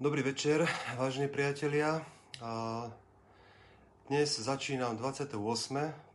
Dobrý 0.00 0.24
večer, 0.24 0.64
vážení 0.96 1.28
priatelia. 1.28 2.00
Dnes 4.08 4.32
začínam 4.32 4.96
28. 4.96 5.36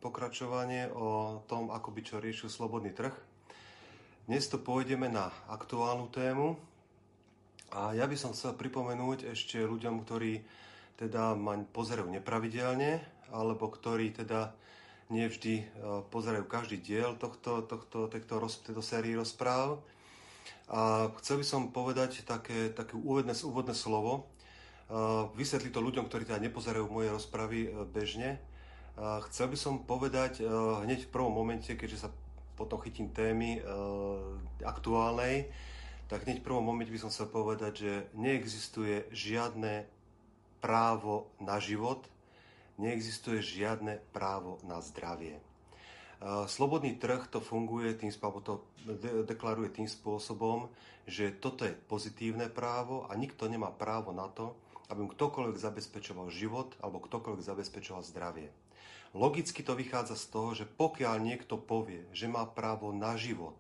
pokračovanie 0.02 0.90
o 0.90 1.38
tom, 1.46 1.70
ako 1.70 1.94
by 1.94 2.02
čo 2.02 2.18
riešil 2.18 2.50
slobodný 2.50 2.98
trh. 2.98 3.14
Dnes 4.26 4.50
to 4.50 4.58
pôjdeme 4.58 5.06
na 5.06 5.30
aktuálnu 5.54 6.10
tému 6.10 6.58
a 7.78 7.94
ja 7.94 8.10
by 8.10 8.18
som 8.18 8.34
chcel 8.34 8.58
pripomenúť 8.58 9.30
ešte 9.30 9.62
ľuďom, 9.62 10.02
ktorí 10.02 10.42
teda 10.98 11.38
ma 11.38 11.54
pozerajú 11.62 12.10
nepravidelne, 12.10 13.06
alebo 13.30 13.70
ktorí 13.70 14.18
teda 14.18 14.50
nevždy 15.14 15.62
e, 15.62 15.66
pozerajú 16.10 16.50
každý 16.50 16.82
diel 16.82 17.14
tohto, 17.22 17.62
tohto, 17.62 18.10
tohto, 18.10 18.50
tejto 18.50 18.82
sérii 18.82 19.14
rozpráv, 19.14 19.78
a 20.66 21.14
chcel 21.22 21.42
by 21.42 21.46
som 21.46 21.62
povedať 21.70 22.26
také, 22.26 22.74
také 22.74 22.98
úvodné, 22.98 23.38
úvodné 23.46 23.78
slovo, 23.78 24.34
vysvetliť 25.34 25.72
to 25.74 25.82
ľuďom, 25.82 26.06
ktorí 26.06 26.30
teda 26.30 26.42
nepozerajú 26.42 26.86
moje 26.86 27.10
rozpravy 27.10 27.60
e, 27.66 27.70
bežne. 27.90 28.38
Chcel 29.28 29.50
by 29.50 29.58
som 29.58 29.82
povedať 29.82 30.40
e, 30.40 30.44
hneď 30.86 31.10
v 31.10 31.12
prvom 31.12 31.34
momente, 31.34 31.68
keďže 31.74 32.08
sa 32.08 32.10
potom 32.56 32.80
chytím 32.80 33.12
témy 33.12 33.60
e, 33.60 33.62
aktuálnej, 34.64 35.50
tak 36.06 36.24
hneď 36.30 36.40
v 36.40 36.48
prvom 36.48 36.64
momente 36.64 36.94
by 36.94 37.02
som 37.02 37.10
chcel 37.12 37.28
povedať, 37.28 37.74
že 37.82 37.94
neexistuje 38.14 39.10
žiadne 39.10 39.90
právo 40.62 41.34
na 41.42 41.58
život, 41.58 42.06
neexistuje 42.78 43.42
žiadne 43.42 44.00
právo 44.14 44.62
na 44.64 44.80
zdravie. 44.80 45.42
Slobodný 46.24 46.96
trh 46.96 47.28
to 47.28 47.44
funguje 47.44 47.96
tým, 48.00 48.12
alebo 48.24 48.40
to 48.40 48.54
deklaruje 49.28 49.70
tým 49.76 49.88
spôsobom, 49.90 50.72
že 51.06 51.36
toto 51.36 51.68
je 51.68 51.76
pozitívne 51.76 52.48
právo 52.50 53.06
a 53.12 53.14
nikto 53.20 53.46
nemá 53.46 53.70
právo 53.70 54.16
na 54.16 54.32
to, 54.32 54.56
aby 54.90 55.06
mu 55.06 55.10
ktokoľvek 55.12 55.58
zabezpečoval 55.58 56.30
život 56.30 56.74
alebo 56.82 57.02
ktokoľvek 57.02 57.44
zabezpečoval 57.44 58.06
zdravie. 58.06 58.50
Logicky 59.16 59.64
to 59.64 59.80
vychádza 59.80 60.20
z 60.20 60.26
toho, 60.28 60.50
že 60.52 60.66
pokiaľ 60.68 61.24
niekto 61.24 61.56
povie, 61.56 62.04
že 62.12 62.28
má 62.28 62.44
právo 62.44 62.92
na 62.92 63.16
život, 63.16 63.56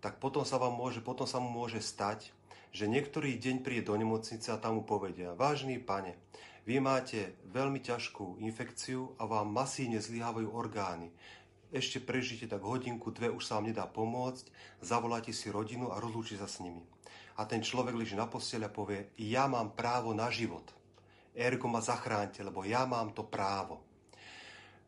tak 0.00 0.22
potom 0.22 0.46
sa, 0.46 0.56
vám 0.56 0.72
môže, 0.72 1.02
potom 1.02 1.26
sa 1.26 1.42
mu 1.42 1.50
môže 1.50 1.82
stať, 1.82 2.32
že 2.70 2.86
niektorý 2.86 3.34
deň 3.34 3.66
príde 3.66 3.90
do 3.90 3.98
nemocnice 3.98 4.48
a 4.54 4.60
tam 4.62 4.78
mu 4.78 4.82
povedia, 4.86 5.34
vážny 5.34 5.82
pane, 5.82 6.14
vy 6.68 6.78
máte 6.78 7.34
veľmi 7.50 7.82
ťažkú 7.82 8.38
infekciu 8.46 9.18
a 9.18 9.26
vám 9.26 9.50
masívne 9.50 9.98
zlyhávajú 9.98 10.54
orgány 10.54 11.10
ešte 11.70 12.02
prežite 12.02 12.50
tak 12.50 12.62
hodinku, 12.66 13.14
dve, 13.14 13.30
už 13.30 13.46
sa 13.46 13.58
vám 13.58 13.70
nedá 13.70 13.86
pomôcť, 13.86 14.50
zavoláte 14.82 15.30
si 15.30 15.50
rodinu 15.50 15.94
a 15.94 16.02
rozlúči 16.02 16.34
sa 16.34 16.50
s 16.50 16.58
nimi. 16.58 16.82
A 17.38 17.46
ten 17.46 17.62
človek 17.62 17.94
leží 17.94 18.18
na 18.18 18.26
posteli 18.26 18.66
a 18.66 18.70
povie, 18.70 19.14
ja 19.16 19.46
mám 19.46 19.72
právo 19.72 20.10
na 20.10 20.28
život. 20.28 20.66
Ergo 21.32 21.70
ma 21.70 21.78
zachránte, 21.78 22.42
lebo 22.42 22.66
ja 22.66 22.84
mám 22.84 23.14
to 23.14 23.22
právo. 23.22 23.80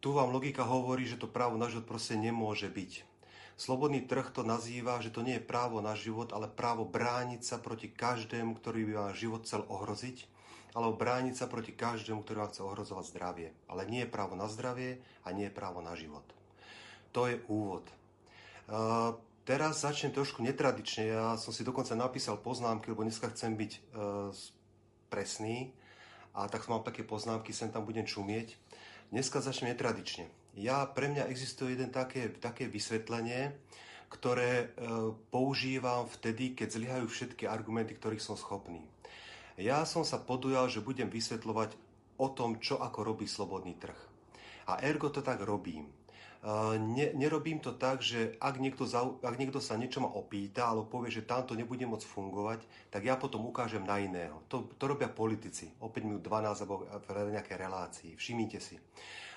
Tu 0.02 0.10
vám 0.10 0.34
logika 0.34 0.66
hovorí, 0.66 1.06
že 1.06 1.16
to 1.16 1.30
právo 1.30 1.54
na 1.54 1.70
život 1.70 1.86
proste 1.86 2.18
nemôže 2.18 2.66
byť. 2.66 3.06
Slobodný 3.54 4.02
trh 4.02 4.34
to 4.34 4.42
nazýva, 4.42 4.98
že 4.98 5.14
to 5.14 5.22
nie 5.22 5.38
je 5.38 5.46
právo 5.46 5.78
na 5.78 5.94
život, 5.94 6.34
ale 6.34 6.50
právo 6.50 6.82
brániť 6.82 7.46
sa 7.46 7.62
proti 7.62 7.86
každému, 7.86 8.58
ktorý 8.58 8.90
by 8.90 8.92
vám 8.98 9.12
život 9.14 9.46
chcel 9.46 9.62
ohroziť, 9.70 10.26
alebo 10.74 10.98
brániť 10.98 11.38
sa 11.38 11.46
proti 11.46 11.70
každému, 11.70 12.26
ktorý 12.26 12.42
vám 12.42 12.50
chce 12.50 12.62
ohrozovať 12.66 13.06
zdravie. 13.14 13.48
Ale 13.70 13.86
nie 13.86 14.02
je 14.02 14.10
právo 14.10 14.34
na 14.34 14.50
zdravie 14.50 14.98
a 15.22 15.30
nie 15.30 15.46
je 15.46 15.54
právo 15.54 15.78
na 15.78 15.94
život. 15.94 16.24
To 17.12 17.28
je 17.28 17.36
úvod. 17.48 17.84
Uh, 18.72 19.12
teraz 19.44 19.84
začnem 19.84 20.16
trošku 20.16 20.40
netradične. 20.40 21.12
Ja 21.12 21.36
som 21.36 21.52
si 21.52 21.60
dokonca 21.60 21.92
napísal 21.92 22.40
poznámky, 22.40 22.88
lebo 22.88 23.04
dneska 23.04 23.28
chcem 23.28 23.52
byť 23.52 23.72
uh, 23.72 24.32
presný. 25.12 25.76
A 26.32 26.48
tak 26.48 26.64
mal 26.72 26.80
také 26.80 27.04
poznámky, 27.04 27.52
sem 27.52 27.68
tam 27.68 27.84
budem 27.84 28.08
čumieť. 28.08 28.56
Dneska 29.12 29.44
začnem 29.44 29.76
netradične. 29.76 30.24
Ja, 30.56 30.88
pre 30.88 31.12
mňa 31.12 31.28
existuje 31.28 31.76
jeden 31.76 31.92
také, 31.92 32.32
také 32.32 32.64
vysvetlenie, 32.64 33.52
ktoré 34.08 34.72
uh, 34.72 35.12
používam 35.28 36.08
vtedy, 36.08 36.56
keď 36.56 36.68
zlyhajú 36.72 37.06
všetky 37.12 37.44
argumenty, 37.44 37.92
ktorých 37.92 38.24
som 38.24 38.40
schopný. 38.40 38.80
Ja 39.60 39.84
som 39.84 40.00
sa 40.00 40.16
podujal, 40.16 40.72
že 40.72 40.80
budem 40.80 41.12
vysvetľovať 41.12 41.76
o 42.16 42.32
tom, 42.32 42.56
čo 42.56 42.80
ako 42.80 43.04
robí 43.04 43.28
slobodný 43.28 43.76
trh. 43.76 44.00
A 44.72 44.80
ergo 44.80 45.12
to 45.12 45.20
tak 45.20 45.44
robím 45.44 45.92
ne, 46.78 47.14
nerobím 47.14 47.62
to 47.62 47.70
tak, 47.70 48.02
že 48.02 48.34
ak 48.42 48.58
niekto, 48.58 48.82
za, 48.82 49.06
ak 49.22 49.38
niekto 49.38 49.62
sa 49.62 49.78
niečo 49.78 50.02
ma 50.02 50.10
opýta 50.10 50.66
alebo 50.66 50.90
povie, 50.90 51.14
že 51.14 51.22
tamto 51.22 51.54
nebude 51.54 51.86
môcť 51.86 52.02
fungovať, 52.02 52.66
tak 52.90 53.06
ja 53.06 53.14
potom 53.14 53.46
ukážem 53.46 53.86
na 53.86 54.02
iného. 54.02 54.42
To, 54.50 54.66
to 54.74 54.84
robia 54.90 55.06
politici. 55.06 55.70
Opäť 55.78 56.02
minút 56.02 56.26
12 56.26 56.66
alebo 56.66 56.82
v 56.90 57.34
nejakej 57.38 57.56
relácii. 57.62 58.10
Všimnite 58.18 58.58
si. 58.58 58.74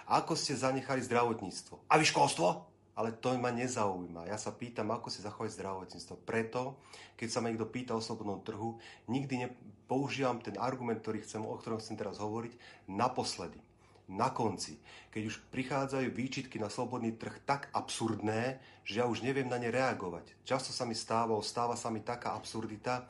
Ako 0.10 0.34
ste 0.34 0.58
zanechali 0.58 1.06
zdravotníctvo? 1.06 1.86
A 1.86 2.02
vy 2.02 2.10
školstvo? 2.10 2.74
Ale 2.96 3.12
to 3.12 3.36
ma 3.38 3.52
nezaujíma. 3.54 4.26
Ja 4.26 4.40
sa 4.40 4.56
pýtam, 4.56 4.90
ako 4.90 5.12
si 5.12 5.22
zachovať 5.22 5.52
zdravotníctvo. 5.62 6.16
Preto, 6.26 6.80
keď 7.20 7.28
sa 7.28 7.44
ma 7.44 7.52
niekto 7.52 7.68
pýta 7.70 7.94
o 7.94 8.02
slobodnom 8.02 8.42
trhu, 8.42 8.80
nikdy 9.12 9.46
nepoužívam 9.46 10.40
ten 10.42 10.58
argument, 10.58 11.04
ktorý 11.04 11.22
chcem, 11.22 11.44
o 11.44 11.60
ktorom 11.60 11.84
chcem 11.84 12.00
teraz 12.00 12.18
hovoriť, 12.18 12.56
naposledy 12.88 13.60
na 14.12 14.30
konci, 14.30 14.78
keď 15.10 15.22
už 15.26 15.36
prichádzajú 15.50 16.08
výčitky 16.14 16.62
na 16.62 16.70
slobodný 16.70 17.18
trh 17.18 17.42
tak 17.46 17.74
absurdné, 17.74 18.62
že 18.86 19.02
ja 19.02 19.10
už 19.10 19.26
neviem 19.26 19.50
na 19.50 19.58
ne 19.58 19.74
reagovať. 19.74 20.30
Často 20.46 20.70
sa 20.70 20.86
mi 20.86 20.94
stáva, 20.94 21.34
stáva 21.42 21.74
sa 21.74 21.90
mi 21.90 22.06
taká 22.06 22.38
absurdita, 22.38 23.10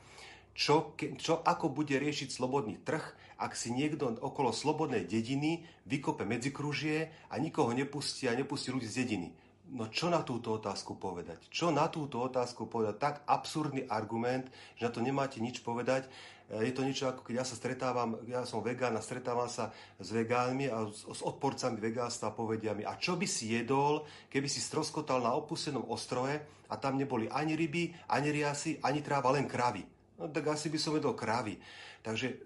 čo, 0.56 0.96
čo 1.20 1.44
ako 1.44 1.68
bude 1.68 2.00
riešiť 2.00 2.32
slobodný 2.32 2.80
trh, 2.80 3.04
ak 3.36 3.52
si 3.52 3.68
niekto 3.76 4.16
okolo 4.24 4.48
slobodnej 4.56 5.04
dediny 5.04 5.68
vykope 5.84 6.24
medzikružie 6.24 7.12
a 7.28 7.36
nikoho 7.36 7.76
nepustí 7.76 8.24
a 8.24 8.32
nepustí 8.32 8.72
ľudí 8.72 8.88
z 8.88 9.04
dediny. 9.04 9.28
No 9.66 9.90
čo 9.90 10.08
na 10.08 10.22
túto 10.22 10.54
otázku 10.54 10.94
povedať? 10.94 11.42
Čo 11.50 11.74
na 11.74 11.90
túto 11.90 12.22
otázku 12.22 12.70
povedať? 12.70 12.96
Tak 13.02 13.14
absurdný 13.26 13.90
argument, 13.90 14.46
že 14.78 14.86
na 14.86 14.94
to 14.94 15.02
nemáte 15.02 15.42
nič 15.42 15.60
povedať. 15.60 16.06
Je 16.46 16.70
to 16.70 16.86
niečo 16.86 17.10
ako 17.10 17.26
keď 17.26 17.42
ja 17.42 17.44
sa 17.44 17.58
stretávam, 17.58 18.22
ja 18.30 18.46
som 18.46 18.62
vegán 18.62 18.94
a 18.94 19.02
stretávam 19.02 19.50
sa 19.50 19.74
s 19.98 20.14
vegánmi 20.14 20.70
a 20.70 20.86
s, 20.86 21.02
s 21.02 21.20
odporcami 21.26 21.74
vegánstva 21.82 22.30
povedia 22.30 22.70
mi, 22.70 22.86
a 22.86 22.94
čo 22.94 23.18
by 23.18 23.26
si 23.26 23.50
jedol, 23.50 24.06
keby 24.30 24.46
si 24.46 24.62
stroskotal 24.62 25.18
na 25.18 25.34
opustenom 25.34 25.82
ostrove 25.90 26.38
a 26.70 26.74
tam 26.78 27.02
neboli 27.02 27.26
ani 27.26 27.58
ryby, 27.58 27.90
ani 28.14 28.30
riasy, 28.30 28.78
ani 28.78 29.02
tráva, 29.02 29.34
len 29.34 29.50
kravy. 29.50 29.82
No 30.22 30.30
tak 30.30 30.46
asi 30.54 30.70
by 30.70 30.78
som 30.78 30.94
jedol 30.94 31.18
kravy. 31.18 31.58
Takže, 32.06 32.38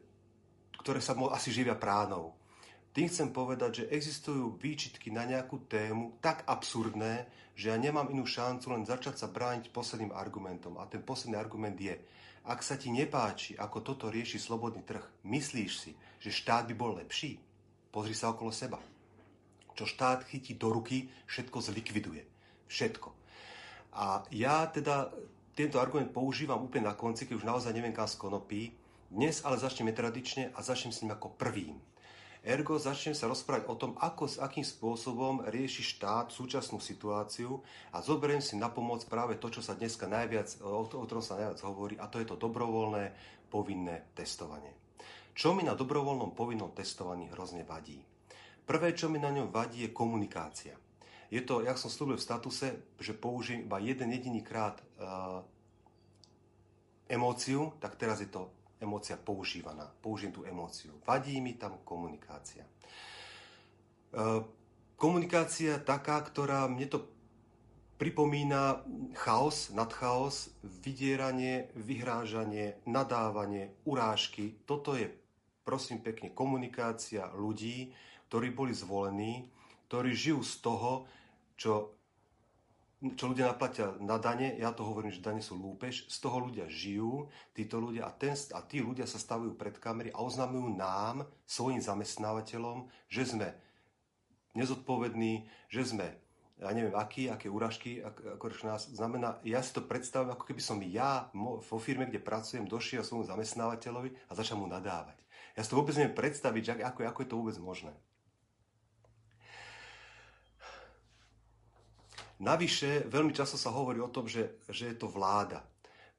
ktoré 0.81 1.05
sa 1.05 1.12
asi 1.37 1.53
živia 1.53 1.77
pránou. 1.77 2.32
Tým 2.91 3.06
chcem 3.06 3.31
povedať, 3.31 3.84
že 3.84 3.91
existujú 3.93 4.59
výčitky 4.59 5.15
na 5.15 5.22
nejakú 5.22 5.62
tému 5.71 6.19
tak 6.19 6.43
absurdné, 6.49 7.28
že 7.55 7.71
ja 7.71 7.77
nemám 7.78 8.11
inú 8.11 8.27
šancu 8.27 8.72
len 8.75 8.82
začať 8.82 9.21
sa 9.21 9.28
brániť 9.31 9.71
posledným 9.71 10.11
argumentom. 10.11 10.75
A 10.81 10.88
ten 10.91 11.05
posledný 11.05 11.38
argument 11.38 11.77
je, 11.78 11.94
ak 12.45 12.61
sa 12.65 12.81
ti 12.81 12.89
nepáči, 12.89 13.56
ako 13.56 13.84
toto 13.84 14.09
rieši 14.09 14.41
slobodný 14.41 14.81
trh, 14.84 15.05
myslíš 15.28 15.73
si, 15.77 15.93
že 16.21 16.33
štát 16.33 16.65
by 16.71 16.75
bol 16.75 16.97
lepší? 16.97 17.37
Pozri 17.93 18.17
sa 18.17 18.33
okolo 18.33 18.49
seba. 18.55 18.81
Čo 19.77 19.84
štát 19.84 20.25
chytí 20.28 20.56
do 20.56 20.73
ruky, 20.73 21.09
všetko 21.29 21.59
zlikviduje. 21.61 22.23
Všetko. 22.71 23.09
A 23.97 24.23
ja 24.31 24.65
teda 24.71 25.11
tento 25.59 25.83
argument 25.83 26.15
používam 26.15 26.62
úplne 26.62 26.89
na 26.89 26.95
konci, 26.95 27.27
keď 27.27 27.34
už 27.43 27.49
naozaj 27.49 27.75
neviem 27.75 27.93
kam 27.93 28.06
skonopí. 28.06 28.73
Dnes 29.11 29.43
ale 29.43 29.59
začnem 29.59 29.91
tradične 29.91 30.55
a 30.55 30.62
začnem 30.62 30.95
s 30.95 31.03
ním 31.03 31.11
ako 31.11 31.34
prvým. 31.34 31.77
Ergo 32.41 32.81
začnem 32.81 33.12
sa 33.12 33.28
rozprávať 33.28 33.69
o 33.69 33.77
tom, 33.77 33.93
ako 34.01 34.25
s 34.25 34.41
akým 34.41 34.65
spôsobom 34.65 35.45
rieši 35.45 35.84
štát 35.84 36.33
súčasnú 36.33 36.81
situáciu 36.81 37.61
a 37.93 38.01
zoberiem 38.01 38.41
si 38.41 38.56
na 38.56 38.73
pomoc 38.73 39.05
práve 39.05 39.37
to, 39.37 39.53
čo 39.53 39.61
sa 39.61 39.77
dneska 39.77 40.09
najviac, 40.09 40.56
o, 40.65 40.89
o 40.89 41.05
ktorom 41.05 41.21
sa 41.21 41.37
najviac 41.37 41.61
hovorí, 41.69 42.00
a 42.00 42.09
to 42.09 42.17
je 42.17 42.25
to 42.25 42.41
dobrovoľné 42.41 43.12
povinné 43.53 44.09
testovanie. 44.17 44.73
Čo 45.37 45.53
mi 45.53 45.69
na 45.69 45.76
dobrovoľnom 45.76 46.32
povinnom 46.32 46.73
testovaní 46.73 47.29
hrozne 47.29 47.61
vadí? 47.69 48.00
Prvé, 48.64 48.97
čo 48.97 49.12
mi 49.12 49.20
na 49.20 49.29
ňom 49.29 49.53
vadí, 49.53 49.85
je 49.85 49.93
komunikácia. 49.93 50.73
Je 51.29 51.44
to, 51.44 51.61
jak 51.61 51.76
som 51.76 51.93
slúbil 51.93 52.17
v 52.17 52.25
statuse, 52.25 52.67
že 52.97 53.12
použijem 53.12 53.69
iba 53.69 53.79
jeden 53.85 54.17
jediný 54.17 54.41
krát 54.41 54.81
uh, 54.81 55.44
emóciu, 57.05 57.76
tak 57.79 58.00
teraz 58.00 58.25
je 58.25 58.32
to 58.32 58.49
emócia 58.81 59.21
používaná. 59.21 59.87
Použijem 60.00 60.32
tú 60.32 60.43
emóciu. 60.49 60.97
Vadí 61.05 61.37
mi 61.38 61.55
tam 61.55 61.79
komunikácia. 61.85 62.65
E, 62.65 62.69
komunikácia 64.97 65.77
taká, 65.79 66.19
ktorá 66.25 66.67
mne 66.67 66.88
to 66.88 67.05
pripomína 68.00 68.81
chaos, 69.12 69.69
nadchaos, 69.77 70.56
vydieranie, 70.65 71.69
vyhrážanie, 71.77 72.81
nadávanie, 72.88 73.77
urážky. 73.85 74.56
Toto 74.65 74.97
je, 74.97 75.12
prosím 75.69 76.00
pekne, 76.00 76.33
komunikácia 76.33 77.29
ľudí, 77.37 77.93
ktorí 78.33 78.56
boli 78.56 78.73
zvolení, 78.73 79.53
ktorí 79.93 80.17
žijú 80.17 80.41
z 80.41 80.55
toho, 80.65 81.05
čo 81.61 82.00
čo 83.00 83.32
ľudia 83.32 83.49
naplatia 83.49 83.97
na 83.97 84.20
dane, 84.20 84.52
ja 84.61 84.76
to 84.76 84.85
hovorím, 84.85 85.08
že 85.08 85.25
dane 85.25 85.41
sú 85.41 85.56
lúpež, 85.56 86.05
z 86.05 86.17
toho 86.20 86.44
ľudia 86.44 86.69
žijú, 86.69 87.32
títo 87.56 87.81
ľudia, 87.81 88.05
a, 88.05 88.12
ten, 88.12 88.37
a 88.37 88.61
tí 88.61 88.85
ľudia 88.85 89.08
sa 89.08 89.17
stavujú 89.17 89.56
pred 89.56 89.73
kamery 89.81 90.12
a 90.12 90.20
oznamujú 90.20 90.76
nám, 90.76 91.25
svojim 91.49 91.81
zamestnávateľom, 91.81 92.93
že 93.08 93.32
sme 93.32 93.56
nezodpovední, 94.52 95.49
že 95.73 95.97
sme, 95.97 96.12
ja 96.61 96.69
neviem, 96.76 96.93
aký, 96.93 97.32
aké 97.32 97.49
úražky, 97.49 98.05
ako 98.05 98.52
nás 98.69 98.93
znamená, 98.93 99.41
ja 99.49 99.64
si 99.64 99.73
to 99.73 99.81
predstavujem, 99.81 100.37
ako 100.37 100.44
keby 100.44 100.61
som 100.61 100.76
ja 100.85 101.32
vo 101.32 101.79
firme, 101.81 102.05
kde 102.05 102.20
pracujem, 102.20 102.69
došiel 102.69 103.00
svojmu 103.00 103.25
zamestnávateľovi 103.25 104.12
a 104.29 104.32
začal 104.37 104.61
mu 104.61 104.69
nadávať. 104.69 105.17
Ja 105.56 105.64
si 105.64 105.73
to 105.73 105.81
vôbec 105.81 105.97
neviem 105.97 106.12
predstaviť, 106.12 106.85
ako, 106.85 107.00
ako 107.08 107.19
je 107.25 107.29
to 107.32 107.38
vôbec 107.41 107.56
možné. 107.56 107.97
Navyše, 112.40 113.04
veľmi 113.12 113.37
často 113.37 113.60
sa 113.60 113.69
hovorí 113.69 114.00
o 114.00 114.08
tom, 114.08 114.25
že, 114.25 114.64
že 114.72 114.92
je 114.92 114.96
to 114.96 115.12
vláda. 115.12 115.60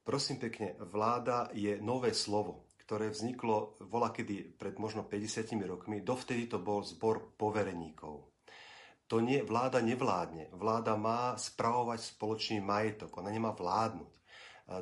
Prosím 0.06 0.38
pekne, 0.38 0.78
vláda 0.78 1.50
je 1.50 1.82
nové 1.82 2.14
slovo, 2.14 2.70
ktoré 2.86 3.10
vzniklo 3.10 3.74
vola 3.90 4.14
kedy 4.14 4.54
pred 4.54 4.78
možno 4.78 5.02
50 5.02 5.50
rokmi. 5.66 5.98
Dovtedy 5.98 6.46
to 6.46 6.62
bol 6.62 6.86
zbor 6.86 7.34
povereníkov. 7.34 8.30
To 9.10 9.16
nie, 9.18 9.42
vláda 9.42 9.82
nevládne. 9.82 10.54
Vláda 10.54 10.94
má 10.94 11.34
spravovať 11.34 12.14
spoločný 12.14 12.62
majetok. 12.62 13.12
Ona 13.18 13.28
nemá 13.28 13.50
vládnuť. 13.50 14.22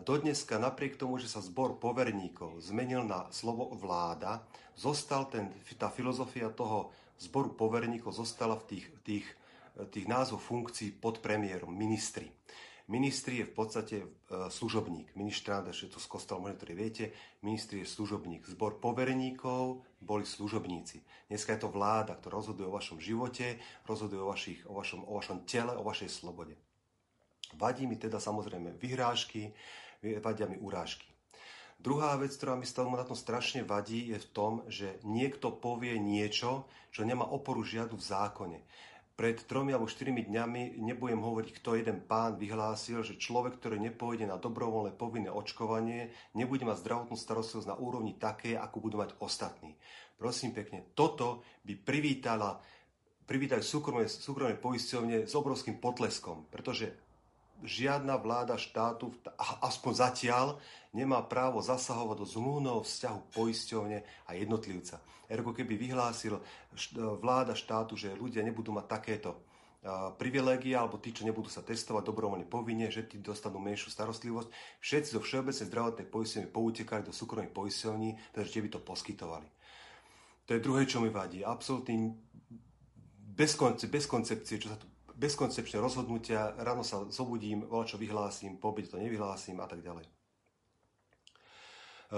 Dodneska, 0.04 0.60
napriek 0.60 1.00
tomu, 1.00 1.18
že 1.18 1.26
sa 1.26 1.40
zbor 1.40 1.80
poverníkov 1.80 2.60
zmenil 2.62 3.02
na 3.02 3.26
slovo 3.32 3.74
vláda, 3.74 4.44
zostal 4.76 5.26
ten, 5.26 5.50
tá 5.74 5.90
filozofia 5.90 6.52
toho 6.52 6.92
zboru 7.18 7.56
poverníkov 7.56 8.14
zostala 8.14 8.54
v 8.60 8.64
tých, 8.70 8.86
tých 9.02 9.26
tých 9.90 10.06
názov 10.10 10.42
funkcií 10.42 10.96
pod 10.96 11.22
premiérom, 11.22 11.70
ministri. 11.70 12.28
Ministri 12.90 13.38
je 13.38 13.46
v 13.46 13.54
podstate 13.54 13.96
e, 14.02 14.06
služobník. 14.50 15.14
Ministrant, 15.14 15.70
že 15.70 15.86
to 15.86 16.02
z 16.02 16.10
kostola 16.10 16.42
možno 16.42 16.58
ktorý 16.58 16.74
viete, 16.74 17.04
ministri 17.38 17.86
je 17.86 17.86
služobník. 17.86 18.42
Zbor 18.50 18.82
povereníkov 18.82 19.86
boli 20.02 20.26
služobníci. 20.26 20.98
Dneska 21.30 21.54
je 21.54 21.62
to 21.62 21.70
vláda, 21.70 22.18
ktorá 22.18 22.42
rozhoduje 22.42 22.66
o 22.66 22.74
vašom 22.74 22.98
živote, 22.98 23.62
rozhoduje 23.86 24.18
o, 24.18 24.26
vašich, 24.26 24.66
o, 24.66 24.74
vašom, 24.74 25.06
o 25.06 25.22
vašom 25.22 25.46
tele, 25.46 25.78
o 25.78 25.86
vašej 25.86 26.10
slobode. 26.10 26.58
Vadí 27.54 27.86
mi 27.86 27.94
teda 27.94 28.18
samozrejme 28.18 28.74
vyhrážky, 28.74 29.54
vadia 30.02 30.50
mi 30.50 30.58
urážky. 30.58 31.06
Druhá 31.80 32.12
vec, 32.20 32.36
ktorá 32.36 32.60
mi 32.60 32.68
stále 32.68 32.92
na 32.92 33.08
tom 33.08 33.16
strašne 33.16 33.64
vadí, 33.64 34.12
je 34.12 34.18
v 34.20 34.30
tom, 34.36 34.52
že 34.68 35.00
niekto 35.00 35.48
povie 35.48 35.96
niečo, 35.96 36.68
čo 36.92 37.08
nemá 37.08 37.24
oporu 37.24 37.64
žiadu 37.64 37.96
v 37.96 38.04
zákone. 38.04 38.58
Pred 39.20 39.44
tromi 39.44 39.76
alebo 39.76 39.84
štyrmi 39.84 40.32
dňami, 40.32 40.80
nebudem 40.80 41.20
hovoriť, 41.20 41.60
kto 41.60 41.76
jeden 41.76 42.00
pán 42.08 42.40
vyhlásil, 42.40 43.04
že 43.04 43.20
človek, 43.20 43.60
ktorý 43.60 43.76
nepôjde 43.76 44.24
na 44.24 44.40
dobrovoľné 44.40 44.96
povinné 44.96 45.28
očkovanie, 45.28 46.08
nebude 46.32 46.64
mať 46.64 46.80
zdravotnú 46.80 47.20
starostlivosť 47.20 47.68
na 47.68 47.76
úrovni 47.76 48.16
také, 48.16 48.56
ako 48.56 48.80
budú 48.80 48.96
mať 48.96 49.20
ostatní. 49.20 49.76
Prosím 50.16 50.56
pekne, 50.56 50.88
toto 50.96 51.44
by 51.68 51.76
privítala 51.76 52.64
privítali 53.28 53.62
súkromné, 53.62 54.08
súkromné 54.10 54.56
poisťovne 54.56 55.28
s 55.28 55.36
obrovským 55.38 55.78
potleskom, 55.78 56.50
pretože 56.50 57.09
žiadna 57.62 58.16
vláda 58.16 58.56
štátu, 58.60 59.12
aspoň 59.64 59.92
zatiaľ, 59.94 60.46
nemá 60.90 61.22
právo 61.22 61.60
zasahovať 61.60 62.16
do 62.18 62.26
zmluvného 62.26 62.80
vzťahu 62.82 63.20
poisťovne 63.36 63.98
a 64.26 64.30
jednotlivca. 64.34 65.00
Ergo 65.30 65.54
keby 65.54 65.78
vyhlásil 65.78 66.42
vláda 67.22 67.54
štátu, 67.54 67.94
že 67.94 68.16
ľudia 68.16 68.42
nebudú 68.42 68.74
mať 68.74 68.86
takéto 68.90 69.30
privilégia, 70.20 70.84
alebo 70.84 71.00
tí, 71.00 71.08
čo 71.08 71.24
nebudú 71.24 71.48
sa 71.48 71.64
testovať 71.64 72.04
dobrovoľne 72.04 72.44
povinne, 72.44 72.92
že 72.92 73.08
tí 73.08 73.16
dostanú 73.16 73.56
menšiu 73.64 73.88
starostlivosť. 73.88 74.52
Všetci 74.82 75.16
zo 75.16 75.24
všeobecnej 75.24 75.70
zdravotnej 75.72 76.06
poisťovne 76.10 76.52
poutekali 76.52 77.02
do 77.06 77.16
súkromných 77.16 77.54
poisťovní, 77.54 78.36
takže 78.36 78.52
tie 78.52 78.64
by 78.66 78.70
to 78.76 78.80
poskytovali. 78.84 79.48
To 80.44 80.50
je 80.52 80.60
druhé, 80.60 80.84
čo 80.84 81.00
mi 81.00 81.08
vadí. 81.08 81.40
Absolutný 81.40 82.12
bez, 83.32 83.56
konce, 83.56 83.88
bez 83.88 84.04
koncepcie, 84.04 84.60
čo 84.60 84.68
sa 84.68 84.76
tu 84.76 84.84
bezkoncepčné 85.20 85.76
rozhodnutia, 85.76 86.56
ráno 86.56 86.80
sa 86.80 87.04
zobudím, 87.12 87.68
voľa 87.68 87.92
čo 87.92 88.00
vyhlásim, 88.00 88.56
po 88.56 88.72
to 88.72 88.96
nevyhlásim 88.96 89.60
a 89.60 89.68
tak 89.68 89.84
ďalej. 89.84 90.08
E, 90.08 90.10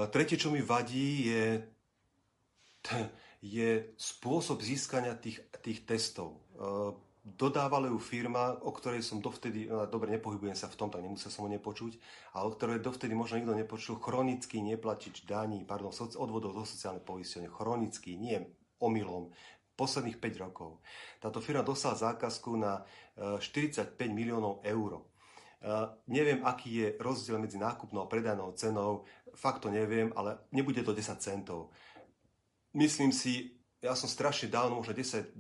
tretie, 0.06 0.38
čo 0.38 0.54
mi 0.54 0.62
vadí, 0.62 1.26
je, 1.26 1.44
je 3.58 3.90
spôsob 3.98 4.62
získania 4.62 5.18
tých, 5.18 5.42
tých 5.58 5.82
testov. 5.82 6.38
E, 6.54 6.94
dodávala 7.26 7.90
ju 7.90 7.98
firma, 7.98 8.54
o 8.62 8.70
ktorej 8.70 9.02
som 9.02 9.18
dovtedy, 9.18 9.66
no, 9.66 9.82
dobre, 9.90 10.14
nepohybujem 10.14 10.54
sa 10.54 10.70
v 10.70 10.78
tom, 10.78 10.86
tak 10.86 11.02
nemusel 11.02 11.34
som 11.34 11.46
ho 11.46 11.50
nepočuť, 11.50 11.98
ale 12.38 12.46
o 12.46 12.54
ktorej 12.54 12.86
dovtedy 12.86 13.18
možno 13.18 13.42
nikto 13.42 13.58
nepočul, 13.58 13.98
chronicky 13.98 14.62
neplatič 14.62 15.26
daní, 15.26 15.66
pardon, 15.66 15.90
odvodov 15.94 16.54
do 16.54 16.62
sociálnej 16.62 17.02
poistenia, 17.02 17.50
chronicky, 17.50 18.14
nie 18.14 18.38
omylom, 18.82 19.30
posledných 19.82 20.22
5 20.22 20.44
rokov. 20.46 20.78
Táto 21.18 21.42
firma 21.42 21.66
dostala 21.66 21.98
zákazku 21.98 22.54
na 22.54 22.86
45 23.18 23.98
e, 23.98 24.06
miliónov 24.14 24.62
eur. 24.62 24.98
E, 24.98 25.02
neviem, 26.06 26.38
aký 26.46 26.70
je 26.70 26.88
rozdiel 27.02 27.42
medzi 27.42 27.58
nákupnou 27.58 28.06
a 28.06 28.10
predajnou 28.10 28.54
cenou, 28.54 29.02
fakt 29.34 29.66
to 29.66 29.74
neviem, 29.74 30.14
ale 30.14 30.46
nebude 30.54 30.86
to 30.86 30.94
10 30.94 31.18
centov. 31.18 31.74
Myslím 32.78 33.10
si, 33.10 33.58
ja 33.82 33.98
som 33.98 34.06
strašne 34.06 34.46
dávno, 34.46 34.78
možno 34.78 34.94
10-12 34.94 35.34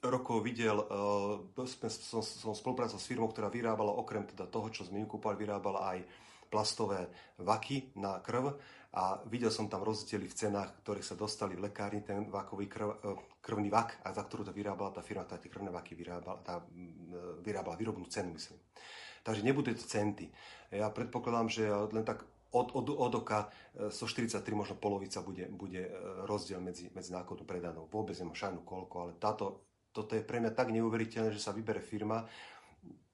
rokov 0.00 0.40
videl, 0.40 0.80
uh, 0.80 1.44
som, 2.00 2.54
spolupracoval 2.54 2.98
s 2.98 3.06
firmou, 3.10 3.28
ktorá 3.28 3.52
vyrábala 3.52 3.94
okrem 3.94 4.24
teda 4.24 4.48
toho, 4.48 4.70
čo 4.70 4.86
sme 4.86 5.02
kúpali, 5.04 5.38
vyrábala 5.38 5.94
aj 5.94 5.98
plastové 6.46 7.10
vaky 7.42 7.94
na 7.98 8.22
krv 8.22 8.54
a 8.96 9.20
videl 9.28 9.52
som 9.52 9.68
tam 9.68 9.84
rozdiely 9.84 10.24
v 10.24 10.38
cenách, 10.40 10.80
ktoré 10.80 11.04
sa 11.04 11.12
dostali 11.12 11.52
v 11.52 11.68
lekárni, 11.68 12.00
ten 12.00 12.32
vakový 12.32 12.64
krv, 12.64 12.88
e, 13.04 13.12
krvný 13.44 13.68
vak, 13.68 14.00
a 14.00 14.08
za 14.16 14.24
ktorú 14.24 14.48
to 14.48 14.56
vyrábala 14.56 14.88
tá 14.88 15.04
firma, 15.04 15.28
tá 15.28 15.36
tie 15.36 15.52
krvné 15.52 15.68
vaky 15.68 15.92
vyrábala, 15.92 16.40
tá, 16.40 16.64
e, 16.64 17.44
vyrábala 17.44 17.76
výrobnú 17.76 18.08
cenu, 18.08 18.32
myslím. 18.32 18.56
Takže 19.20 19.44
nebudú 19.44 19.76
to 19.76 19.84
centy. 19.84 20.32
Ja 20.72 20.88
predpokladám, 20.88 21.52
že 21.52 21.68
len 21.68 22.08
tak 22.08 22.24
od, 22.56 22.72
od, 22.72 22.88
od 22.88 23.12
oka 23.20 23.52
143, 23.76 24.40
e, 24.40 24.56
možno 24.56 24.80
polovica 24.80 25.20
bude, 25.20 25.44
bude 25.52 25.92
rozdiel 26.24 26.64
medzi, 26.64 26.88
medzi 26.96 27.12
nákladnou 27.12 27.44
predanou. 27.44 27.84
Vôbec 27.92 28.16
nemám 28.16 28.48
šajnu 28.48 28.64
koľko, 28.64 28.96
ale 28.96 29.12
táto, 29.20 29.60
toto 29.92 30.16
je 30.16 30.24
pre 30.24 30.40
mňa 30.40 30.56
tak 30.56 30.72
neuveriteľné, 30.72 31.36
že 31.36 31.44
sa 31.44 31.52
vybere 31.52 31.84
firma, 31.84 32.24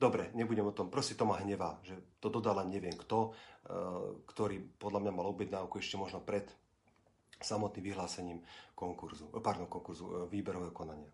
Dobre, 0.03 0.35
nebudem 0.35 0.67
o 0.67 0.75
tom, 0.75 0.91
proste 0.91 1.15
to 1.15 1.23
ma 1.23 1.39
hnevá, 1.39 1.79
že 1.87 1.95
to 2.19 2.27
dodala 2.27 2.67
neviem 2.67 2.99
kto, 2.99 3.31
eh, 3.31 3.71
ktorý 4.27 4.59
podľa 4.83 4.99
mňa 4.99 5.13
mal 5.15 5.31
objednávku 5.31 5.79
ešte 5.79 5.95
možno 5.95 6.19
pred 6.19 6.51
samotným 7.39 7.95
vyhlásením 7.95 8.43
konkurzu, 8.75 9.31
eh, 9.31 9.39
pardon, 9.39 9.71
konkurzu, 9.71 10.05
eh, 10.11 10.15
výberového 10.27 10.75
konania. 10.75 11.11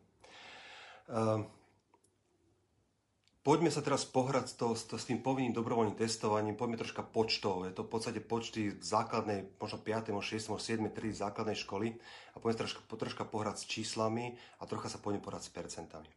Poďme 3.48 3.72
sa 3.72 3.80
teraz 3.80 4.04
pohrať 4.04 4.52
s, 4.52 4.54
to, 4.60 4.76
s 4.76 5.08
tým 5.08 5.24
povinným 5.24 5.56
dobrovoľným 5.56 5.96
testovaním, 5.96 6.52
poďme 6.52 6.84
troška 6.84 7.00
počtov. 7.00 7.64
Je 7.64 7.72
to 7.72 7.80
v 7.80 7.92
podstate 7.96 8.20
počty 8.20 8.76
v 8.76 8.84
základnej, 8.84 9.56
možno 9.56 9.80
5., 9.80 10.20
6., 10.20 10.60
7., 10.60 10.92
3. 10.92 11.16
základnej 11.16 11.56
školy 11.56 11.96
a 12.36 12.44
poďme 12.44 12.68
troška, 12.68 12.84
troška 12.84 13.24
pohrať 13.24 13.64
s 13.64 13.68
číslami 13.72 14.36
a 14.60 14.68
trocha 14.68 14.92
sa 14.92 15.00
poďme 15.00 15.24
pohrať 15.24 15.48
s 15.48 15.54
percentami. 15.56 16.12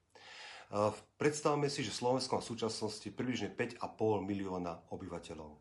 Predstavme 1.19 1.67
si, 1.67 1.83
že 1.83 1.91
Slovensko 1.91 2.39
má 2.39 2.41
v 2.41 2.51
súčasnosti 2.55 3.07
približne 3.11 3.51
5,5 3.51 4.23
milióna 4.23 4.87
obyvateľov. 4.95 5.59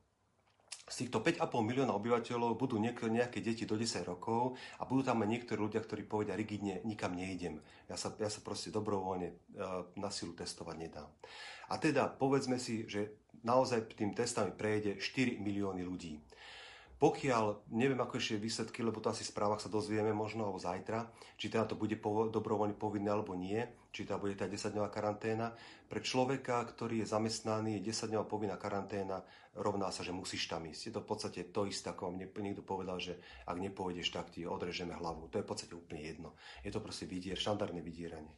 Z 0.90 1.07
týchto 1.07 1.23
5,5 1.23 1.50
milióna 1.67 1.95
obyvateľov 1.99 2.59
budú 2.59 2.79
nejaké 2.79 3.43
deti 3.43 3.67
do 3.67 3.75
10 3.75 4.07
rokov 4.07 4.59
a 4.79 4.87
budú 4.87 5.07
tam 5.07 5.23
aj 5.23 5.31
niektorí 5.31 5.59
ľudia, 5.59 5.83
ktorí 5.83 6.07
povedia 6.07 6.38
rigidne, 6.38 6.83
nikam 6.87 7.14
nejdem. 7.14 7.62
Ja 7.90 7.95
sa, 7.99 8.14
ja 8.19 8.31
sa 8.31 8.43
proste 8.43 8.75
dobrovoľne 8.75 9.29
e, 9.31 9.35
na 9.99 10.11
silu 10.11 10.35
testovať 10.35 10.76
nedám. 10.79 11.11
A 11.71 11.79
teda 11.79 12.11
povedzme 12.11 12.59
si, 12.59 12.87
že 12.90 13.31
naozaj 13.47 13.95
tým 13.95 14.14
testami 14.14 14.50
prejde 14.55 14.99
4 14.99 15.38
milióny 15.38 15.83
ľudí. 15.87 16.19
Pokiaľ, 17.00 17.73
neviem 17.73 17.97
ako 17.97 18.21
ešte 18.21 18.43
výsledky, 18.43 18.85
lebo 18.85 19.00
to 19.00 19.09
asi 19.09 19.25
v 19.25 19.33
správach 19.33 19.62
sa 19.62 19.73
dozvieme 19.73 20.12
možno, 20.12 20.45
alebo 20.45 20.61
zajtra, 20.61 21.09
či 21.40 21.49
teda 21.49 21.64
to 21.71 21.79
bude 21.79 21.97
dobrovoľne 22.35 22.76
povinné 22.76 23.09
alebo 23.09 23.33
nie, 23.33 23.64
či 23.91 24.07
teda 24.07 24.23
bude 24.23 24.39
tá 24.39 24.47
10-dňová 24.47 24.89
karanténa. 24.89 25.51
Pre 25.91 25.99
človeka, 25.99 26.63
ktorý 26.63 27.03
je 27.03 27.11
zamestnaný, 27.11 27.83
je 27.83 27.91
10-dňová 27.91 28.25
povinná 28.25 28.55
karanténa, 28.55 29.23
rovná 29.59 29.91
sa, 29.91 30.07
že 30.07 30.15
musíš 30.15 30.47
tam 30.47 30.63
ísť. 30.71 30.83
Je 30.87 30.95
to 30.95 31.03
v 31.03 31.11
podstate 31.11 31.41
to 31.51 31.67
isté, 31.67 31.91
ako 31.91 32.09
vám 32.09 32.23
niekto 32.23 32.63
povedal, 32.63 33.03
že 33.03 33.19
ak 33.51 33.59
nepôjdeš, 33.59 34.15
tak 34.15 34.31
ti 34.31 34.47
odrežeme 34.47 34.95
hlavu. 34.95 35.27
To 35.35 35.43
je 35.43 35.45
v 35.45 35.51
podstate 35.51 35.75
úplne 35.75 36.07
jedno. 36.07 36.39
Je 36.63 36.71
to 36.71 36.79
proste 36.79 37.11
vidier, 37.11 37.35
štandardné 37.35 37.83
vydieranie. 37.83 38.35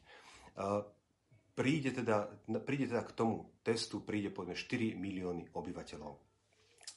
Príde 1.53 1.93
teda, 1.93 2.33
príde 2.65 2.89
teda 2.89 3.05
k 3.05 3.13
tomu 3.13 3.53
testu, 3.61 4.01
príde 4.01 4.33
povedzme 4.33 4.57
4 4.57 4.97
milióny 4.97 5.53
obyvateľov 5.53 6.32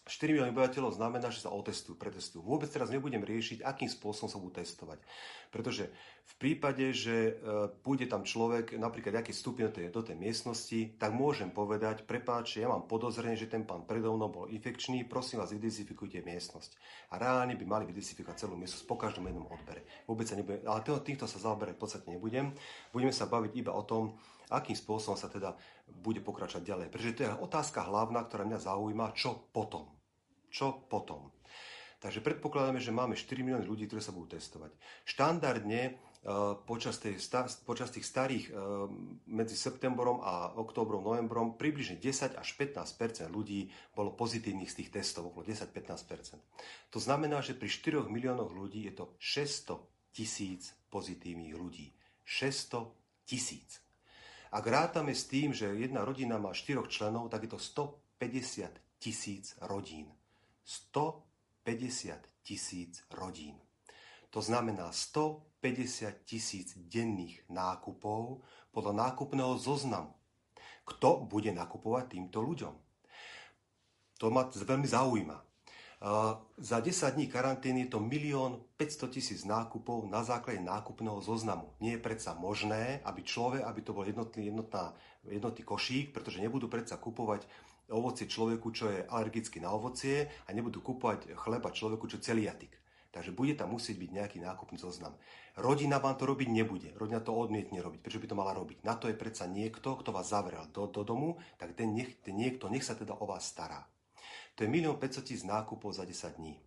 4 0.07 0.39
milióny 0.39 0.55
obyvateľov 0.55 0.95
znamená, 0.95 1.35
že 1.35 1.43
sa 1.43 1.51
otestujú, 1.51 1.99
pretestujú. 1.99 2.39
Vôbec 2.39 2.71
teraz 2.71 2.95
nebudem 2.95 3.27
riešiť, 3.27 3.67
akým 3.67 3.91
spôsobom 3.91 4.31
sa 4.31 4.39
budú 4.39 4.63
testovať. 4.63 5.03
Pretože 5.51 5.91
v 6.27 6.35
prípade, 6.39 6.95
že 6.95 7.35
e, 7.35 7.71
pôjde 7.83 8.07
tam 8.07 8.23
človek, 8.23 8.79
napríklad 8.79 9.19
aký 9.19 9.35
vstúpi 9.35 9.67
do 9.91 10.03
tej, 10.07 10.15
miestnosti, 10.15 10.95
tak 10.95 11.11
môžem 11.11 11.51
povedať, 11.51 12.07
prepáč, 12.07 12.63
ja 12.63 12.71
mám 12.71 12.87
podozrenie, 12.87 13.35
že 13.35 13.51
ten 13.51 13.67
pán 13.67 13.83
predo 13.83 14.15
mnou 14.15 14.31
bol 14.31 14.47
infekčný, 14.47 15.11
prosím 15.11 15.43
vás, 15.43 15.51
identifikujte 15.51 16.23
miestnosť. 16.23 16.79
A 17.11 17.19
reálne 17.19 17.59
by 17.59 17.67
mali 17.67 17.91
identifikovať 17.91 18.47
celú 18.47 18.55
miestnosť 18.55 18.87
po 18.87 18.95
každom 18.95 19.27
jednom 19.27 19.51
odbere. 19.51 19.83
Vôbec 20.07 20.31
sa 20.31 20.39
nebudem, 20.39 20.63
ale 20.71 20.87
týchto 21.03 21.27
sa 21.27 21.43
zaoberať 21.43 21.75
v 21.75 21.83
podstate 21.83 22.07
nebudem. 22.15 22.55
Budeme 22.95 23.11
sa 23.11 23.27
baviť 23.27 23.53
iba 23.59 23.75
o 23.75 23.83
tom, 23.83 24.15
akým 24.55 24.79
spôsobom 24.79 25.19
sa 25.19 25.27
teda 25.27 25.59
bude 25.91 26.23
pokračovať 26.23 26.63
ďalej. 26.63 26.87
Pretože 26.95 27.17
to 27.19 27.23
je 27.27 27.43
otázka 27.43 27.83
hlavná, 27.83 28.23
ktorá 28.23 28.47
mňa 28.47 28.63
zaujíma, 28.63 29.11
čo 29.19 29.51
potom. 29.51 29.96
Čo 30.57 30.89
potom? 30.89 31.37
Takže 32.01 32.25
predpokladáme, 32.25 32.81
že 32.81 32.89
máme 32.89 33.13
4 33.13 33.45
milióny 33.45 33.69
ľudí, 33.69 33.85
ktorí 33.89 34.01
sa 34.01 34.17
budú 34.17 34.37
testovať. 34.37 34.73
Štandardne 35.05 35.81
e, 35.85 35.93
počas, 36.65 36.97
tej, 36.97 37.21
počas 37.65 37.93
tých 37.93 38.09
starých 38.09 38.45
e, 38.49 38.53
medzi 39.33 39.53
septembrom 39.53 40.25
a 40.25 40.57
októbrom, 40.57 41.05
novembrom 41.05 41.61
približne 41.61 42.01
10 42.01 42.41
až 42.41 42.49
15 42.57 43.29
ľudí 43.29 43.69
bolo 43.93 44.17
pozitívnych 44.17 44.69
z 44.73 44.77
tých 44.81 44.93
testov, 44.97 45.29
okolo 45.29 45.45
10-15% 45.49 46.41
To 46.93 46.99
znamená, 47.01 47.45
že 47.45 47.57
pri 47.57 47.69
4 47.69 48.09
miliónoch 48.09 48.53
ľudí 48.53 48.89
je 48.89 48.97
to 48.97 49.05
600 49.21 50.17
tisíc 50.17 50.73
pozitívnych 50.89 51.53
ľudí. 51.53 51.93
600 52.25 53.29
tisíc. 53.29 53.85
Ak 54.53 54.65
rátame 54.65 55.13
s 55.13 55.29
tým, 55.29 55.53
že 55.53 55.69
jedna 55.77 56.05
rodina 56.05 56.41
má 56.41 56.57
4 56.57 56.81
členov, 56.89 57.29
tak 57.29 57.45
je 57.45 57.57
to 57.57 57.61
150 57.61 58.73
tisíc 59.01 59.53
rodín. 59.61 60.13
150 60.67 62.19
tisíc 62.43 63.07
rodín. 63.15 63.55
To 64.35 64.43
znamená 64.43 64.91
150 64.91 66.27
tisíc 66.27 66.75
denných 66.75 67.47
nákupov 67.47 68.43
podľa 68.75 69.09
nákupného 69.09 69.55
zoznamu. 69.63 70.11
Kto 70.83 71.23
bude 71.23 71.55
nakupovať 71.55 72.19
týmto 72.19 72.43
ľuďom? 72.43 72.75
To 74.19 74.27
ma 74.35 74.51
veľmi 74.51 74.89
zaujíma. 74.91 75.39
Za 76.61 76.79
10 76.85 77.17
dní 77.17 77.27
karantény 77.31 77.89
je 77.89 77.97
to 77.97 78.05
1 78.05 78.77
500 78.77 79.09
tisíc 79.09 79.41
nákupov 79.49 80.05
na 80.13 80.21
základe 80.21 80.61
nákupného 80.61 81.25
zoznamu. 81.25 81.73
Nie 81.81 81.97
je 81.97 82.05
predsa 82.05 82.37
možné, 82.37 83.01
aby 83.09 83.25
človek, 83.25 83.65
aby 83.65 83.81
to 83.81 83.97
bol 83.97 84.05
jednotný, 84.05 84.53
jednotná, 84.53 84.93
jednotný 85.25 85.65
košík, 85.65 86.13
pretože 86.13 86.45
nebudú 86.45 86.69
predsa 86.69 87.01
kupovať 87.01 87.49
ovocie 87.91 88.27
človeku, 88.27 88.69
čo 88.75 88.91
je 88.91 89.07
alergický 89.07 89.63
na 89.63 89.71
ovocie 89.71 90.27
a 90.47 90.51
nebudú 90.51 90.83
kupovať 90.83 91.35
chleba 91.39 91.71
človeku, 91.71 92.11
čo 92.11 92.19
je 92.19 92.27
celiatik. 92.27 92.75
Takže 93.15 93.33
bude 93.33 93.57
tam 93.57 93.73
musieť 93.73 93.97
byť 93.97 94.11
nejaký 94.13 94.39
nákupný 94.45 94.77
zoznam. 94.77 95.17
Rodina 95.57 95.97
vám 95.97 96.21
to 96.21 96.29
robiť 96.29 96.53
nebude. 96.53 96.93
Rodina 97.01 97.25
to 97.25 97.33
odmietne 97.33 97.81
robiť. 97.81 98.05
Prečo 98.05 98.21
by 98.21 98.29
to 98.29 98.37
mala 98.37 98.53
robiť? 98.53 98.85
Na 98.85 98.93
to 98.93 99.09
je 99.09 99.17
predsa 99.17 99.49
niekto, 99.49 99.97
kto 99.97 100.13
vás 100.13 100.29
zavrel 100.29 100.69
do, 100.69 100.85
do 100.85 101.01
domu, 101.01 101.41
tak 101.57 101.73
ten, 101.73 101.97
nech, 101.97 102.21
ten 102.21 102.37
niekto 102.37 102.69
nech 102.69 102.85
sa 102.85 102.93
teda 102.93 103.17
o 103.17 103.25
vás 103.25 103.49
stará. 103.49 103.89
To 104.61 104.65
je 104.65 104.69
1 104.69 105.01
500 105.01 105.25
tisíc 105.25 105.49
nákupov 105.49 105.97
za 105.97 106.05
10 106.05 106.37
dní. 106.37 106.61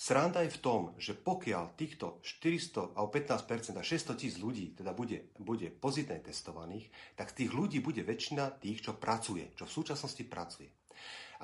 Sranda 0.00 0.40
je 0.48 0.56
v 0.56 0.62
tom, 0.64 0.80
že 0.96 1.12
pokiaľ 1.12 1.76
týchto 1.76 2.24
400 2.24 2.96
alebo 2.96 3.12
15% 3.12 3.76
a 3.76 3.84
600 3.84 4.16
tisíc 4.16 4.40
ľudí 4.40 4.72
teda 4.72 4.96
bude, 4.96 5.28
bude 5.36 5.68
pozitívne 5.68 6.24
testovaných, 6.24 6.88
tak 7.20 7.36
tých 7.36 7.52
ľudí 7.52 7.84
bude 7.84 8.00
väčšina 8.00 8.64
tých, 8.64 8.80
čo 8.80 8.96
pracuje, 8.96 9.52
čo 9.52 9.68
v 9.68 9.76
súčasnosti 9.76 10.24
pracuje. 10.24 10.72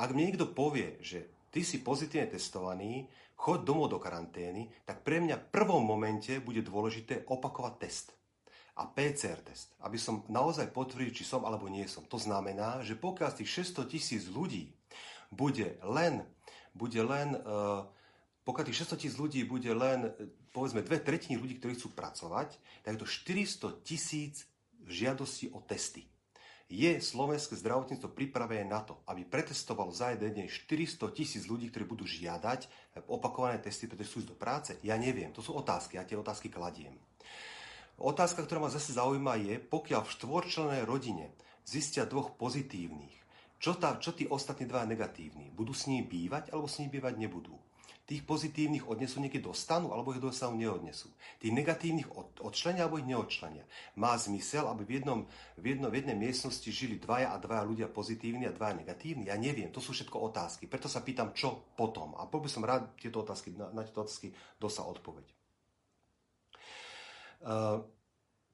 Ak 0.00 0.16
mi 0.16 0.24
niekto 0.24 0.56
povie, 0.56 0.96
že 1.04 1.52
ty 1.52 1.60
si 1.60 1.84
pozitívne 1.84 2.32
testovaný, 2.32 3.04
choď 3.36 3.60
domov 3.60 3.92
do 3.92 4.00
karantény, 4.00 4.72
tak 4.88 5.04
pre 5.04 5.20
mňa 5.20 5.36
v 5.36 5.50
prvom 5.52 5.84
momente 5.84 6.32
bude 6.40 6.64
dôležité 6.64 7.28
opakovať 7.28 7.74
test 7.76 8.16
a 8.80 8.88
PCR 8.88 9.36
test, 9.44 9.76
aby 9.84 10.00
som 10.00 10.24
naozaj 10.32 10.72
potvrdil, 10.72 11.12
či 11.12 11.28
som 11.28 11.44
alebo 11.44 11.68
nie 11.68 11.84
som. 11.84 12.08
To 12.08 12.16
znamená, 12.16 12.80
že 12.80 12.96
pokiaľ 12.96 13.36
z 13.36 13.44
tých 13.44 13.68
600 13.76 13.92
tisíc 13.92 14.22
ľudí 14.32 14.72
bude 15.28 15.76
len, 15.84 16.24
bude 16.72 17.04
len 17.04 17.36
uh, 17.36 17.84
pokiaľ 18.46 18.64
tých 18.70 18.86
600 18.86 19.02
tisíc 19.02 19.16
ľudí 19.18 19.42
bude 19.42 19.66
len, 19.74 20.06
povedzme, 20.54 20.86
dve 20.86 21.02
tretiny 21.02 21.34
ľudí, 21.34 21.58
ktorí 21.58 21.74
chcú 21.74 21.90
pracovať, 21.98 22.54
tak 22.86 22.94
je 22.94 23.02
to 23.02 23.10
400 23.10 23.82
tisíc 23.82 24.46
žiadosti 24.86 25.50
o 25.50 25.58
testy. 25.66 26.06
Je 26.66 26.98
slovenské 26.98 27.58
zdravotníctvo 27.58 28.10
pripravené 28.10 28.66
na 28.66 28.82
to, 28.82 29.02
aby 29.10 29.26
pretestovalo 29.26 29.90
za 29.90 30.14
jeden 30.14 30.30
deň 30.34 30.46
400 30.46 31.10
tisíc 31.14 31.42
ľudí, 31.46 31.70
ktorí 31.70 31.86
budú 31.86 32.06
žiadať 32.06 32.70
opakované 33.10 33.58
testy, 33.58 33.90
pretože 33.90 34.14
sú 34.14 34.22
do 34.22 34.38
práce? 34.38 34.78
Ja 34.82 34.94
neviem, 34.98 35.34
to 35.34 35.42
sú 35.42 35.54
otázky, 35.54 35.98
ja 35.98 36.06
tie 36.06 36.18
otázky 36.18 36.46
kladiem. 36.50 36.94
Otázka, 37.98 38.46
ktorá 38.46 38.62
ma 38.62 38.70
zase 38.70 38.94
zaujíma 38.94 39.42
je, 39.42 39.58
pokiaľ 39.58 40.06
v 40.06 40.14
štvorčlenej 40.18 40.82
rodine 40.86 41.34
zistia 41.66 42.06
dvoch 42.06 42.34
pozitívnych, 42.38 43.14
čo, 43.56 43.74
tá, 43.78 43.96
čo 43.96 44.12
tí 44.12 44.28
ostatní 44.28 44.68
dva 44.68 44.84
negatívni? 44.84 45.48
Budú 45.50 45.72
s 45.72 45.88
nimi 45.88 46.04
bývať 46.04 46.52
alebo 46.52 46.68
s 46.68 46.76
nimi 46.78 46.92
bývať 46.98 47.14
nebudú? 47.16 47.56
Tých 48.06 48.22
pozitívnych 48.22 48.86
odnesú 48.86 49.18
niekedy 49.18 49.42
dostanú 49.42 49.90
alebo 49.90 50.14
ich 50.14 50.22
dostanú 50.22 50.54
neodnesú. 50.54 51.10
Tých 51.42 51.50
negatívnych 51.50 52.06
od, 52.14 52.38
odčlenia 52.38 52.86
alebo 52.86 53.02
ich 53.02 53.10
neodčlenia. 53.10 53.66
Má 53.98 54.14
zmysel, 54.14 54.62
aby 54.70 54.86
v, 54.86 54.92
jednom, 55.02 55.20
v, 55.58 55.74
jedno, 55.74 55.90
v 55.90 55.98
jednej 55.98 56.14
miestnosti 56.14 56.70
žili 56.70 57.02
dvaja 57.02 57.34
a 57.34 57.42
dvaja 57.42 57.66
ľudia 57.66 57.90
pozitívni 57.90 58.46
a 58.46 58.54
dvaja 58.54 58.78
negatívni? 58.78 59.26
Ja 59.26 59.34
neviem, 59.34 59.74
to 59.74 59.82
sú 59.82 59.90
všetko 59.90 60.22
otázky. 60.22 60.70
Preto 60.70 60.86
sa 60.86 61.02
pýtam, 61.02 61.34
čo 61.34 61.74
potom. 61.74 62.14
A 62.14 62.30
bol 62.30 62.46
by 62.46 62.46
som 62.46 62.62
rád 62.62 62.94
tieto 62.94 63.26
otázky, 63.26 63.58
na, 63.58 63.74
na 63.74 63.82
tieto 63.82 64.06
otázky 64.06 64.30
dosa 64.62 64.86
odpoveď. 64.86 65.26
Uh, 67.42 67.82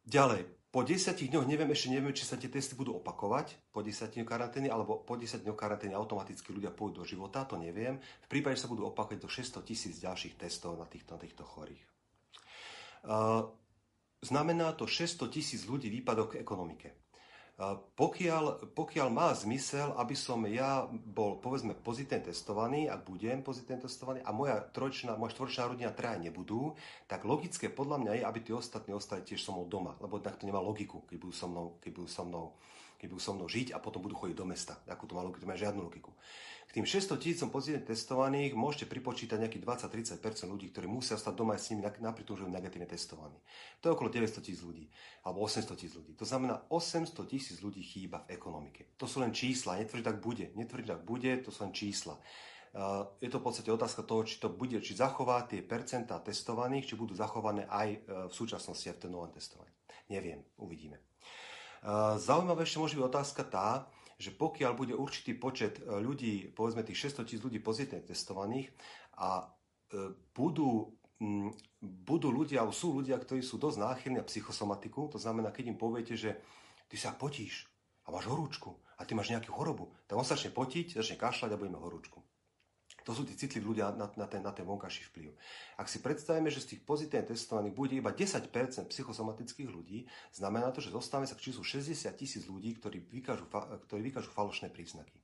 ďalej, 0.09 0.49
po 0.73 0.81
10 0.81 1.13
dňoch 1.13 1.45
neviem, 1.45 1.69
ešte 1.69 1.93
neviem, 1.93 2.17
či 2.17 2.25
sa 2.25 2.41
tie 2.41 2.49
testy 2.49 2.73
budú 2.73 2.97
opakovať 2.97 3.61
po 3.77 3.85
10 3.85 4.17
dňoch 4.17 4.25
karantény, 4.25 4.73
alebo 4.73 5.05
po 5.05 5.21
10 5.21 5.45
dňoch 5.45 5.59
karantény 5.61 5.93
automaticky 5.93 6.49
ľudia 6.49 6.73
pôjdu 6.73 7.05
do 7.05 7.07
života, 7.07 7.45
to 7.45 7.61
neviem. 7.61 8.01
V 8.25 8.29
prípade, 8.33 8.57
že 8.57 8.65
sa 8.65 8.73
budú 8.73 8.89
opakovať 8.89 9.21
do 9.21 9.29
600 9.29 9.69
tisíc 9.69 10.01
ďalších 10.01 10.41
testov 10.41 10.81
na 10.81 10.89
týchto, 10.89 11.13
na 11.13 11.21
týchto 11.21 11.45
chorých. 11.45 11.85
Uh, 13.05 13.53
znamená 14.25 14.73
to 14.73 14.89
600 14.89 15.29
tisíc 15.29 15.69
ľudí 15.69 15.93
výpadok 15.93 16.41
ekonomike. 16.41 17.02
Pokiaľ, 17.95 18.75
pokiaľ 18.75 19.09
má 19.13 19.29
zmysel, 19.37 19.93
aby 20.01 20.17
som 20.17 20.41
ja 20.49 20.89
bol, 20.89 21.37
povedzme, 21.37 21.77
pozitívne 21.77 22.33
testovaný, 22.33 22.89
ak 22.89 23.05
budem 23.05 23.45
pozitívne 23.45 23.85
testovaný 23.85 24.25
a 24.25 24.33
moja, 24.33 24.59
trojčná, 24.73 25.15
moja 25.21 25.37
štvorčná 25.37 25.69
rodina 25.69 25.93
traja 25.93 26.17
nebudú, 26.17 26.73
tak 27.07 27.29
logické 27.29 27.69
podľa 27.69 28.03
mňa 28.03 28.13
je, 28.19 28.23
aby 28.25 28.39
tí 28.41 28.51
ostatní 28.57 28.97
ostali 28.97 29.21
tiež 29.23 29.45
so 29.45 29.53
mnou 29.53 29.69
doma, 29.69 29.95
lebo 30.01 30.17
tak 30.19 30.41
to 30.41 30.49
nemá 30.49 30.65
logiku, 30.65 31.05
keď 31.07 31.17
budú 31.23 31.35
so 31.37 31.47
mnou, 31.47 31.77
keď 31.85 31.91
budú 31.93 32.09
so 32.09 32.25
mnou, 32.25 32.47
keď 32.97 33.07
budú 33.13 33.21
so 33.21 33.33
mnou 33.37 33.49
žiť 33.53 33.69
a 33.77 33.79
potom 33.79 34.01
budú 34.01 34.17
chodiť 34.17 34.37
do 34.37 34.49
mesta. 34.49 34.75
Ako 34.89 35.05
to 35.07 35.15
má 35.15 35.23
logiku, 35.23 35.45
to 35.45 35.51
má 35.53 35.55
žiadnu 35.55 35.85
logiku. 35.85 36.11
Tým 36.73 36.89
600 36.89 37.21
tisícom 37.21 37.53
pozitívne 37.53 37.85
testovaných 37.85 38.57
môžete 38.57 38.89
pripočítať 38.89 39.37
nejakých 39.37 39.61
20-30% 39.93 40.49
ľudí, 40.49 40.73
ktorí 40.73 40.89
musia 40.89 41.21
stať 41.21 41.37
doma 41.37 41.61
s 41.61 41.69
nimi 41.69 41.85
napriek 41.85 42.25
tomu, 42.25 42.41
že 42.41 42.49
sú 42.49 42.53
negatívne 42.53 42.89
testovaní. 42.89 43.37
To 43.85 43.93
je 43.93 43.93
okolo 43.93 44.09
900 44.09 44.41
tisíc 44.41 44.65
ľudí, 44.65 44.89
alebo 45.21 45.45
800 45.45 45.69
tisíc 45.77 45.93
ľudí. 45.93 46.17
To 46.17 46.25
znamená, 46.25 46.65
800 46.73 47.13
tisíc 47.29 47.61
ľudí 47.61 47.85
chýba 47.85 48.25
v 48.25 48.41
ekonomike. 48.41 48.97
To 48.97 49.05
sú 49.05 49.21
len 49.21 49.37
čísla, 49.37 49.77
netvrdí 49.85 50.01
tak 50.01 50.25
bude. 50.25 50.49
Netvrdí 50.57 50.89
tak 50.89 51.05
bude, 51.05 51.37
to 51.45 51.53
sú 51.53 51.69
len 51.69 51.77
čísla. 51.77 52.17
Je 53.21 53.29
to 53.29 53.37
v 53.37 53.45
podstate 53.45 53.69
otázka 53.69 54.01
toho, 54.09 54.25
či 54.25 54.41
to 54.41 54.49
bude, 54.49 54.81
či 54.81 54.97
zachová 54.97 55.45
tie 55.45 55.61
percentá 55.61 56.17
testovaných, 56.25 56.89
či 56.89 56.95
budú 56.97 57.13
zachované 57.13 57.69
aj 57.69 57.89
e, 57.93 57.99
v 58.01 58.33
súčasnosti 58.33 58.89
a 58.89 58.97
v 58.97 59.01
tom 59.05 59.13
novom 59.13 59.29
testovaní. 59.29 59.69
Neviem, 60.09 60.41
uvidíme. 60.57 60.97
Zaujímavé 62.17 62.63
ešte 62.63 62.79
môže 62.79 62.95
byť 62.95 63.05
otázka 63.05 63.43
tá, 63.51 63.91
že 64.23 64.31
pokiaľ 64.31 64.73
bude 64.79 64.95
určitý 64.95 65.35
počet 65.35 65.83
e, 65.83 65.99
ľudí, 65.99 66.55
povedzme 66.55 66.87
tých 66.87 67.11
600 67.11 67.27
tisíc 67.27 67.43
ľudí 67.43 67.59
pozitívne 67.59 68.07
testovaných 68.07 68.71
a 69.19 69.43
e, 69.43 70.15
budú, 70.31 70.95
budú 71.83 72.29
ľudia, 72.31 72.63
alebo 72.63 72.71
sú 72.71 73.03
ľudia, 73.03 73.19
ktorí 73.19 73.43
sú 73.43 73.59
dosť 73.59 73.83
náchylní 73.83 74.23
na 74.23 74.29
psychosomatiku, 74.31 75.11
to 75.11 75.19
znamená, 75.19 75.51
keď 75.51 75.75
im 75.75 75.79
poviete, 75.79 76.15
že 76.15 76.39
ty 76.87 76.95
sa 76.95 77.11
potíš 77.19 77.67
a 78.07 78.15
máš 78.15 78.31
horúčku 78.31 78.71
a 78.99 79.03
ty 79.03 79.19
máš 79.19 79.35
nejakú 79.35 79.51
chorobu, 79.51 79.91
tak 80.07 80.15
on 80.15 80.23
začne 80.23 80.55
potiť, 80.55 81.03
začne 81.03 81.19
kašľať 81.19 81.51
a 81.51 81.59
bude 81.59 81.75
mať 81.75 81.83
horúčku. 81.83 82.19
To 83.03 83.11
sú 83.13 83.27
tí 83.27 83.35
citliví 83.35 83.75
ľudia 83.75 83.91
na, 83.95 84.07
na, 84.15 84.27
ten, 84.31 84.43
na 84.43 84.55
ten 84.55 84.63
vonkajší 84.63 85.11
vplyv. 85.11 85.31
Ak 85.79 85.91
si 85.91 85.99
predstavíme, 85.99 86.47
že 86.49 86.63
z 86.63 86.77
tých 86.77 86.83
pozitívne 86.87 87.27
testovaných 87.27 87.75
bude 87.75 87.95
iba 87.99 88.15
10% 88.15 88.47
psychosomatických 88.87 89.69
ľudí, 89.71 90.07
znamená 90.31 90.71
to, 90.71 90.79
že 90.79 90.95
dostávame 90.95 91.27
sa 91.27 91.35
k 91.35 91.51
číslu 91.51 91.67
60 91.67 92.09
tisíc 92.15 92.47
ľudí, 92.47 92.79
ktorí 92.79 93.03
vykážu, 93.03 93.51
ktorí 93.91 94.01
vykážu 94.13 94.31
falošné 94.31 94.71
príznaky. 94.71 95.19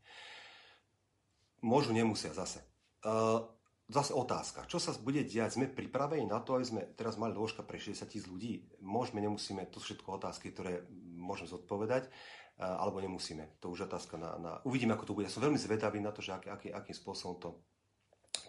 Môžu, 1.62 1.90
nemusia 1.90 2.30
zase. 2.34 2.62
Uh, 3.02 3.42
zase 3.88 4.12
otázka. 4.12 4.68
Čo 4.68 4.78
sa 4.78 4.92
bude 5.00 5.24
diať? 5.24 5.56
Sme 5.58 5.66
pripravení 5.66 6.28
na 6.28 6.38
to, 6.44 6.60
aby 6.60 6.66
sme 6.68 6.82
teraz 6.92 7.16
mali 7.16 7.32
lôžka 7.32 7.64
pre 7.64 7.80
60 7.80 8.04
tisíc 8.04 8.28
ľudí? 8.28 8.68
Môžeme, 8.84 9.24
nemusíme, 9.24 9.64
to 9.72 9.80
sú 9.80 9.96
všetko 9.96 10.20
otázky, 10.20 10.52
ktoré 10.52 10.84
môžeme 11.16 11.48
zodpovedať. 11.48 12.12
Alebo 12.58 12.98
nemusíme. 12.98 13.62
To 13.62 13.70
už 13.70 13.86
otázka 13.86 14.18
na, 14.18 14.30
na... 14.38 14.52
Uvidíme, 14.66 14.98
ako 14.98 15.06
to 15.06 15.14
bude. 15.14 15.30
Ja 15.30 15.34
som 15.34 15.46
veľmi 15.46 15.58
zvedavý 15.58 16.02
na 16.02 16.10
to, 16.10 16.18
že 16.18 16.34
aký, 16.34 16.50
aký, 16.50 16.68
akým 16.74 16.96
spôsobom 16.98 17.38
to, 17.38 17.50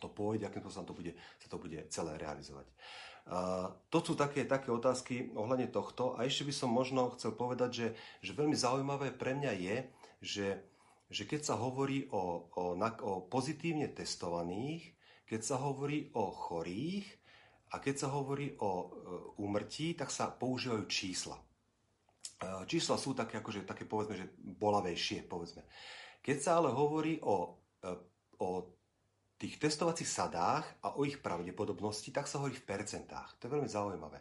to 0.01 0.10
pôjde, 0.10 0.50
akým 0.50 0.66
spôsobom 0.66 0.89
to 0.89 0.98
bude, 0.98 1.12
sa 1.13 1.48
to 1.48 1.58
bude 1.62 1.78
celé 1.94 2.18
realizovať. 2.18 2.66
Uh, 3.30 3.70
to 3.94 4.01
sú 4.01 4.18
také, 4.18 4.50
také 4.50 4.74
otázky 4.74 5.30
ohľadne 5.38 5.70
tohto. 5.70 6.18
A 6.18 6.25
ešte 6.25 6.50
by 6.50 6.54
som 6.56 6.74
možno 6.74 7.13
chcel 7.13 7.38
povedať, 7.38 7.70
že, 7.70 7.88
že 8.25 8.32
veľmi 8.34 8.58
zaujímavé 8.58 9.13
pre 9.13 9.38
mňa 9.38 9.54
je, 9.54 9.78
že, 10.25 10.48
že 11.13 11.24
keď 11.30 11.54
sa 11.54 11.56
hovorí 11.62 12.10
o, 12.10 12.50
o, 12.50 12.74
o 12.82 13.12
pozitívne 13.30 13.86
testovaných, 13.94 14.98
keď 15.30 15.42
sa 15.46 15.62
hovorí 15.62 16.10
o 16.18 16.34
chorých 16.34 17.06
a 17.70 17.78
keď 17.78 17.96
sa 18.01 18.08
hovorí 18.10 18.58
o 18.58 18.72
e, 18.74 18.86
úmrtí, 19.38 19.94
tak 19.94 20.10
sa 20.10 20.34
používajú 20.34 20.89
čísla. 20.89 21.38
E, 22.39 22.65
čísla 22.65 22.96
sú 22.96 23.12
také, 23.12 23.43
akože, 23.43 23.67
také 23.67 23.84
povedzme, 23.84 24.15
že 24.15 24.31
bolavejšie, 24.39 25.27
povedzme. 25.27 25.67
Keď 26.24 26.38
sa 26.39 26.51
ale 26.63 26.72
hovorí 26.72 27.19
o, 27.19 27.60
e, 27.84 27.91
o 28.39 28.50
tých 29.39 29.55
testovacích 29.60 30.08
sadách 30.08 30.65
a 30.84 31.00
o 31.00 31.08
ich 31.08 31.19
pravdepodobnosti, 31.24 32.12
tak 32.12 32.27
sa 32.27 32.43
hovorí 32.43 32.55
v 32.55 32.67
percentách. 32.67 33.39
To 33.39 33.48
je 33.48 33.53
veľmi 33.55 33.72
zaujímavé. 33.72 34.19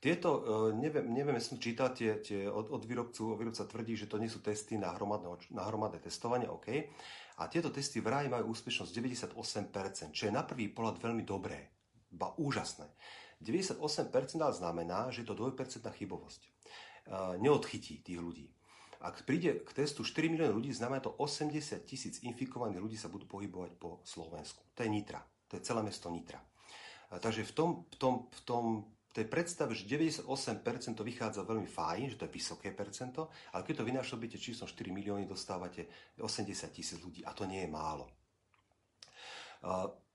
Tieto, 0.00 0.30
neviem, 0.72 1.12
neviem 1.12 1.36
som 1.42 1.60
čítať 1.60 1.90
tie, 1.92 2.12
tie 2.24 2.40
od, 2.48 2.72
od 2.72 2.82
výrobcu, 2.88 3.36
výrobca 3.36 3.68
tvrdí, 3.68 3.98
že 3.98 4.08
to 4.08 4.16
nie 4.16 4.32
sú 4.32 4.40
testy 4.40 4.80
na 4.80 4.94
hromadné, 4.96 5.28
na 5.52 5.66
hromadné 5.68 6.00
testovanie, 6.00 6.48
OK. 6.48 6.88
A 7.36 7.50
tieto 7.52 7.68
testy 7.68 8.00
vraj 8.00 8.30
majú 8.30 8.54
úspešnosť 8.54 8.92
98%, 8.96 10.16
čo 10.16 10.22
je 10.24 10.32
na 10.32 10.46
prvý 10.46 10.72
pohľad 10.72 11.02
veľmi 11.02 11.26
dobré, 11.26 11.68
ba 12.08 12.32
úžasné. 12.38 12.88
98% 13.40 13.80
znamená, 14.52 15.08
že 15.08 15.24
je 15.24 15.28
to 15.28 15.36
2% 15.36 15.56
chybovosť. 15.96 16.40
Neodchytí 17.40 18.04
tých 18.04 18.20
ľudí. 18.20 18.46
Ak 19.00 19.24
príde 19.24 19.64
k 19.64 19.70
testu 19.72 20.04
4 20.04 20.28
milióny 20.28 20.52
ľudí, 20.52 20.70
znamená 20.76 21.00
to 21.00 21.16
80 21.16 21.56
tisíc 21.88 22.20
infikovaných 22.20 22.84
ľudí 22.84 22.96
sa 23.00 23.08
budú 23.08 23.24
pohybovať 23.24 23.72
po 23.80 24.04
Slovensku. 24.04 24.60
To 24.76 24.84
je 24.84 24.92
Nitra. 24.92 25.24
To 25.48 25.56
je 25.56 25.64
celé 25.64 25.80
mesto 25.80 26.12
Nitra. 26.12 26.36
Takže 27.08 27.48
v 27.48 27.52
tom, 27.56 27.68
v 27.90 27.96
tom, 27.96 28.14
v 28.28 28.40
tom 28.44 28.64
tej 29.10 29.26
predstave, 29.26 29.74
že 29.74 29.88
98% 29.88 30.28
to 30.94 31.02
vychádza 31.02 31.42
veľmi 31.42 31.66
fajn, 31.66 32.14
že 32.14 32.18
to 32.20 32.26
je 32.28 32.36
vysoké 32.36 32.70
percento, 32.70 33.32
ale 33.50 33.66
keď 33.66 33.82
to 33.82 33.88
vynášobíte 33.88 34.38
číslom 34.38 34.70
4 34.70 34.92
milióny, 34.94 35.26
dostávate 35.26 36.14
80 36.20 36.70
tisíc 36.70 37.00
ľudí 37.02 37.26
a 37.26 37.34
to 37.34 37.48
nie 37.48 37.66
je 37.66 37.70
málo. 37.72 38.19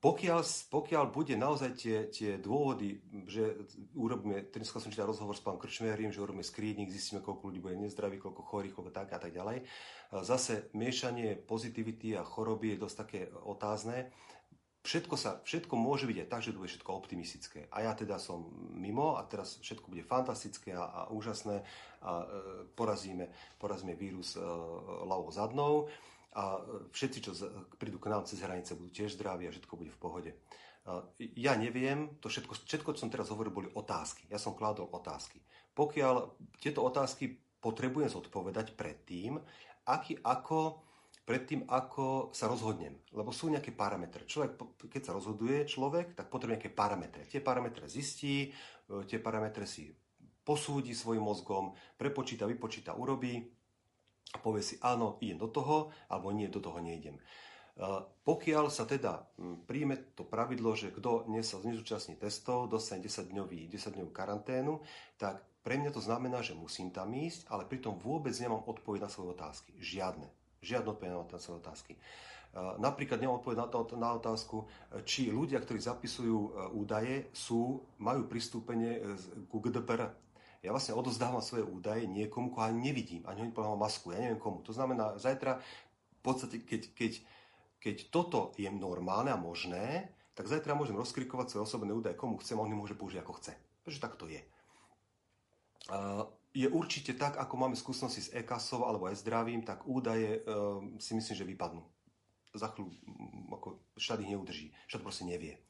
Pokiaľ, 0.05 0.39
pokiaľ 0.69 1.03
bude 1.09 1.33
naozaj 1.33 1.71
tie, 1.73 1.97
tie 2.13 2.37
dôvody, 2.37 3.01
že 3.25 3.65
urobíme, 3.97 4.53
dneska 4.53 4.77
som 4.77 4.93
čítal 4.93 5.09
rozhovor 5.09 5.33
s 5.33 5.41
pánom 5.41 5.57
Krčmerim, 5.57 6.13
že 6.13 6.21
urobíme 6.21 6.45
screening, 6.45 6.93
zistíme, 6.93 7.25
koľko 7.25 7.49
ľudí 7.49 7.57
bude 7.57 7.77
nezdravých, 7.81 8.21
koľko 8.21 8.41
chorých, 8.45 8.73
koľko 8.77 8.93
tak 8.93 9.09
a 9.13 9.19
tak 9.21 9.33
ďalej. 9.33 9.65
Zase 10.21 10.69
miešanie 10.77 11.33
pozitivity 11.41 12.13
a 12.13 12.21
choroby 12.21 12.77
je 12.77 12.81
dosť 12.85 12.97
také 13.01 13.21
otázne 13.49 14.13
všetko, 14.85 15.15
sa, 15.17 15.41
všetko 15.41 15.73
môže 15.73 16.05
byť 16.05 16.17
aj 16.21 16.29
tak, 16.29 16.41
že 16.45 16.53
to 16.53 16.61
bude 16.61 16.69
všetko 16.69 16.91
optimistické. 16.93 17.59
A 17.73 17.89
ja 17.89 17.97
teda 17.97 18.21
som 18.21 18.45
mimo 18.71 19.17
a 19.17 19.25
teraz 19.25 19.57
všetko 19.59 19.89
bude 19.89 20.05
fantastické 20.05 20.77
a, 20.77 20.85
a 20.85 21.01
úžasné 21.09 21.65
a 22.05 22.11
e, 22.21 22.25
porazíme, 22.77 23.33
porazíme 23.57 23.97
vírus 23.97 24.37
e, 24.37 24.39
ľavou 25.09 25.33
zadnou 25.33 25.89
a 26.35 26.59
všetci, 26.91 27.19
čo 27.23 27.31
z, 27.31 27.47
prídu 27.79 27.95
k 27.95 28.11
nám 28.11 28.27
cez 28.27 28.43
hranice, 28.43 28.75
budú 28.75 28.91
tiež 28.91 29.15
zdraví 29.15 29.47
a 29.47 29.55
všetko 29.55 29.73
bude 29.79 29.91
v 29.95 30.01
pohode. 30.03 30.31
E, 30.35 30.37
ja 31.39 31.55
neviem, 31.55 32.19
to 32.19 32.27
všetko, 32.27 32.53
všetko, 32.67 32.89
čo 32.91 33.07
som 33.07 33.11
teraz 33.11 33.31
hovoril, 33.31 33.55
boli 33.55 33.69
otázky. 33.71 34.27
Ja 34.27 34.35
som 34.35 34.51
kládol 34.51 34.91
otázky. 34.91 35.39
Pokiaľ 35.71 36.35
tieto 36.59 36.83
otázky 36.83 37.39
potrebujem 37.63 38.11
zodpovedať 38.11 38.75
predtým, 38.75 39.39
aký, 39.87 40.19
ako 40.19 40.83
predtým, 41.25 41.65
ako 41.71 42.29
sa 42.35 42.45
rozhodnem. 42.45 42.93
Lebo 43.09 43.33
sú 43.33 43.49
nejaké 43.49 43.73
parametre. 43.73 44.29
Človek, 44.29 44.77
keď 44.91 45.01
sa 45.01 45.15
rozhoduje 45.17 45.65
človek, 45.65 46.13
tak 46.13 46.29
potrebuje 46.29 46.61
nejaké 46.61 46.71
parametre. 46.71 47.25
Tie 47.25 47.41
parametre 47.41 47.89
zistí, 47.89 48.51
e, 48.51 49.03
tie 49.09 49.17
parametre 49.23 49.65
si 49.65 49.89
posúdi 50.45 50.93
svojim 50.93 51.25
mozgom, 51.25 51.73
prepočíta, 51.97 52.45
vypočíta, 52.45 52.93
urobí 52.93 53.41
a 54.33 54.37
povie 54.41 54.65
si 54.65 54.75
áno, 54.81 55.21
idem 55.21 55.37
do 55.37 55.47
toho, 55.51 55.93
alebo 56.09 56.33
nie, 56.33 56.49
do 56.49 56.59
toho 56.59 56.81
nejdem. 56.81 57.15
E, 57.15 57.21
pokiaľ 58.25 58.71
sa 58.71 58.87
teda 58.87 59.23
príjme 59.67 60.15
to 60.15 60.23
pravidlo, 60.23 60.73
že 60.73 60.95
kto 60.95 61.27
sa 61.43 61.59
nezúčastní 61.61 62.15
testov, 62.17 62.71
dostane 62.71 63.03
10-dňový, 63.03 63.67
10-dňovú 63.69 64.11
karanténu, 64.15 64.81
tak 65.19 65.43
pre 65.61 65.77
mňa 65.81 65.91
to 65.93 66.01
znamená, 66.01 66.41
že 66.41 66.57
musím 66.57 66.91
tam 66.91 67.11
ísť, 67.13 67.49
ale 67.49 67.67
pritom 67.67 67.97
vôbec 67.99 68.33
nemám 68.37 68.63
odpoveď 68.65 69.05
na 69.05 69.09
svoje 69.09 69.33
otázky. 69.33 69.71
Žiadne. 69.81 70.27
Žiadnu 70.61 70.89
odpoveď 70.97 71.09
na 71.15 71.41
svoje 71.41 71.59
otázky. 71.61 71.93
E, 71.95 71.99
napríklad 72.81 73.21
nemám 73.21 73.39
odpoveď 73.39 73.57
na, 73.95 74.09
otázku, 74.15 74.65
či 75.07 75.29
ľudia, 75.29 75.61
ktorí 75.61 75.79
zapisujú 75.79 76.39
e, 76.39 76.49
údaje, 76.75 77.29
sú, 77.31 77.83
majú 78.01 78.27
pristúpenie 78.27 78.99
ku 79.47 79.61
GDPR. 79.61 80.24
Ja 80.65 80.73
vlastne 80.73 80.97
odozdávam 80.97 81.45
svoje 81.45 81.61
údaje 81.61 82.09
niekomu, 82.09 82.49
koho 82.49 82.65
ani 82.65 82.89
nevidím, 82.89 83.21
ani 83.29 83.45
ho 83.45 83.47
nepodám 83.47 83.77
masku, 83.77 84.11
ja 84.11 84.19
neviem 84.19 84.41
komu. 84.41 84.65
To 84.65 84.73
znamená, 84.73 85.21
zajtra, 85.21 85.61
v 85.61 86.21
podstate, 86.25 86.65
keď, 86.65 86.81
keď, 86.97 87.13
keď 87.77 87.95
toto 88.09 88.51
je 88.57 88.65
normálne 88.73 89.29
a 89.29 89.37
možné, 89.37 90.09
tak 90.33 90.49
zajtra 90.49 90.73
môžem 90.73 90.97
rozkrikovať 90.97 91.53
svoje 91.53 91.63
osobné 91.69 91.93
údaje 91.93 92.17
komu 92.17 92.41
chcem 92.41 92.57
on 92.57 92.67
ich 92.67 92.75
môže 92.75 92.97
použiť 92.97 93.21
ako 93.21 93.37
chce. 93.39 93.53
Takže 93.85 94.01
tak 94.01 94.17
to 94.17 94.25
je 94.25 94.41
je 96.55 96.67
určite 96.71 97.19
tak, 97.19 97.35
ako 97.35 97.53
máme 97.59 97.75
skúsenosti 97.75 98.23
s 98.23 98.31
e-kasou 98.31 98.87
alebo 98.87 99.11
aj 99.11 99.19
zdravím, 99.19 99.67
tak 99.67 99.83
údaje 99.83 100.39
e, 100.39 100.41
si 101.03 101.11
myslím, 101.11 101.35
že 101.35 101.43
vypadnú. 101.43 101.83
Za 102.55 102.71
chvíľu 102.71 102.95
ako 103.51 103.67
štát 103.99 104.23
ich 104.23 104.31
neudrží. 104.31 104.71
Štát 104.87 105.03
proste 105.03 105.27
nevie. 105.27 105.59
E, 105.59 105.61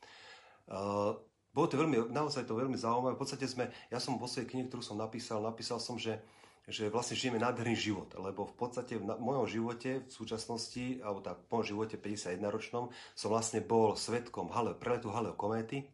bolo 1.56 1.72
to 1.72 1.80
veľmi, 1.80 2.12
naozaj 2.12 2.44
to 2.44 2.60
veľmi 2.60 2.76
zaujímavé. 2.76 3.15
V 3.15 3.22
podstate 3.24 3.48
sme, 3.48 3.72
ja 3.88 4.04
som 4.04 4.20
vo 4.20 4.28
svojej 4.28 4.52
knihe, 4.52 4.68
ktorú 4.68 4.84
som 4.84 5.00
napísal, 5.00 5.39
napísal 5.39 5.80
som, 5.80 5.96
že, 5.96 6.20
že 6.68 6.91
vlastne 6.91 7.15
žijeme 7.15 7.39
nádherný 7.39 7.80
život, 7.80 8.12
lebo 8.20 8.44
v 8.44 8.56
podstate 8.60 9.00
v, 9.00 9.08
mojom 9.08 9.48
živote 9.48 10.04
v 10.04 10.12
súčasnosti, 10.12 11.00
alebo 11.00 11.24
tak 11.24 11.39
v 11.39 11.56
mojom 11.56 11.65
živote 11.72 11.96
51 11.96 12.44
ročnom, 12.52 12.91
som 13.15 13.32
vlastne 13.32 13.63
bol 13.63 13.96
svetkom 13.96 14.52
hale, 14.52 14.76
preletu 14.76 15.15
Haleo 15.15 15.32
kométy, 15.32 15.88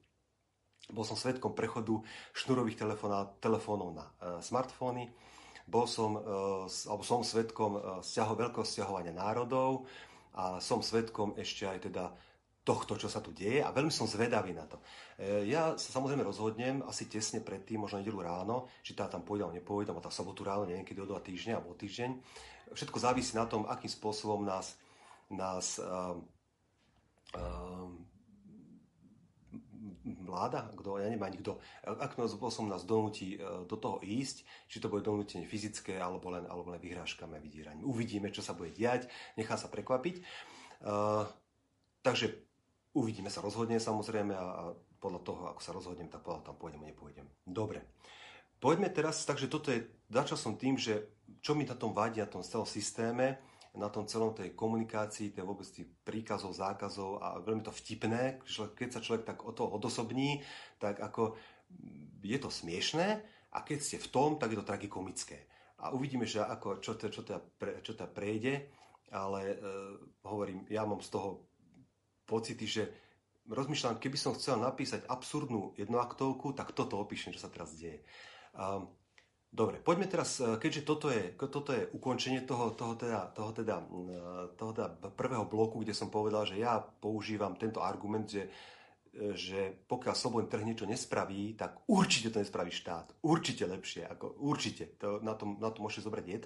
bol 0.89 1.05
som 1.05 1.13
svetkom 1.13 1.53
prechodu 1.53 2.01
šnurových 2.33 2.81
telefónov 3.39 3.89
na 3.93 4.05
e, 4.09 4.41
smartfóny. 4.41 5.13
Bol 5.69 5.85
som, 5.85 6.17
e, 6.17 6.21
alebo 6.89 7.03
som 7.05 7.21
svetkom 7.21 7.77
e, 7.77 7.79
stiaho, 8.01 8.33
veľkého 8.33 8.65
stiahovania 8.65 9.13
národov 9.13 9.87
a 10.35 10.57
som 10.57 10.81
svetkom 10.83 11.37
ešte 11.37 11.69
aj 11.69 11.79
teda 11.87 12.11
tohto, 12.61 12.93
čo 12.93 13.09
sa 13.09 13.25
tu 13.25 13.33
deje 13.33 13.65
a 13.65 13.73
veľmi 13.73 13.89
som 13.89 14.05
zvedavý 14.05 14.53
na 14.53 14.69
to. 14.69 14.77
Ja 15.49 15.73
sa 15.81 15.89
samozrejme 15.97 16.21
rozhodnem 16.21 16.85
asi 16.85 17.09
tesne 17.09 17.41
predtým, 17.41 17.81
možno 17.81 17.97
nedelu 17.97 18.21
ráno, 18.21 18.69
či 18.85 18.93
tá 18.93 19.09
tam 19.09 19.25
pôjdem 19.25 19.49
alebo 19.49 19.57
nepôjdem, 19.57 19.97
a 19.97 20.05
tá 20.05 20.13
sobotu 20.13 20.45
ráno, 20.45 20.69
neviem, 20.69 20.85
kedy 20.85 21.01
o 21.01 21.09
dva 21.09 21.21
týždne 21.25 21.57
alebo 21.57 21.73
o 21.73 21.77
týždeň. 21.77 22.21
Všetko 22.77 22.97
závisí 23.01 23.33
na 23.33 23.49
tom, 23.49 23.65
akým 23.65 23.89
spôsobom 23.89 24.45
nás, 24.45 24.77
nás 25.33 25.81
uh, 25.81 26.15
uh, 27.33 27.89
vláda, 30.21 30.69
kto, 30.77 31.01
ja 31.01 31.09
neviem 31.09 31.25
ani 31.25 31.37
akým 31.83 32.29
spôsobom 32.29 32.69
nás 32.69 32.85
donúti 32.85 33.35
e, 33.35 33.65
do 33.65 33.75
toho 33.75 33.97
ísť, 34.01 34.45
či 34.69 34.77
to 34.77 34.87
bude 34.87 35.03
donútenie 35.03 35.43
fyzické 35.49 35.97
alebo 35.97 36.29
len, 36.31 36.45
alebo 36.45 36.71
len 36.71 36.81
vyhrážkami 36.81 37.35
a 37.35 37.43
vydíraním. 37.43 37.89
Uvidíme, 37.89 38.29
čo 38.29 38.45
sa 38.45 38.53
bude 38.53 38.71
diať, 38.71 39.09
nechá 39.35 39.57
sa 39.57 39.67
prekvapiť. 39.67 40.21
Uh, 40.81 41.29
takže 42.01 42.50
uvidíme 42.93 43.31
sa, 43.31 43.43
rozhodne 43.43 43.79
samozrejme 43.79 44.33
a, 44.35 44.45
a 44.45 44.63
podľa 45.01 45.21
toho, 45.25 45.41
ako 45.49 45.61
sa 45.63 45.75
rozhodnem, 45.75 46.11
tak 46.11 46.21
podľa 46.21 46.51
tam 46.51 46.55
pôjdem 46.59 46.83
a 46.85 46.89
nepôjdem. 46.91 47.27
Dobre. 47.43 47.81
Poďme 48.61 48.93
teraz, 48.93 49.25
takže 49.25 49.49
toto 49.49 49.73
je, 49.73 49.89
začal 50.13 50.37
som 50.37 50.53
tým, 50.53 50.77
že 50.77 51.17
čo 51.41 51.57
mi 51.57 51.65
na 51.65 51.73
tom 51.73 51.97
vadí, 51.97 52.21
na 52.21 52.29
tom 52.29 52.45
celom 52.45 52.69
systéme, 52.69 53.41
na 53.73 53.89
tom 53.89 54.05
celom 54.05 54.35
tej 54.35 54.53
komunikácii, 54.53 55.33
tej 55.33 55.47
vôbec 55.47 55.65
tých 55.65 55.89
príkazov, 56.03 56.53
zákazov 56.53 57.23
a 57.23 57.39
veľmi 57.41 57.63
to 57.65 57.73
vtipné, 57.73 58.43
keď 58.77 58.89
sa 58.93 59.01
človek 59.01 59.23
tak 59.25 59.47
o 59.47 59.51
to 59.55 59.65
odosobní, 59.65 60.43
tak 60.77 60.99
ako 60.99 61.39
je 62.21 62.37
to 62.37 62.51
smiešné 62.51 63.23
a 63.49 63.57
keď 63.63 63.79
ste 63.79 63.97
v 63.97 64.11
tom, 64.11 64.29
tak 64.37 64.53
je 64.53 64.59
to 64.59 64.69
tragikomické. 64.69 65.47
A 65.81 65.95
uvidíme, 65.95 66.29
že 66.29 66.43
ako, 66.43 66.83
čo, 66.83 66.99
to, 66.99 67.09
čo, 67.09 67.25
teda, 67.25 67.41
čo 67.81 67.97
teda 67.97 68.11
prejde, 68.11 68.69
ale 69.09 69.41
e, 69.43 69.57
hovorím, 70.27 70.69
ja 70.69 70.85
mám 70.85 71.01
z 71.01 71.09
toho 71.09 71.50
pocity, 72.31 72.63
že 72.63 72.83
rozmýšľam, 73.51 73.99
keby 73.99 74.15
som 74.15 74.31
chcel 74.39 74.55
napísať 74.55 75.03
absurdnú 75.11 75.75
jednoaktovku, 75.75 76.55
tak 76.55 76.71
toto 76.71 76.95
opíšem, 76.95 77.35
čo 77.35 77.43
sa 77.43 77.51
teraz 77.51 77.75
deje. 77.75 77.99
Um, 78.55 78.87
Dobre, 79.51 79.83
poďme 79.83 80.07
teraz, 80.07 80.39
e, 80.39 80.55
keďže 80.55 80.87
toto 80.87 81.11
je, 81.11 81.35
toto 81.35 81.75
je 81.75 81.83
ukončenie 81.91 82.47
toho, 82.47 82.71
toho, 82.71 82.95
teda, 82.95 83.35
toho, 83.35 83.51
teda, 83.51 83.83
e, 83.83 84.55
toho 84.55 84.71
teda 84.71 84.95
prvého 85.11 85.43
bloku, 85.43 85.83
kde 85.83 85.91
som 85.91 86.07
povedal, 86.07 86.47
že 86.47 86.63
ja 86.63 86.79
používam 86.79 87.59
tento 87.59 87.83
argument, 87.83 88.31
že, 88.31 88.47
e, 89.11 89.35
že 89.35 89.75
pokiaľ 89.91 90.15
slobodný 90.15 90.47
trh 90.47 90.63
niečo 90.63 90.87
nespraví, 90.87 91.59
tak 91.59 91.83
určite 91.91 92.31
to 92.31 92.39
nespraví 92.39 92.71
štát. 92.71 93.19
Určite 93.27 93.67
lepšie, 93.67 94.07
ako 94.07 94.39
určite. 94.39 94.95
To, 95.03 95.19
na, 95.19 95.35
tom, 95.35 95.59
na 95.59 95.67
to 95.67 95.83
môžete 95.83 96.07
zobrať 96.07 96.25
jed. 96.31 96.43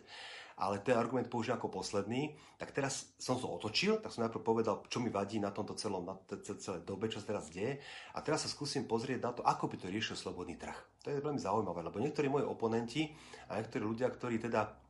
Ale 0.55 0.79
ten 0.79 0.95
argument 0.95 1.27
použijem 1.27 1.59
ako 1.59 1.67
posledný, 1.67 2.35
tak 2.55 2.71
teraz 2.71 3.11
som 3.19 3.35
to 3.35 3.51
otočil, 3.51 3.99
tak 3.99 4.15
som 4.15 4.23
najprv 4.23 4.43
povedal, 4.43 4.87
čo 4.87 5.03
mi 5.03 5.11
vadí 5.11 5.35
na 5.39 5.51
tomto 5.51 5.75
celom, 5.75 6.07
na 6.07 6.15
celej 6.39 6.87
dobe, 6.87 7.11
čo 7.11 7.19
sa 7.19 7.35
teraz 7.35 7.51
deje. 7.51 7.83
A 8.15 8.23
teraz 8.23 8.47
sa 8.47 8.49
skúsim 8.49 8.87
pozrieť 8.87 9.19
na 9.19 9.31
to, 9.35 9.41
ako 9.43 9.67
by 9.67 9.75
to 9.75 9.91
riešil 9.91 10.15
slobodný 10.15 10.55
trh. 10.55 10.75
To 11.03 11.11
je 11.11 11.19
veľmi 11.19 11.39
zaujímavé, 11.39 11.83
lebo 11.83 11.99
niektorí 11.99 12.31
moji 12.31 12.47
oponenti 12.47 13.11
a 13.51 13.59
niektorí 13.59 13.83
ľudia, 13.83 14.07
ktorí 14.07 14.39
teda 14.39 14.85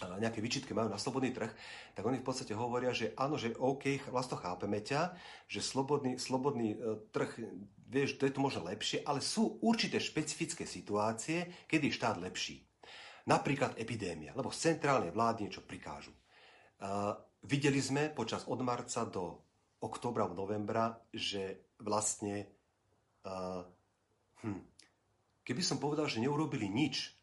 nejaké 0.00 0.40
vyčitky 0.40 0.72
majú 0.72 0.88
na 0.88 0.96
slobodný 0.96 1.34
trh, 1.34 1.52
tak 1.92 2.06
oni 2.06 2.22
v 2.22 2.26
podstate 2.26 2.56
hovoria, 2.56 2.94
že 2.94 3.12
áno, 3.20 3.36
že 3.36 3.52
OK, 3.58 4.08
vlastne 4.08 4.40
chápeme 4.40 4.80
ťa, 4.80 5.12
že 5.44 5.60
slobodný, 5.60 6.16
slobodný 6.16 6.72
e, 6.72 6.78
trh, 7.12 7.30
vieš, 7.84 8.16
to 8.16 8.24
je 8.24 8.32
to 8.32 8.40
možno 8.40 8.64
lepšie, 8.64 9.04
ale 9.04 9.20
sú 9.20 9.60
určité 9.60 10.00
špecifické 10.00 10.64
situácie, 10.64 11.68
kedy 11.68 11.90
je 11.90 11.96
štát 12.00 12.16
lepší. 12.16 12.69
Napríklad 13.30 13.78
epidémia, 13.78 14.34
lebo 14.34 14.50
z 14.50 14.74
centrálnej 14.74 15.14
vlády 15.14 15.46
niečo 15.46 15.62
prikážu. 15.62 16.10
Uh, 16.82 17.14
videli 17.46 17.78
sme 17.78 18.10
počas 18.10 18.42
od 18.50 18.58
marca 18.66 19.06
do 19.06 19.38
oktobra, 19.78 20.26
novembra, 20.26 20.98
že 21.14 21.70
vlastne 21.78 22.50
uh, 23.22 23.62
hm, 24.42 24.60
keby 25.46 25.62
som 25.62 25.78
povedal, 25.78 26.10
že 26.10 26.20
neurobili 26.20 26.66
nič, 26.66 27.14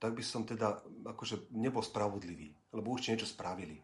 tak 0.00 0.16
by 0.16 0.24
som 0.24 0.48
teda 0.48 0.80
akože 1.12 1.52
nebol 1.52 1.84
spravodlivý, 1.84 2.56
lebo 2.72 2.96
určite 2.96 3.20
niečo 3.20 3.28
spravili. 3.28 3.76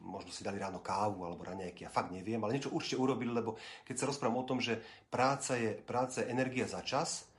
Možno 0.00 0.34
si 0.34 0.42
dali 0.42 0.58
ráno 0.58 0.82
kávu 0.82 1.22
alebo 1.22 1.44
raňajky, 1.44 1.86
ja 1.86 1.92
fakt 1.92 2.10
neviem, 2.10 2.40
ale 2.42 2.56
niečo 2.58 2.72
určite 2.74 2.98
urobili, 2.98 3.30
lebo 3.30 3.60
keď 3.86 3.94
sa 3.94 4.08
rozprávam 4.10 4.42
o 4.42 4.48
tom, 4.48 4.58
že 4.58 4.80
práca 5.12 5.54
je, 5.54 5.76
práca 5.84 6.24
je 6.24 6.32
energia 6.32 6.66
za 6.66 6.82
čas, 6.82 7.29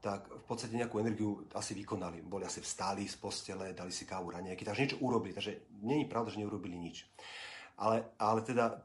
tak 0.00 0.28
v 0.28 0.44
podstate 0.46 0.76
nejakú 0.76 1.00
energiu 1.02 1.46
asi 1.56 1.74
vykonali. 1.74 2.22
Boli 2.22 2.46
asi 2.46 2.62
vstáli 2.62 3.08
z 3.08 3.16
postele, 3.18 3.74
dali 3.74 3.90
si 3.90 4.06
kávu 4.06 4.30
raňajky, 4.30 4.62
takže 4.62 4.82
niečo 4.82 5.02
urobili. 5.02 5.34
Takže 5.34 5.82
není 5.82 6.04
pravda, 6.06 6.30
že 6.36 6.40
neurobili 6.44 6.78
nič. 6.78 7.08
Ale, 7.80 8.14
ale 8.20 8.40
teda 8.46 8.80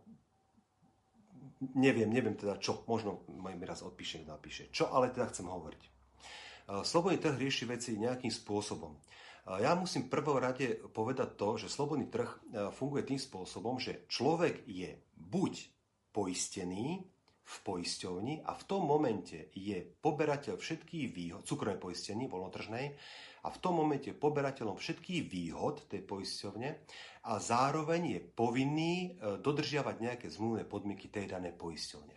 neviem, 1.77 2.09
neviem 2.09 2.33
teda 2.33 2.57
čo, 2.57 2.81
možno 2.89 3.21
mi 3.29 3.53
raz 3.63 3.85
odpíše, 3.85 4.25
napíše. 4.25 4.73
Čo 4.73 4.89
ale 4.89 5.13
teda 5.13 5.29
chcem 5.29 5.45
hovoriť. 5.45 5.83
Slobodný 6.81 7.19
trh 7.19 7.35
rieši 7.35 7.67
veci 7.67 7.99
nejakým 7.99 8.31
spôsobom. 8.31 8.95
Ja 9.59 9.73
musím 9.73 10.07
prvom 10.07 10.37
rade 10.37 10.79
povedať 10.93 11.33
to, 11.35 11.57
že 11.57 11.67
slobodný 11.67 12.07
trh 12.07 12.29
funguje 12.77 13.03
tým 13.03 13.19
spôsobom, 13.19 13.81
že 13.81 14.05
človek 14.07 14.63
je 14.69 14.95
buď 15.17 15.53
poistený, 16.13 17.03
v 17.51 17.57
poisťovni 17.67 18.47
a 18.47 18.55
v 18.55 18.63
tom 18.63 18.87
momente 18.87 19.51
je 19.51 19.75
poberateľ 19.83 20.55
všetkých 20.55 21.07
výhod, 21.11 21.43
cukrovej 21.43 21.83
poistení, 21.83 22.31
voľnotržnej, 22.31 22.95
a 23.41 23.47
v 23.49 23.57
tom 23.57 23.81
momente 23.81 24.13
poberateľom 24.13 24.77
všetkých 24.77 25.23
výhod 25.25 25.89
tej 25.89 26.05
poisťovne 26.05 26.69
a 27.25 27.31
zároveň 27.41 28.01
je 28.17 28.19
povinný 28.21 28.93
e, 29.17 29.41
dodržiavať 29.41 29.95
nejaké 29.97 30.27
zmluvné 30.29 30.69
podmienky 30.69 31.09
tej 31.09 31.33
danej 31.33 31.57
poisťovne. 31.57 32.15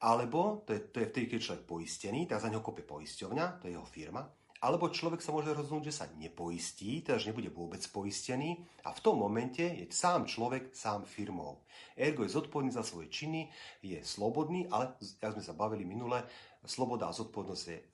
Alebo, 0.00 0.64
to 0.64 0.76
je, 0.76 0.80
to 0.88 0.96
je 1.00 1.10
vtedy, 1.12 1.26
keď 1.28 1.40
človek 1.40 1.64
poistený, 1.64 2.28
tak 2.28 2.40
za 2.40 2.48
neho 2.48 2.64
kope 2.64 2.84
poisťovňa, 2.84 3.60
to 3.60 3.68
je 3.68 3.76
jeho 3.76 3.88
firma, 3.88 4.24
alebo 4.60 4.92
človek 4.92 5.24
sa 5.24 5.32
môže 5.32 5.56
rozhodnúť, 5.56 5.88
že 5.88 5.98
sa 6.04 6.06
nepoistí, 6.20 7.00
teda 7.00 7.16
že 7.16 7.32
nebude 7.32 7.48
vôbec 7.48 7.80
poistený 7.88 8.60
a 8.84 8.92
v 8.92 9.00
tom 9.00 9.16
momente 9.16 9.64
je 9.64 9.88
sám 9.88 10.28
človek 10.28 10.76
sám 10.76 11.08
firmou. 11.08 11.64
Ergo 11.96 12.28
je 12.28 12.36
zodpovedný 12.36 12.68
za 12.68 12.84
svoje 12.84 13.08
činy, 13.08 13.48
je 13.80 13.96
slobodný, 14.04 14.68
ale, 14.68 15.00
jak 15.00 15.32
sme 15.32 15.44
sa 15.44 15.56
bavili 15.56 15.88
minule, 15.88 16.20
sloboda 16.60 17.08
a 17.08 17.16
zodpovednosť 17.16 17.64
je, 17.72 17.78
e, 17.80 17.84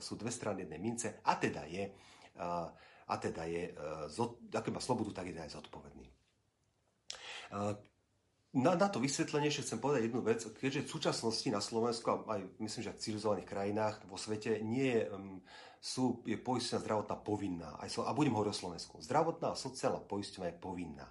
sú 0.00 0.16
dve 0.16 0.32
strany 0.32 0.64
jednej 0.64 0.80
mince 0.80 1.20
a 1.20 1.36
teda 1.36 1.68
je, 1.68 1.92
e, 1.92 2.46
a 3.04 3.14
teda 3.20 3.44
je, 3.44 3.76
e, 3.76 4.56
ak 4.56 4.72
má 4.72 4.80
slobodu, 4.80 5.20
tak 5.20 5.28
je 5.28 5.36
aj 5.36 5.60
zodpovedný. 5.60 6.08
Na, 8.54 8.78
na 8.78 8.86
to 8.86 9.02
vysvetlenie 9.02 9.50
ešte 9.50 9.66
chcem 9.66 9.82
povedať 9.82 10.06
jednu 10.06 10.22
vec. 10.22 10.42
Keďže 10.42 10.86
v 10.86 10.92
súčasnosti 10.94 11.48
na 11.50 11.58
Slovensku 11.58 12.06
a 12.06 12.38
aj 12.38 12.40
myslím, 12.62 12.82
že 12.86 12.94
v 12.94 13.02
civilizovaných 13.02 13.50
krajinách 13.50 13.96
vo 14.06 14.14
svete 14.14 14.62
nie 14.62 14.94
je 14.94 15.02
um, 15.10 15.42
sú, 15.84 16.24
je 16.24 16.40
poistenia 16.40 16.80
zdravotná 16.80 17.20
povinná. 17.20 17.76
Aj, 17.76 17.92
a 17.92 18.16
budem 18.16 18.32
hovoriť 18.32 18.56
o 18.56 18.60
Slovensku. 18.64 18.94
Zdravotná 19.04 19.52
a 19.52 19.60
sociálna 19.60 20.00
poistenia 20.00 20.48
je 20.48 20.56
povinná. 20.56 21.04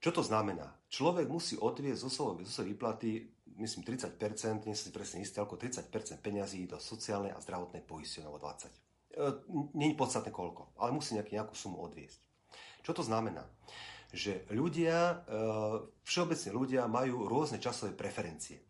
Čo 0.00 0.20
to 0.20 0.22
znamená? 0.24 0.72
Človek 0.88 1.28
musí 1.28 1.60
odviesť 1.60 2.00
zo 2.00 2.08
svojej, 2.08 2.48
zo 2.48 2.64
výplaty, 2.64 3.28
myslím 3.60 3.84
30%, 3.84 4.64
nie 4.64 4.72
som 4.72 4.88
si 4.88 4.92
presne 4.92 5.20
istý, 5.20 5.36
ako 5.44 5.60
30% 5.60 5.92
peňazí 6.24 6.64
do 6.64 6.80
sociálnej 6.80 7.36
a 7.36 7.44
zdravotnej 7.44 7.84
poistenia, 7.84 8.32
alebo 8.32 8.40
20. 8.40 8.72
E, 8.72 8.80
je 9.52 10.00
podstatné 10.00 10.32
koľko, 10.32 10.72
ale 10.80 10.96
musí 10.96 11.12
nejaký, 11.16 11.36
nejakú 11.36 11.52
sumu 11.52 11.84
odviesť. 11.84 12.20
Čo 12.80 12.96
to 12.96 13.02
znamená? 13.04 13.44
Že 14.16 14.48
ľudia, 14.52 15.24
e, 15.28 15.36
všeobecne 16.08 16.50
ľudia 16.56 16.82
majú 16.88 17.28
rôzne 17.28 17.60
časové 17.60 17.92
preferencie. 17.92 18.64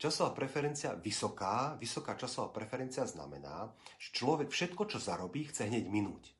Časová 0.00 0.32
preferencia 0.32 0.96
vysoká, 0.96 1.76
vysoká 1.76 2.16
časová 2.16 2.48
preferencia 2.48 3.04
znamená, 3.04 3.68
že 4.00 4.16
človek 4.16 4.48
všetko, 4.48 4.88
čo 4.88 4.96
zarobí, 4.96 5.44
chce 5.52 5.68
hneď 5.68 5.92
minúť. 5.92 6.32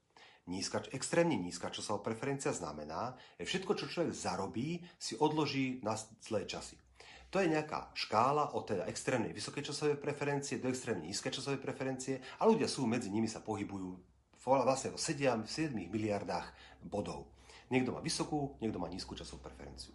Nízka, 0.48 0.80
extrémne 0.96 1.36
nízka 1.36 1.68
časová 1.68 2.00
preferencia 2.00 2.56
znamená, 2.56 3.20
že 3.36 3.44
všetko, 3.44 3.76
čo 3.76 3.84
človek 3.84 4.16
zarobí, 4.16 4.80
si 4.96 5.12
odloží 5.20 5.76
na 5.84 5.92
zlé 6.24 6.48
časy. 6.48 6.80
To 7.28 7.36
je 7.36 7.52
nejaká 7.52 7.92
škála 7.92 8.56
od 8.56 8.64
teda 8.64 8.88
extrémnej 8.88 9.36
vysokej 9.36 9.68
časovej 9.68 10.00
preferencie 10.00 10.56
do 10.56 10.72
extrémne 10.72 11.04
nízkej 11.12 11.36
časovej 11.36 11.60
preferencie 11.60 12.16
a 12.40 12.48
ľudia 12.48 12.64
sú 12.64 12.88
medzi 12.88 13.12
nimi 13.12 13.28
sa 13.28 13.44
pohybujú 13.44 13.92
vlastne 14.40 14.96
sedia 14.96 15.36
v 15.36 15.44
7 15.44 15.76
miliardách 15.76 16.48
bodov. 16.88 17.28
Niekto 17.68 17.92
má 17.92 18.00
vysokú, 18.00 18.56
niekto 18.64 18.80
má 18.80 18.88
nízku 18.88 19.12
časovú 19.12 19.44
preferenciu. 19.44 19.92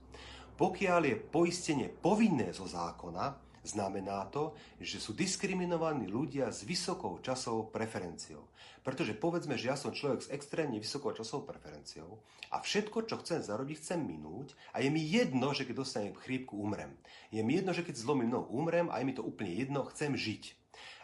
Pokiaľ 0.56 1.02
je 1.02 1.16
poistenie 1.18 1.90
povinné 1.92 2.56
zo 2.56 2.64
zákona, 2.64 3.45
Znamená 3.66 4.30
to, 4.30 4.54
že 4.78 5.02
sú 5.02 5.18
diskriminovaní 5.18 6.06
ľudia 6.06 6.54
s 6.54 6.62
vysokou 6.62 7.18
časovou 7.18 7.74
preferenciou. 7.74 8.46
Pretože 8.86 9.18
povedzme, 9.18 9.58
že 9.58 9.74
ja 9.74 9.78
som 9.78 9.90
človek 9.90 10.22
s 10.22 10.30
extrémne 10.30 10.78
vysokou 10.78 11.10
časovou 11.18 11.50
preferenciou 11.50 12.22
a 12.54 12.62
všetko, 12.62 13.10
čo 13.10 13.18
chcem 13.26 13.42
zarobiť, 13.42 13.82
chcem 13.82 13.98
minúť 13.98 14.54
a 14.70 14.86
je 14.86 14.94
mi 14.94 15.02
jedno, 15.02 15.50
že 15.58 15.66
keď 15.66 15.82
dostanem 15.82 16.14
chrípku, 16.14 16.54
umrem. 16.54 16.94
Je 17.34 17.42
mi 17.42 17.58
jedno, 17.58 17.74
že 17.74 17.82
keď 17.82 17.98
zlomím 17.98 18.30
nohu, 18.30 18.54
umrem 18.54 18.86
a 18.94 19.02
je 19.02 19.10
mi 19.10 19.18
to 19.18 19.26
úplne 19.26 19.50
jedno, 19.50 19.90
chcem 19.90 20.14
žiť. 20.14 20.54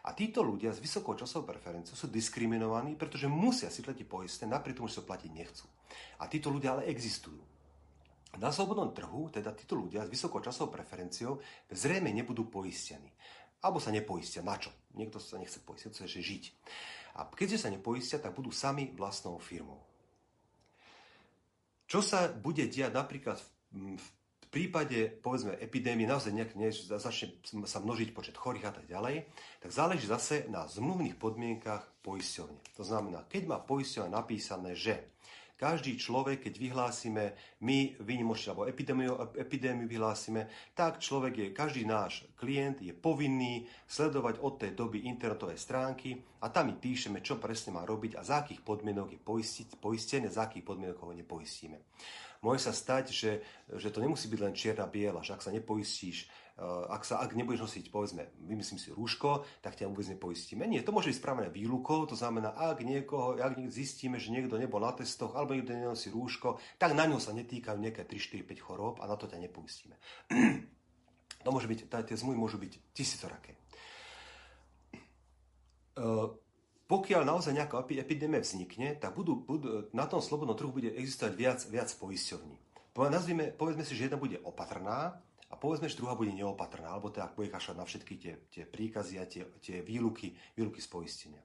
A 0.06 0.14
títo 0.14 0.46
ľudia 0.46 0.70
s 0.70 0.82
vysokou 0.82 1.18
časovou 1.18 1.50
preferenciou 1.50 1.98
sú 1.98 2.06
diskriminovaní, 2.14 2.94
pretože 2.94 3.26
musia 3.26 3.74
si 3.74 3.82
platiť 3.82 4.06
poistné, 4.06 4.46
napriek 4.46 4.78
tomu, 4.78 4.86
že 4.86 5.02
sa 5.02 5.06
platiť 5.06 5.30
nechcú. 5.34 5.66
A 6.22 6.30
títo 6.30 6.54
ľudia 6.54 6.78
ale 6.78 6.90
existujú. 6.90 7.51
Na 8.40 8.48
slobodnom 8.48 8.96
trhu 8.96 9.28
teda 9.28 9.52
títo 9.52 9.76
ľudia 9.76 10.08
s 10.08 10.12
vysokou 10.12 10.40
časovou 10.40 10.72
preferenciou 10.72 11.44
zrejme 11.68 12.16
nebudú 12.16 12.48
poistení. 12.48 13.12
Alebo 13.62 13.84
sa 13.84 13.92
nepoistia. 13.92 14.40
Na 14.40 14.56
čo? 14.56 14.72
Niekto 14.96 15.20
sa 15.20 15.36
nechce 15.36 15.60
poistiť, 15.60 15.92
chce 15.92 16.08
žiť. 16.08 16.44
A 17.20 17.28
keďže 17.28 17.68
sa 17.68 17.70
nepoistia, 17.70 18.24
tak 18.24 18.32
budú 18.32 18.50
sami 18.56 18.88
vlastnou 18.96 19.36
firmou. 19.36 19.84
Čo 21.92 22.00
sa 22.00 22.32
bude 22.32 22.72
diať 22.72 22.96
napríklad 22.96 23.36
v, 23.76 24.00
v 24.00 24.08
prípade, 24.48 25.12
povedzme, 25.20 25.60
epidémie, 25.60 26.08
naozaj 26.08 26.32
nejak 26.32 26.56
nie, 26.56 26.72
začne 26.72 27.36
sa 27.68 27.84
množiť 27.84 28.16
počet 28.16 28.40
chorých 28.40 28.72
a 28.72 28.76
tak 28.80 28.88
ďalej, 28.88 29.28
tak 29.60 29.72
záleží 29.76 30.08
zase 30.08 30.48
na 30.48 30.72
zmluvných 30.72 31.20
podmienkach 31.20 31.84
poisťovne. 32.00 32.80
To 32.80 32.84
znamená, 32.88 33.28
keď 33.28 33.44
má 33.52 33.58
poisťovňa 33.60 34.08
napísané, 34.08 34.72
že 34.72 35.20
každý 35.62 35.94
človek, 35.94 36.50
keď 36.50 36.58
vyhlásime 36.58 37.38
my 37.62 38.02
výnimočne, 38.02 38.50
alebo 38.50 38.66
epidémiu, 38.66 39.14
epidémiu 39.38 39.86
vyhlásime, 39.86 40.50
tak 40.74 40.98
človek 40.98 41.34
je, 41.38 41.48
každý 41.54 41.86
náš 41.86 42.26
klient 42.34 42.82
je 42.82 42.90
povinný 42.98 43.70
sledovať 43.86 44.42
od 44.42 44.58
tej 44.58 44.74
doby 44.74 45.06
internetové 45.06 45.54
stránky 45.62 46.18
a 46.42 46.50
tam 46.50 46.74
my 46.74 46.82
píšeme, 46.82 47.22
čo 47.22 47.38
presne 47.38 47.78
má 47.78 47.86
robiť 47.86 48.18
a 48.18 48.26
za 48.26 48.42
akých 48.42 48.66
podmienok 48.66 49.14
je 49.14 49.22
poistiť, 49.22 49.78
poistené, 49.78 50.34
za 50.34 50.50
akých 50.50 50.66
podmienok 50.66 50.98
ho 50.98 51.14
nepoistíme. 51.14 51.78
Môže 52.42 52.66
sa 52.66 52.74
stať, 52.74 53.14
že, 53.14 53.32
že 53.78 53.94
to 53.94 54.02
nemusí 54.02 54.26
byť 54.26 54.42
len 54.42 54.58
čierna-biela, 54.58 55.22
že 55.22 55.38
ak 55.38 55.46
sa 55.46 55.54
nepoistíš 55.54 56.26
ak, 56.62 57.02
sa, 57.02 57.18
ak 57.26 57.34
nebudeš 57.34 57.66
nosiť, 57.66 57.86
povedzme, 57.90 58.30
vymyslím 58.46 58.78
si 58.78 58.94
rúško, 58.94 59.46
tak 59.66 59.74
ťa 59.74 59.90
vôbec 59.90 60.06
nepoistíme. 60.14 60.70
Nie, 60.70 60.86
to 60.86 60.94
môže 60.94 61.10
byť 61.10 61.18
spravené 61.18 61.50
výlukou, 61.50 62.06
to 62.06 62.14
znamená, 62.14 62.54
ak 62.54 62.86
niekoho, 62.86 63.42
ak 63.42 63.58
zistíme, 63.74 64.22
že 64.22 64.30
niekto 64.30 64.62
nebol 64.62 64.78
na 64.78 64.94
testoch, 64.94 65.34
alebo 65.34 65.58
niekto 65.58 65.74
nenosí 65.74 66.14
rúško, 66.14 66.62
tak 66.78 66.94
na 66.94 67.10
ňo 67.10 67.18
sa 67.18 67.34
netýkajú 67.34 67.82
nejaké 67.82 68.06
3, 68.06 68.46
4, 68.46 68.46
5 68.46 68.62
chorób 68.62 68.96
a 69.02 69.10
na 69.10 69.18
to 69.18 69.26
ťa 69.26 69.42
nepoistíme. 69.42 69.98
to 71.46 71.50
môže 71.50 71.66
byť, 71.66 71.90
tie 71.90 72.16
zmluvy 72.16 72.38
môžu 72.38 72.62
byť 72.62 72.74
tisícoraké. 72.94 73.58
Eh, 75.98 76.28
pokiaľ 76.92 77.22
naozaj 77.24 77.56
nejaká 77.56 77.88
epidémia 77.88 78.44
vznikne, 78.44 79.00
tak 79.00 79.16
budú, 79.16 79.40
budú, 79.40 79.88
na 79.96 80.04
tom 80.12 80.20
slobodnom 80.20 80.60
trhu 80.60 80.76
bude 80.76 80.92
existovať 80.92 81.34
viac, 81.40 81.60
viac 81.72 81.88
poisťovní. 81.96 82.56
Povedzme 83.56 83.88
si, 83.88 83.96
že 83.96 84.12
jedna 84.12 84.20
bude 84.20 84.36
opatrná, 84.44 85.16
a 85.52 85.60
povedzme, 85.60 85.92
že 85.92 86.00
druhá 86.00 86.16
bude 86.16 86.32
neopatrná, 86.32 86.96
alebo 86.96 87.12
teda 87.12 87.36
bude 87.36 87.52
kašľať 87.52 87.76
na 87.76 87.86
všetky 87.86 88.14
tie, 88.16 88.34
tie 88.48 88.64
príkazy 88.64 89.16
a 89.20 89.28
tie, 89.28 89.44
tie 89.60 89.84
výluky, 89.84 90.32
výluky 90.56 90.80
z 90.80 90.88
poistenia. 90.88 91.44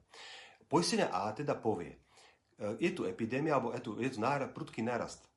Poistenia 0.71 1.11
A 1.11 1.35
teda 1.35 1.59
povie, 1.59 1.99
je 2.79 2.91
tu 2.95 3.03
epidémia, 3.03 3.59
alebo 3.59 3.75
je 3.75 3.81
tu, 3.83 3.91
je 3.99 4.09
tu 4.09 4.19
prudký 4.55 4.81
nárast 4.81 5.27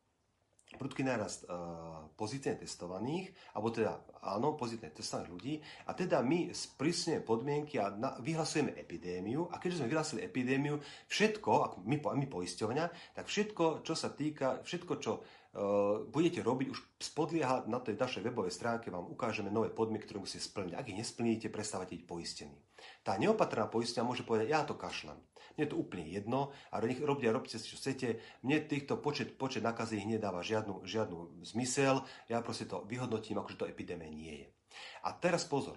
prudký 0.78 1.02
nárast 1.02 1.48
uh, 1.48 2.06
pozitívne 2.14 2.62
testovaných, 2.62 3.34
alebo 3.56 3.74
teda 3.74 3.98
áno, 4.22 4.54
pozitívne 4.54 4.94
testovaných 4.94 5.32
ľudí 5.32 5.54
a 5.88 5.96
teda 5.96 6.22
my 6.22 6.54
sprísňujeme 6.54 7.26
podmienky 7.26 7.80
a 7.82 7.90
na, 7.90 8.14
vyhlasujeme 8.22 8.76
epidémiu 8.78 9.50
a 9.50 9.58
keďže 9.58 9.82
sme 9.82 9.90
vyhlasili 9.90 10.20
epidémiu, 10.22 10.78
všetko, 11.10 11.50
ako 11.50 11.76
my, 11.82 11.96
my 11.98 12.26
poisťovňa, 12.30 12.84
tak 13.16 13.26
všetko, 13.26 13.82
čo 13.82 13.94
sa 13.98 14.14
týka, 14.14 14.62
všetko, 14.62 14.92
čo 15.02 15.12
uh, 15.18 16.06
budete 16.06 16.44
robiť, 16.44 16.66
už 16.70 16.78
spodlieha 17.02 17.66
na 17.66 17.82
tej 17.82 17.98
našej 17.98 18.22
webovej 18.26 18.54
stránke, 18.54 18.92
vám 18.92 19.10
ukážeme 19.10 19.50
nové 19.50 19.72
podmienky, 19.72 20.06
ktoré 20.06 20.22
musíte 20.22 20.44
splniť. 20.44 20.76
Ak 20.76 20.86
ich 20.86 20.98
nesplníte, 20.98 21.48
prestávate 21.48 21.98
byť 21.98 22.04
poistení. 22.04 22.56
Tá 23.00 23.16
neopatrná 23.16 23.66
poistenia 23.66 24.06
môže 24.06 24.22
povedať, 24.24 24.52
ja 24.52 24.62
to 24.62 24.76
kašlem. 24.76 25.16
Mne 25.60 25.68
je 25.68 25.76
to 25.76 25.84
úplne 25.84 26.08
jedno 26.08 26.56
a 26.72 26.80
nech 26.80 27.04
robte 27.04 27.28
a 27.28 27.36
robte 27.36 27.52
si, 27.60 27.68
čo 27.68 27.76
chcete. 27.76 28.16
Mne 28.40 28.64
týchto 28.64 28.96
počet, 28.96 29.36
počet 29.36 29.60
nakazí 29.60 30.00
nedáva 30.08 30.40
žiadnu, 30.40 30.88
žiadnu 30.88 31.44
zmysel. 31.44 32.00
Ja 32.32 32.40
proste 32.40 32.64
to 32.64 32.80
vyhodnotím, 32.88 33.36
akože 33.36 33.60
to 33.60 33.68
epidémie 33.68 34.08
nie 34.08 34.34
je. 34.40 34.48
A 35.04 35.12
teraz 35.12 35.44
pozor. 35.44 35.76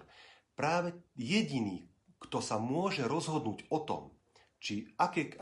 Práve 0.56 0.96
jediný, 1.12 1.84
kto 2.16 2.40
sa 2.40 2.56
môže 2.56 3.04
rozhodnúť 3.04 3.68
o 3.68 3.84
tom, 3.84 4.16
či 4.56 4.88
aké, 4.96 5.36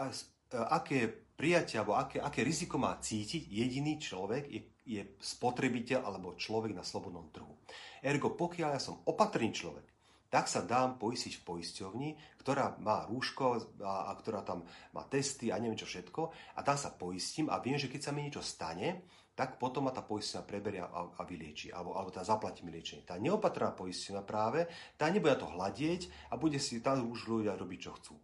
aké 0.50 1.06
prijatie 1.38 1.78
alebo 1.78 1.94
aké, 1.94 2.18
aké 2.18 2.42
riziko 2.42 2.82
má 2.82 2.98
cítiť 2.98 3.46
jediný 3.46 4.02
človek, 4.02 4.50
je, 4.50 4.60
je 4.82 5.02
spotrebiteľ 5.22 6.02
alebo 6.02 6.34
človek 6.34 6.74
na 6.74 6.82
slobodnom 6.82 7.30
trhu. 7.30 7.62
Ergo, 8.02 8.34
pokiaľ 8.34 8.74
ja 8.74 8.82
som 8.82 9.06
opatrný 9.06 9.54
človek, 9.54 9.86
tak 10.32 10.48
sa 10.48 10.64
dám 10.64 10.96
poistiť 10.96 11.36
v 11.36 11.44
poisťovni, 11.44 12.10
ktorá 12.40 12.80
má 12.80 13.04
rúško 13.04 13.76
a, 13.84 14.08
a 14.08 14.12
ktorá 14.16 14.40
tam 14.40 14.64
má 14.96 15.04
testy 15.04 15.52
a 15.52 15.60
neviem 15.60 15.76
čo 15.76 15.84
všetko 15.84 16.32
a 16.56 16.60
tam 16.64 16.80
sa 16.80 16.96
poistím 16.96 17.52
a 17.52 17.60
viem, 17.60 17.76
že 17.76 17.92
keď 17.92 18.00
sa 18.00 18.12
mi 18.16 18.24
niečo 18.24 18.40
stane, 18.40 19.04
tak 19.32 19.56
potom 19.56 19.88
ma 19.88 19.92
tá 19.92 20.04
poistenia 20.04 20.44
preberie 20.44 20.84
a, 20.84 20.88
a 20.88 21.22
vylieči, 21.24 21.72
alebo, 21.72 21.96
alebo 21.96 22.12
tá 22.12 22.20
zaplatí 22.20 22.64
mi 22.64 22.72
liečenie. 22.72 23.04
Tá 23.04 23.16
neopatrná 23.16 23.72
poistenia 23.72 24.20
práve, 24.20 24.68
tá 25.00 25.08
nebude 25.08 25.36
to 25.40 25.48
hľadieť 25.48 26.32
a 26.32 26.36
bude 26.36 26.60
si 26.60 26.84
tam 26.84 27.08
už 27.08 27.28
ľudia 27.28 27.56
robiť, 27.56 27.78
čo 27.80 27.92
chcú. 27.96 28.14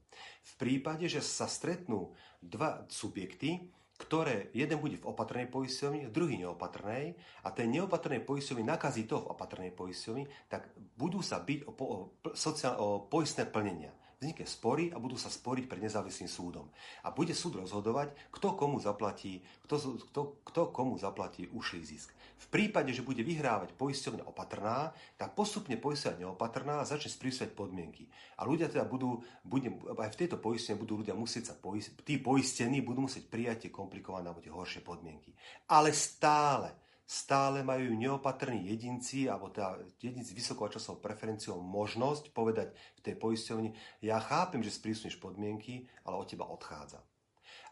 V 0.45 0.53
prípade, 0.61 1.09
že 1.09 1.25
sa 1.25 1.49
stretnú 1.49 2.13
dva 2.45 2.85
subjekty, 2.93 3.73
ktoré 3.99 4.55
jeden 4.55 4.79
bude 4.79 4.97
v 5.03 5.11
opatrnej 5.11 5.51
poisťovni, 5.51 6.15
druhý 6.15 6.39
neopatrnej 6.39 7.19
a 7.43 7.49
ten 7.51 7.67
neopatrnej 7.75 8.23
poisťovni 8.23 8.63
nakazí 8.63 9.05
toho 9.11 9.27
v 9.27 9.33
opatrnej 9.35 9.75
poisťovni, 9.75 10.25
tak 10.47 10.71
budú 10.95 11.19
sa 11.19 11.43
byť 11.43 11.67
o, 11.67 11.73
po, 11.75 11.85
o, 11.85 11.97
sociál, 12.33 12.79
o 12.79 13.03
poistné 13.03 13.51
plnenia. 13.51 13.91
Vznikne 14.19 14.47
spory 14.51 14.91
a 14.91 14.99
budú 14.99 15.15
sa 15.15 15.31
sporiť 15.31 15.71
pred 15.71 15.79
nezávislým 15.79 16.27
súdom. 16.27 16.67
A 17.07 17.15
bude 17.15 17.35
súd 17.35 17.63
rozhodovať, 17.63 18.11
kto 18.35 18.59
komu 18.59 18.83
zaplatí, 18.83 19.43
kto, 19.67 20.03
kto, 20.11 20.21
kto 20.43 20.63
komu 20.75 20.99
zaplatí 20.99 21.47
ušlý 21.51 21.83
zisk. 21.87 22.11
V 22.39 22.47
prípade, 22.55 22.95
že 22.95 23.03
bude 23.03 23.27
vyhrávať 23.27 23.75
poisťovňa 23.75 24.25
opatrná, 24.31 24.95
tak 25.19 25.35
postupne 25.35 25.75
poisťovňa 25.75 26.23
neopatrná 26.23 26.87
začne 26.87 27.11
sprísať 27.11 27.51
podmienky. 27.51 28.07
A 28.39 28.47
ľudia 28.47 28.71
teda 28.71 28.87
budú, 28.87 29.19
bude, 29.43 29.75
aj 29.99 30.15
v 30.15 30.21
tejto 30.23 30.39
poisťovne 30.39 30.79
budú 30.79 30.95
ľudia 31.03 31.19
musieť 31.19 31.51
sa 31.51 31.55
poistiť, 31.59 32.07
tí 32.07 32.23
poistení 32.23 32.79
budú 32.79 33.11
musieť 33.11 33.27
prijať 33.27 33.67
tie 33.67 33.71
komplikované 33.75 34.31
alebo 34.31 34.39
tie 34.39 34.55
horšie 34.55 34.87
podmienky. 34.87 35.35
Ale 35.67 35.91
stále, 35.91 36.79
stále 37.03 37.67
majú 37.67 37.91
neopatrní 37.99 38.71
jedinci, 38.71 39.27
alebo 39.27 39.51
teda 39.51 39.83
jedinci 39.99 40.31
vysokou 40.31 40.71
časovou 40.71 41.03
preferenciou 41.03 41.59
možnosť 41.59 42.31
povedať 42.31 42.71
v 42.71 43.01
tej 43.03 43.15
poisťovni, 43.19 43.71
ja 44.07 44.23
chápem, 44.23 44.63
že 44.63 44.71
sprísňuješ 44.71 45.19
podmienky, 45.19 45.91
ale 46.07 46.23
od 46.23 46.29
teba 46.31 46.47
odchádza. 46.47 47.03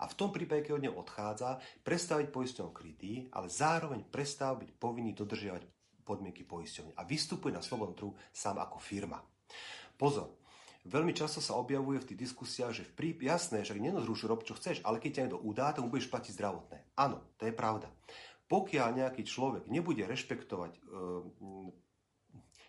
A 0.01 0.11
v 0.11 0.17
tom 0.19 0.31
prípade, 0.35 0.67
keď 0.67 0.73
od 0.77 0.85
neho 0.85 0.97
odchádza, 0.97 1.63
prestáva 1.81 2.23
byť 2.25 2.31
poisťovňou 2.33 2.73
krytý, 2.75 3.13
ale 3.33 3.47
zároveň 3.49 4.05
prestáva 4.07 4.61
byť 4.61 4.71
povinný 4.77 5.17
dodržiavať 5.17 5.63
podmienky 6.07 6.47
poisťovne 6.47 6.95
a 6.95 7.03
vystupuje 7.03 7.51
na 7.51 7.65
slobodnom 7.65 7.99
trhu 7.99 8.13
sám 8.31 8.63
ako 8.63 8.79
firma. 8.79 9.19
Pozor, 9.99 10.31
Veľmi 10.87 11.11
často 11.11 11.43
sa 11.43 11.59
objavuje 11.59 11.99
v 11.99 12.15
tých 12.15 12.31
diskusiách, 12.31 12.73
že 12.79 12.87
v 12.87 12.93
prí... 12.95 13.09
jasné, 13.19 13.67
že 13.67 13.75
nenozrušu 13.75 14.31
rob, 14.31 14.47
čo 14.47 14.55
chceš, 14.55 14.79
ale 14.87 15.03
keď 15.03 15.11
ťa 15.11 15.23
niekto 15.27 15.43
udá, 15.43 15.75
tak 15.75 15.83
mu 15.83 15.91
budeš 15.91 16.07
platiť 16.07 16.39
zdravotné. 16.39 16.79
Áno, 16.95 17.19
to 17.43 17.51
je 17.51 17.51
pravda. 17.51 17.91
Pokiaľ 18.47 18.95
nejaký 18.95 19.27
človek 19.27 19.67
nebude 19.67 20.07
rešpektovať 20.07 20.79
e, 20.79 20.81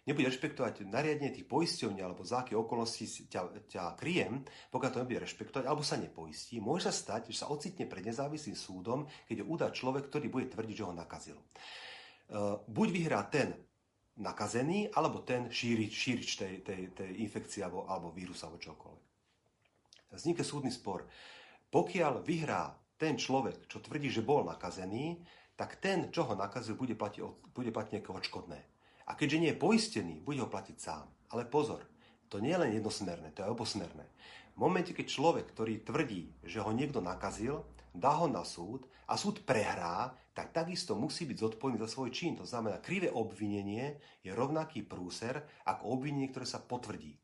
nebude 0.08 0.32
rešpektovať 0.32 0.88
nariadenie 0.88 1.36
tých 1.36 1.46
poisťovní 1.52 2.00
alebo 2.00 2.24
za 2.24 2.48
aké 2.48 2.56
okolnosti 2.56 3.28
ťa, 3.28 3.68
ťa 3.68 3.84
kryjem, 4.00 4.48
pokiaľ 4.72 4.90
to 4.90 5.02
nebude 5.04 5.20
rešpektovať 5.28 5.68
alebo 5.68 5.84
sa 5.84 6.00
nepoistí, 6.00 6.64
môže 6.64 6.88
sa 6.88 6.94
stať, 6.96 7.36
že 7.36 7.44
sa 7.44 7.52
ocitne 7.52 7.84
pred 7.86 8.08
nezávislým 8.08 8.56
súdom, 8.56 9.04
keď 9.28 9.44
ho 9.44 9.52
udá 9.52 9.68
človek, 9.68 10.08
ktorý 10.08 10.32
bude 10.32 10.48
tvrdiť, 10.48 10.76
že 10.80 10.88
ho 10.88 10.96
nakazil. 10.96 11.36
E, 11.36 11.46
buď 12.72 12.88
vyhrá 12.96 13.22
ten 13.28 13.52
nakazený, 14.18 14.90
alebo 14.96 15.22
ten 15.22 15.52
šírič, 15.52 15.94
šírič 15.94 16.30
tej, 16.40 16.54
tej, 16.66 16.82
tej 16.96 17.12
infekcie 17.22 17.62
alebo, 17.62 17.86
alebo 17.86 18.10
vírusa 18.10 18.48
alebo 18.48 18.64
čokoľvek. 18.64 19.06
Vznikne 20.16 20.46
súdny 20.48 20.72
spor. 20.72 21.04
Pokiaľ 21.68 22.24
vyhrá 22.24 22.72
ten 22.96 23.20
človek, 23.20 23.68
čo 23.68 23.84
tvrdí, 23.84 24.10
že 24.10 24.26
bol 24.26 24.48
nakazený, 24.48 25.22
tak 25.54 25.78
ten, 25.84 26.10
čo 26.10 26.26
ho 26.26 26.34
nakazil, 26.34 26.80
bude 26.80 26.96
platiť, 26.96 27.22
bude 27.54 27.70
platiť 27.70 27.92
nejaké 28.00 28.12
odškodné. 28.14 28.60
A 29.08 29.16
keďže 29.16 29.40
nie 29.40 29.50
je 29.56 29.62
poistený, 29.64 30.16
bude 30.20 30.44
ho 30.44 30.52
platiť 30.52 30.78
sám. 30.78 31.08
Ale 31.32 31.48
pozor, 31.48 31.84
to 32.28 32.44
nie 32.44 32.52
je 32.52 32.62
len 32.62 32.72
jednosmerné, 32.76 33.32
to 33.32 33.44
je 33.44 33.52
obosmerné. 33.52 34.06
V 34.56 34.60
momente, 34.60 34.92
keď 34.92 35.06
človek, 35.08 35.46
ktorý 35.56 35.86
tvrdí, 35.86 36.34
že 36.44 36.60
ho 36.60 36.72
niekto 36.76 37.00
nakazil, 37.00 37.64
dá 37.96 38.20
ho 38.20 38.28
na 38.28 38.44
súd 38.44 38.90
a 39.08 39.16
súd 39.16 39.48
prehrá, 39.48 40.12
tak 40.36 40.54
takisto 40.54 40.94
musí 40.94 41.26
byť 41.26 41.38
zodpovedný 41.38 41.82
za 41.82 41.90
svoj 41.90 42.14
čin. 42.14 42.38
To 42.38 42.46
znamená, 42.46 42.78
krivé 42.78 43.10
obvinenie 43.10 43.98
je 44.22 44.30
rovnaký 44.30 44.86
prúser 44.86 45.46
ako 45.66 45.98
obvinenie, 45.98 46.30
ktoré 46.30 46.46
sa 46.46 46.62
potvrdí. 46.62 47.18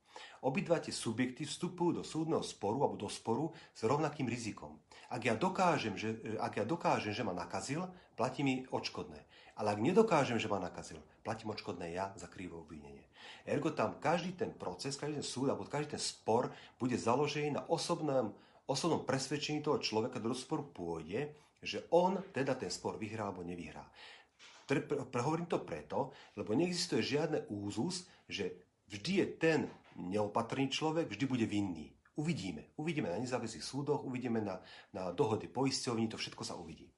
Obidva 0.46 0.78
tie 0.78 0.94
subjekty 0.94 1.46
vstupujú 1.46 2.02
do 2.02 2.04
súdneho 2.06 2.42
sporu 2.46 2.86
alebo 2.86 3.00
do 3.00 3.10
sporu 3.10 3.50
s 3.74 3.82
rovnakým 3.86 4.30
rizikom. 4.30 4.82
Ak 5.10 5.26
ja 5.26 5.38
dokážem, 5.38 5.94
že, 5.94 6.38
ak 6.38 6.58
ja 6.58 6.66
dokážem, 6.66 7.14
že 7.14 7.26
ma 7.26 7.34
nakazil, 7.34 7.86
platí 8.18 8.42
mi 8.42 8.66
odškodné. 8.70 9.20
Ale 9.54 9.70
ak 9.74 9.86
nedokážem, 9.86 10.42
že 10.42 10.50
ma 10.50 10.58
nakazil, 10.58 10.98
platím 11.22 11.54
odškodné 11.54 11.94
ja 11.94 12.10
za 12.18 12.26
krivé 12.26 12.58
obvinenie. 12.58 13.06
Ergo 13.46 13.70
tam 13.70 14.02
každý 14.02 14.34
ten 14.34 14.50
proces, 14.50 14.98
každý 14.98 15.22
ten 15.22 15.28
súd 15.28 15.54
alebo 15.54 15.70
každý 15.70 15.94
ten 15.94 16.02
spor 16.02 16.50
bude 16.82 16.98
založený 16.98 17.60
na 17.60 17.62
osobnom, 17.70 18.34
osobnom 18.66 19.06
presvedčení 19.06 19.62
toho 19.62 19.78
človeka, 19.78 20.18
do 20.18 20.34
sporu 20.34 20.66
pôjde, 20.74 21.38
že 21.62 21.86
on 21.94 22.18
teda 22.34 22.58
ten 22.58 22.74
spor 22.74 22.98
vyhrá 22.98 23.30
alebo 23.30 23.46
nevyhrá. 23.46 23.86
Prehovorím 25.12 25.46
to 25.46 25.62
preto, 25.62 26.16
lebo 26.40 26.56
neexistuje 26.56 27.04
žiadne 27.04 27.46
úzus, 27.52 28.08
že 28.26 28.58
vždy 28.90 29.12
je 29.22 29.28
ten 29.38 29.60
neopatrný 30.00 30.72
človek, 30.72 31.12
vždy 31.12 31.26
bude 31.30 31.46
vinný. 31.46 31.94
Uvidíme. 32.16 32.74
Uvidíme 32.78 33.10
na 33.10 33.18
nezávislých 33.18 33.64
súdoch, 33.64 34.06
uvidíme 34.06 34.42
na, 34.42 34.62
na 34.94 35.12
dohody 35.12 35.50
poisťovní, 35.50 36.08
to 36.08 36.18
všetko 36.18 36.44
sa 36.46 36.56
uvidí. 36.56 36.90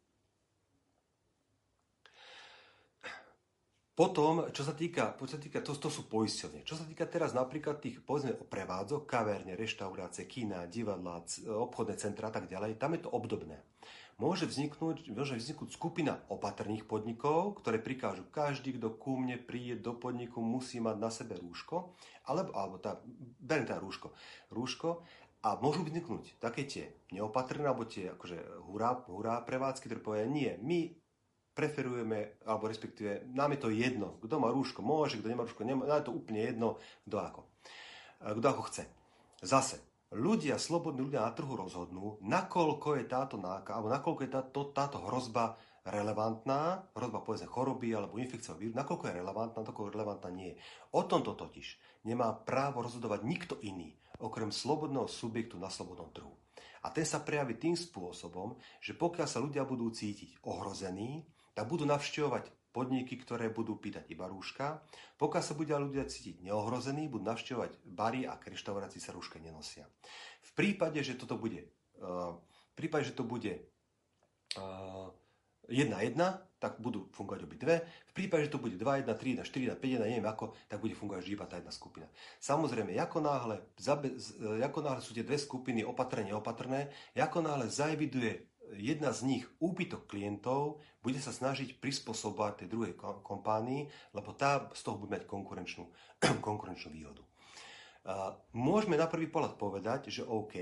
Potom, 3.96 4.52
čo 4.52 4.68
sa 4.68 4.76
týka, 4.76 5.16
čo 5.16 5.24
sa 5.24 5.40
týka 5.40 5.64
to, 5.64 5.72
to 5.72 5.88
sú 5.88 6.12
poisťovne. 6.12 6.68
Čo 6.68 6.76
sa 6.76 6.84
týka 6.84 7.08
teraz 7.08 7.32
napríklad 7.32 7.80
tých, 7.80 8.04
povedzme, 8.04 8.36
prevádzok, 8.36 9.08
kaverne, 9.08 9.56
reštaurácie, 9.56 10.28
kina, 10.28 10.68
divadlá, 10.68 11.24
obchodné 11.48 11.96
centra 11.96 12.28
a 12.28 12.36
tak 12.36 12.52
ďalej, 12.52 12.76
tam 12.76 12.92
je 12.92 13.08
to 13.08 13.10
obdobné. 13.16 13.56
Môže 14.20 14.52
vzniknúť, 14.52 15.12
môže 15.12 15.40
vzniknúť 15.40 15.76
skupina 15.76 16.20
opatrných 16.28 16.88
podnikov, 16.88 17.60
ktoré 17.64 17.80
prikážu, 17.80 18.28
každý, 18.36 18.76
kto 18.76 19.00
ku 19.00 19.16
mne 19.16 19.40
príde 19.40 19.80
do 19.80 19.96
podniku, 19.96 20.44
musí 20.44 20.84
mať 20.84 20.96
na 21.00 21.08
sebe 21.08 21.40
rúško, 21.40 21.96
alebo, 22.28 22.52
alebo 22.52 22.76
tá, 22.80 23.00
beriem 23.40 23.68
tá 23.68 23.80
rúško, 23.80 24.12
rúško 24.52 25.08
a 25.40 25.56
môžu 25.60 25.88
vzniknúť 25.88 26.40
také 26.40 26.68
tie 26.68 26.96
neopatrné, 27.16 27.64
alebo 27.68 27.88
tie 27.88 28.12
akože 28.12 28.68
hurá, 28.68 29.04
hurá 29.08 29.40
prevádzky, 29.44 29.88
ktoré 29.88 30.00
povedia, 30.04 30.28
nie, 30.28 30.52
my 30.64 30.80
preferujeme, 31.56 32.44
alebo 32.44 32.68
respektíve 32.68 33.32
nám 33.32 33.56
je 33.56 33.60
to 33.64 33.70
jedno. 33.72 34.20
Kto 34.20 34.36
má 34.44 34.52
rúško, 34.52 34.84
môže, 34.84 35.24
kto 35.24 35.32
nemá 35.32 35.48
rúško, 35.48 35.64
nemá, 35.64 35.88
nám 35.88 36.04
je 36.04 36.08
to 36.12 36.18
úplne 36.20 36.42
jedno, 36.44 36.76
kto 37.08 37.16
ako. 37.16 37.42
Kto 38.20 38.46
ako 38.46 38.62
chce. 38.68 38.84
Zase, 39.40 39.80
ľudia, 40.12 40.60
slobodní 40.60 41.08
ľudia 41.08 41.24
na 41.24 41.32
trhu 41.32 41.56
rozhodnú, 41.56 42.20
nakoľko 42.20 43.00
je 43.00 43.06
táto 43.08 43.36
náka, 43.40 43.72
alebo 43.80 43.88
nakoľko 43.88 44.22
je 44.28 44.32
táto, 44.32 44.60
táto 44.76 44.98
hrozba 45.08 45.56
relevantná, 45.86 46.92
hrozba 46.98 47.22
povedzme 47.22 47.46
choroby 47.46 47.94
alebo 47.94 48.18
infekcia 48.18 48.58
víru, 48.58 48.74
nakoľko 48.74 49.06
je 49.06 49.18
relevantná, 49.22 49.60
nakoľko 49.62 49.94
relevantná 49.94 50.30
nie. 50.34 50.58
O 50.92 51.06
tomto 51.06 51.38
totiž 51.38 52.02
nemá 52.10 52.34
právo 52.34 52.82
rozhodovať 52.82 53.22
nikto 53.22 53.56
iný, 53.62 53.94
okrem 54.18 54.50
slobodného 54.50 55.06
subjektu 55.06 55.62
na 55.62 55.70
slobodnom 55.70 56.10
trhu. 56.10 56.34
A 56.86 56.94
ten 56.94 57.06
sa 57.06 57.22
prejaví 57.22 57.58
tým 57.58 57.74
spôsobom, 57.74 58.58
že 58.78 58.94
pokiaľ 58.94 59.28
sa 59.30 59.42
ľudia 59.42 59.66
budú 59.66 59.90
cítiť 59.90 60.42
ohrození, 60.46 61.26
tak 61.56 61.66
budú 61.66 61.88
navštevovať 61.88 62.52
podniky, 62.76 63.16
ktoré 63.24 63.48
budú 63.48 63.80
pýtať 63.80 64.12
iba 64.12 64.28
rúška. 64.28 64.84
Pokiaľ 65.16 65.44
sa 65.44 65.56
budú 65.56 65.80
ľudia 65.80 66.04
cítiť 66.04 66.44
neohrození, 66.44 67.08
budú 67.08 67.24
navštevovať 67.32 67.72
bary 67.88 68.28
a 68.28 68.36
reštaurácii 68.36 69.00
sa 69.00 69.16
rúška 69.16 69.40
nenosia. 69.40 69.88
V 70.44 70.52
prípade, 70.52 71.00
že 71.00 71.16
toto 71.16 71.40
bude 71.40 71.72
uh, 72.04 72.36
prípade, 72.76 73.08
že 73.08 73.16
to 73.16 73.24
bude 73.24 73.56
uh, 74.60 75.08
1-1, 75.66 76.14
tak 76.60 76.78
budú 76.78 77.10
fungovať 77.10 77.42
obi 77.42 77.58
dve. 77.58 77.76
V 78.12 78.14
prípade, 78.14 78.46
že 78.46 78.54
to 78.54 78.62
bude 78.62 78.78
2-1, 78.78 79.10
3-1, 79.10 79.42
4-1, 79.42 79.82
5-1, 79.82 80.06
neviem 80.06 80.30
ako, 80.30 80.54
tak 80.70 80.78
bude 80.78 80.94
fungovať 80.94 81.26
iba 81.26 81.50
tá 81.50 81.58
jedna 81.58 81.74
skupina. 81.74 82.06
Samozrejme, 82.38 82.94
ako 83.02 83.18
náhle, 83.24 83.58
ako 84.62 84.80
náhle 84.86 85.02
sú 85.02 85.18
tie 85.18 85.26
dve 85.26 85.42
skupiny 85.42 85.82
opatrné, 85.82 86.30
neopatrné, 86.30 86.94
ako 87.18 87.42
náhle 87.42 87.66
zaeviduje 87.66 88.46
jedna 88.78 89.16
z 89.16 89.20
nich 89.24 89.44
úbytok 89.60 90.08
klientov, 90.12 90.84
bude 91.00 91.18
sa 91.22 91.32
snažiť 91.32 91.80
prispôsobovať 91.80 92.66
tej 92.66 92.68
druhej 92.68 92.94
kompánii, 93.00 93.88
lebo 94.14 94.36
tá 94.36 94.68
z 94.74 94.82
toho 94.84 95.00
bude 95.00 95.16
mať 95.16 95.24
konkurenčnú, 95.26 95.86
konkurenčnú 96.48 96.90
výhodu. 96.92 97.24
Môžeme 98.54 99.02
na 99.02 99.10
prvý 99.10 99.26
pohľad 99.26 99.58
povedať, 99.58 100.14
že 100.14 100.22
OK, 100.22 100.62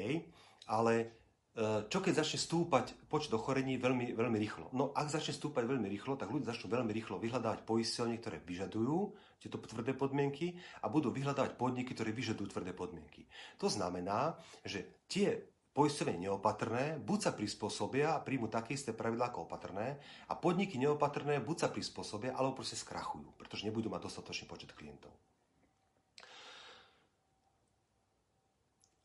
ale 0.72 1.24
Eh, 1.54 1.86
čo 1.86 2.02
keď 2.02 2.26
začne 2.26 2.42
stúpať 2.42 2.98
počet 3.06 3.30
ochorení 3.30 3.78
veľmi, 3.78 4.18
veľmi 4.18 4.38
rýchlo? 4.42 4.74
No 4.74 4.90
ak 4.90 5.14
začne 5.14 5.38
stúpať 5.38 5.70
veľmi 5.70 5.86
rýchlo, 5.86 6.18
tak 6.18 6.34
ľudia 6.34 6.50
začnú 6.50 6.66
veľmi 6.66 6.90
rýchlo 6.90 7.22
vyhľadávať 7.22 7.62
poisťovne, 7.62 8.18
ktoré 8.18 8.42
vyžadujú 8.42 9.14
tieto 9.38 9.62
tvrdé 9.62 9.94
podmienky 9.94 10.58
a 10.82 10.90
budú 10.90 11.14
vyhľadávať 11.14 11.54
podniky, 11.54 11.94
ktoré 11.94 12.10
vyžadujú 12.10 12.58
tvrdé 12.58 12.74
podmienky. 12.74 13.30
To 13.62 13.70
znamená, 13.70 14.34
že 14.66 15.06
tie 15.06 15.53
poisťovne 15.74 16.22
neopatrné 16.22 17.02
buď 17.02 17.20
sa 17.20 17.32
prispôsobia 17.34 18.14
a 18.14 18.22
príjmu 18.22 18.46
také 18.46 18.78
isté 18.78 18.94
pravidlá 18.94 19.34
ako 19.34 19.50
opatrné 19.50 19.98
a 20.30 20.38
podniky 20.38 20.78
neopatrné 20.78 21.42
buď 21.42 21.58
sa 21.66 21.70
prispôsobia, 21.74 22.38
alebo 22.38 22.62
proste 22.62 22.78
skrachujú, 22.78 23.34
pretože 23.42 23.66
nebudú 23.66 23.90
mať 23.90 24.06
dostatočný 24.06 24.46
počet 24.46 24.70
klientov. 24.78 25.10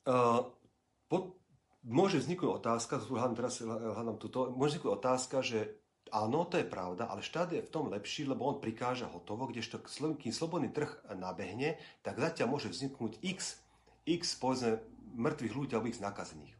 Uh, 0.08 0.44
pod, 1.08 1.36
môže 1.84 2.20
vzniknúť 2.20 2.64
otázka, 2.64 3.00
teraz 3.36 3.60
hľadám 3.64 4.20
tuto, 4.20 4.52
môže 4.52 4.76
vzniknúť 4.76 4.92
otázka, 4.92 5.36
že 5.40 5.76
áno, 6.12 6.44
to 6.48 6.60
je 6.60 6.68
pravda, 6.68 7.08
ale 7.08 7.24
štát 7.24 7.52
je 7.52 7.64
v 7.64 7.72
tom 7.72 7.88
lepší, 7.88 8.28
lebo 8.28 8.44
on 8.44 8.60
prikáža 8.60 9.08
hotovo, 9.08 9.48
kdežto 9.48 9.80
kým 10.20 10.32
slobodný 10.32 10.68
trh 10.72 10.88
nabehne, 11.16 11.80
tak 12.04 12.20
zatiaľ 12.20 12.56
môže 12.56 12.68
vzniknúť 12.72 13.20
x, 13.24 13.60
x 14.04 14.36
povedzme, 14.36 14.80
mŕtvych 15.16 15.56
ľudí 15.56 15.72
alebo 15.76 15.88
x 15.88 16.00
nakazených. 16.00 16.57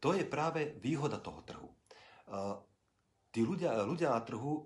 To 0.00 0.16
je 0.16 0.24
práve 0.24 0.80
výhoda 0.80 1.20
toho 1.20 1.40
trhu. 1.44 1.68
Tí 3.30 3.40
ľudia, 3.46 3.86
ľudia 3.86 4.10
na 4.10 4.22
trhu 4.26 4.52
e, 4.58 4.62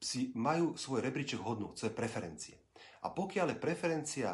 si 0.00 0.32
majú 0.32 0.80
svoj 0.80 1.04
rebríček 1.04 1.44
hodnú, 1.44 1.76
co 1.76 1.84
je 1.84 1.92
preferencie. 1.92 2.56
A 3.04 3.12
pokiaľ 3.12 3.52
je 3.52 3.60
preferencia 3.60 4.30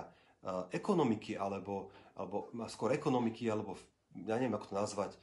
ekonomiky, 0.70 1.35
alebo, 1.40 1.90
alebo 2.14 2.52
skôr 2.68 2.92
ekonomiky, 2.92 3.48
alebo 3.48 3.80
ja 4.14 4.37
neviem, 4.38 4.54
ako 4.54 4.70
to 4.70 4.76
nazvať, 4.76 5.11
e, 5.14 5.18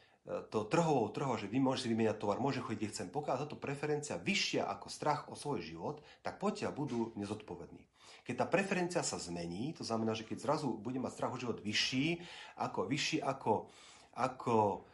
to 0.50 0.68
trhovou 0.68 1.08
trho, 1.14 1.38
že 1.38 1.48
vy 1.48 1.62
môžete 1.62 1.88
vymeniať 1.94 2.18
tovar, 2.20 2.42
môže 2.42 2.60
chodiť, 2.60 2.80
kde 2.82 2.92
chcem. 2.92 3.08
Pokiaľ 3.14 3.36
táto 3.46 3.56
preferencia 3.56 4.20
vyššia 4.20 4.68
ako 4.68 4.88
strach 4.92 5.30
o 5.32 5.38
svoj 5.38 5.64
život, 5.64 6.04
tak 6.26 6.42
poďte 6.42 6.74
budú 6.74 7.14
nezodpovední. 7.16 7.86
Keď 8.22 8.36
tá 8.38 8.46
preferencia 8.46 9.02
sa 9.02 9.18
zmení, 9.18 9.74
to 9.74 9.82
znamená, 9.82 10.14
že 10.14 10.28
keď 10.28 10.46
zrazu 10.46 10.78
bude 10.78 11.02
mať 11.02 11.14
strach 11.16 11.34
o 11.34 11.42
život 11.42 11.58
vyšší 11.58 12.22
ako, 12.60 12.86
vyšší 12.86 13.18
ako, 13.24 13.72
ako 14.14 14.86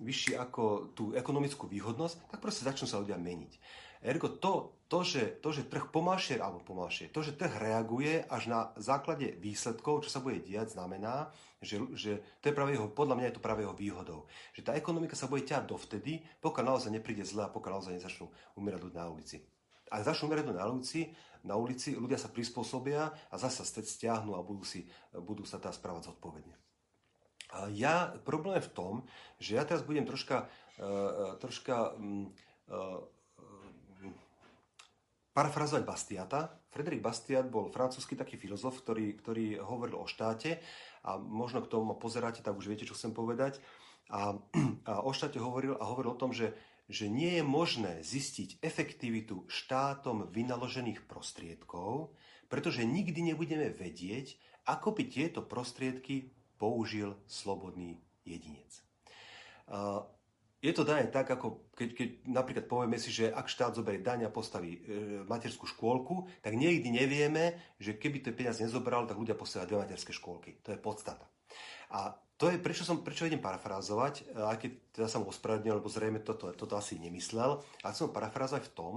vyšší 0.00 0.38
ako 0.38 0.94
tú 0.94 1.14
ekonomickú 1.14 1.66
výhodnosť, 1.66 2.30
tak 2.30 2.38
proste 2.38 2.66
začnú 2.66 2.86
sa 2.86 3.02
ľudia 3.02 3.18
meniť. 3.18 3.58
Ergo 4.04 4.28
to, 4.28 4.84
to, 4.84 5.00
že, 5.00 5.40
to, 5.40 5.48
že 5.48 5.64
trh 5.64 5.88
pomalšie, 5.88 6.36
alebo 6.36 6.60
pomalšie, 6.60 7.08
to, 7.08 7.24
že 7.24 7.40
trh 7.40 7.56
reaguje 7.56 8.20
až 8.28 8.52
na 8.52 8.60
základe 8.76 9.32
výsledkov, 9.40 10.04
čo 10.04 10.12
sa 10.12 10.20
bude 10.20 10.44
diať, 10.44 10.76
znamená, 10.76 11.32
že, 11.64 11.80
že 11.96 12.20
to 12.44 12.52
je 12.52 12.56
práve 12.56 12.76
jeho, 12.76 12.92
podľa 12.92 13.16
mňa 13.16 13.26
je 13.32 13.36
to 13.40 13.42
práve 13.42 13.64
jeho 13.64 13.72
výhodou. 13.72 14.28
Že 14.52 14.60
tá 14.68 14.72
ekonomika 14.76 15.16
sa 15.16 15.24
bude 15.24 15.48
ťať 15.48 15.64
dovtedy, 15.64 16.20
pokiaľ 16.44 16.76
naozaj 16.76 16.92
nepríde 16.92 17.24
zle 17.24 17.48
a 17.48 17.50
pokiaľ 17.50 17.80
naozaj 17.80 17.96
nezačnú 17.96 18.28
umierať 18.60 18.80
ľudia 18.84 19.00
na 19.02 19.08
ulici. 19.08 19.40
Ak 19.88 20.04
začnú 20.04 20.28
umierať 20.28 20.52
na 20.52 20.68
ulici, 20.68 21.00
na 21.44 21.54
ulici, 21.56 21.96
ľudia 21.96 22.20
sa 22.20 22.28
prispôsobia 22.28 23.08
a 23.08 23.34
zase 23.40 23.64
stiahnu 23.64 24.36
a 24.36 24.44
budú, 24.44 24.68
si, 24.68 24.84
budú 25.16 25.48
sa 25.48 25.56
tá 25.56 25.72
správať 25.72 26.12
zodpovedne. 26.12 26.63
A 27.54 27.70
ja, 27.70 28.10
problém 28.26 28.58
je 28.58 28.66
v 28.66 28.74
tom, 28.74 28.94
že 29.38 29.54
ja 29.54 29.62
teraz 29.62 29.86
budem 29.86 30.02
troška, 30.02 30.50
uh, 30.82 31.38
troška 31.38 31.94
um, 31.94 32.34
uh, 32.66 32.98
parafrazovať 35.34 35.82
Bastiata. 35.82 36.40
Frederik 36.70 37.02
Bastiat 37.02 37.50
bol 37.50 37.70
francúzsky 37.70 38.14
taký 38.14 38.38
filozof, 38.38 38.78
ktorý, 38.82 39.18
ktorý 39.18 39.58
hovoril 39.62 39.98
o 39.98 40.06
štáte 40.06 40.62
a 41.02 41.18
možno 41.18 41.60
k 41.66 41.70
tomu 41.70 41.98
pozeráte, 41.98 42.40
tak 42.40 42.54
už 42.54 42.70
viete, 42.70 42.86
čo 42.86 42.94
chcem 42.94 43.10
povedať. 43.10 43.58
A, 44.14 44.38
a 44.90 44.92
o 45.02 45.10
štáte 45.10 45.42
hovoril 45.42 45.74
a 45.74 45.84
hovoril 45.90 46.14
o 46.14 46.20
tom, 46.22 46.30
že, 46.30 46.54
že 46.86 47.10
nie 47.10 47.42
je 47.42 47.44
možné 47.44 48.00
zistiť 48.06 48.62
efektivitu 48.62 49.42
štátom 49.50 50.30
vynaložených 50.30 51.02
prostriedkov, 51.10 52.14
pretože 52.46 52.86
nikdy 52.86 53.34
nebudeme 53.34 53.74
vedieť, 53.74 54.38
ako 54.70 54.94
by 54.94 55.02
tieto 55.10 55.42
prostriedky 55.42 56.30
použil 56.58 57.16
slobodný 57.26 58.00
jedinec 58.24 58.84
je 60.64 60.72
to 60.72 60.88
dané 60.88 61.12
tak, 61.12 61.28
ako 61.28 61.68
keď, 61.76 61.88
keď 61.92 62.08
napríklad 62.24 62.64
povieme 62.64 62.96
si, 62.96 63.12
že 63.12 63.28
ak 63.28 63.52
štát 63.52 63.76
zoberie 63.76 64.00
daň 64.00 64.24
a 64.24 64.32
postaví 64.32 64.80
e, 64.80 64.80
materskú 65.28 65.68
škôlku, 65.68 66.24
tak 66.40 66.56
niekdy 66.56 66.88
nevieme, 66.88 67.76
že 67.76 68.00
keby 68.00 68.24
tie 68.24 68.32
peniaze 68.32 68.64
nezobral, 68.64 69.04
tak 69.04 69.20
ľudia 69.20 69.36
postavia 69.36 69.68
dve 69.68 69.84
materské 69.84 70.16
škôlky. 70.16 70.64
To 70.64 70.72
je 70.72 70.80
podstata. 70.80 71.28
A 71.92 72.16
to 72.40 72.48
je, 72.48 72.56
prečo, 72.56 72.80
som, 72.80 73.04
prečo 73.04 73.28
idem 73.28 73.44
parafrázovať, 73.44 74.14
e, 74.24 74.40
aj 74.40 74.56
keď 74.56 74.70
teda 74.96 75.08
som 75.12 75.28
ospravedlnil, 75.28 75.84
lebo 75.84 75.92
zrejme 75.92 76.24
toto, 76.24 76.48
toto 76.56 76.80
asi 76.80 76.96
nemyslel, 76.96 77.60
ale 77.60 77.92
chcem 77.92 78.08
parafrázovať 78.08 78.64
v 78.64 78.72
tom, 78.72 78.94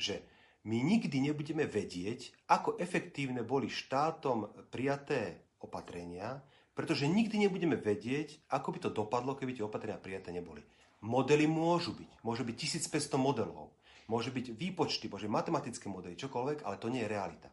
že 0.00 0.24
my 0.64 0.80
nikdy 0.80 1.28
nebudeme 1.28 1.68
vedieť, 1.68 2.48
ako 2.48 2.80
efektívne 2.80 3.44
boli 3.44 3.68
štátom 3.68 4.48
prijaté 4.72 5.44
opatrenia, 5.60 6.40
pretože 6.72 7.04
nikdy 7.04 7.48
nebudeme 7.48 7.76
vedieť, 7.76 8.48
ako 8.48 8.68
by 8.72 8.78
to 8.88 8.90
dopadlo, 8.90 9.36
keby 9.36 9.56
tie 9.56 9.64
opatrenia 9.64 10.00
prijaté 10.00 10.32
neboli. 10.32 10.64
Modely 11.04 11.44
môžu 11.44 11.92
byť. 11.92 12.10
Môže 12.24 12.42
byť 12.46 12.56
1500 12.88 13.18
modelov. 13.20 13.74
Môže 14.08 14.32
byť 14.32 14.56
výpočty, 14.56 15.10
môže 15.12 15.28
byť 15.28 15.36
matematické 15.36 15.86
modely, 15.90 16.16
čokoľvek, 16.16 16.64
ale 16.64 16.76
to 16.80 16.88
nie 16.88 17.04
je 17.04 17.12
realita. 17.12 17.48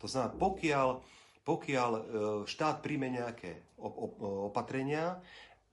To 0.00 0.06
znamená, 0.08 0.36
pokiaľ, 0.36 0.88
pokiaľ 1.46 1.90
e, 1.92 2.02
štát 2.44 2.84
príjme 2.84 3.08
nejaké 3.12 3.76
opatrenia 3.78 5.20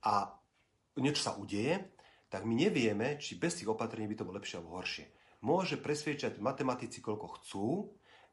a 0.04 0.32
niečo 1.00 1.28
sa 1.28 1.36
udeje, 1.36 1.93
tak 2.32 2.50
my 2.50 2.56
nevieme, 2.58 3.22
či 3.22 3.38
bez 3.38 3.62
tých 3.62 3.69
opatrení 3.69 4.10
by 4.10 4.15
to 4.17 4.26
bolo 4.26 4.41
lepšie 4.41 4.58
alebo 4.58 4.80
horšie. 4.82 5.06
Môže 5.43 5.76
presviečať 5.78 6.39
matematici, 6.39 7.04
koľko 7.04 7.28
chcú, 7.38 7.67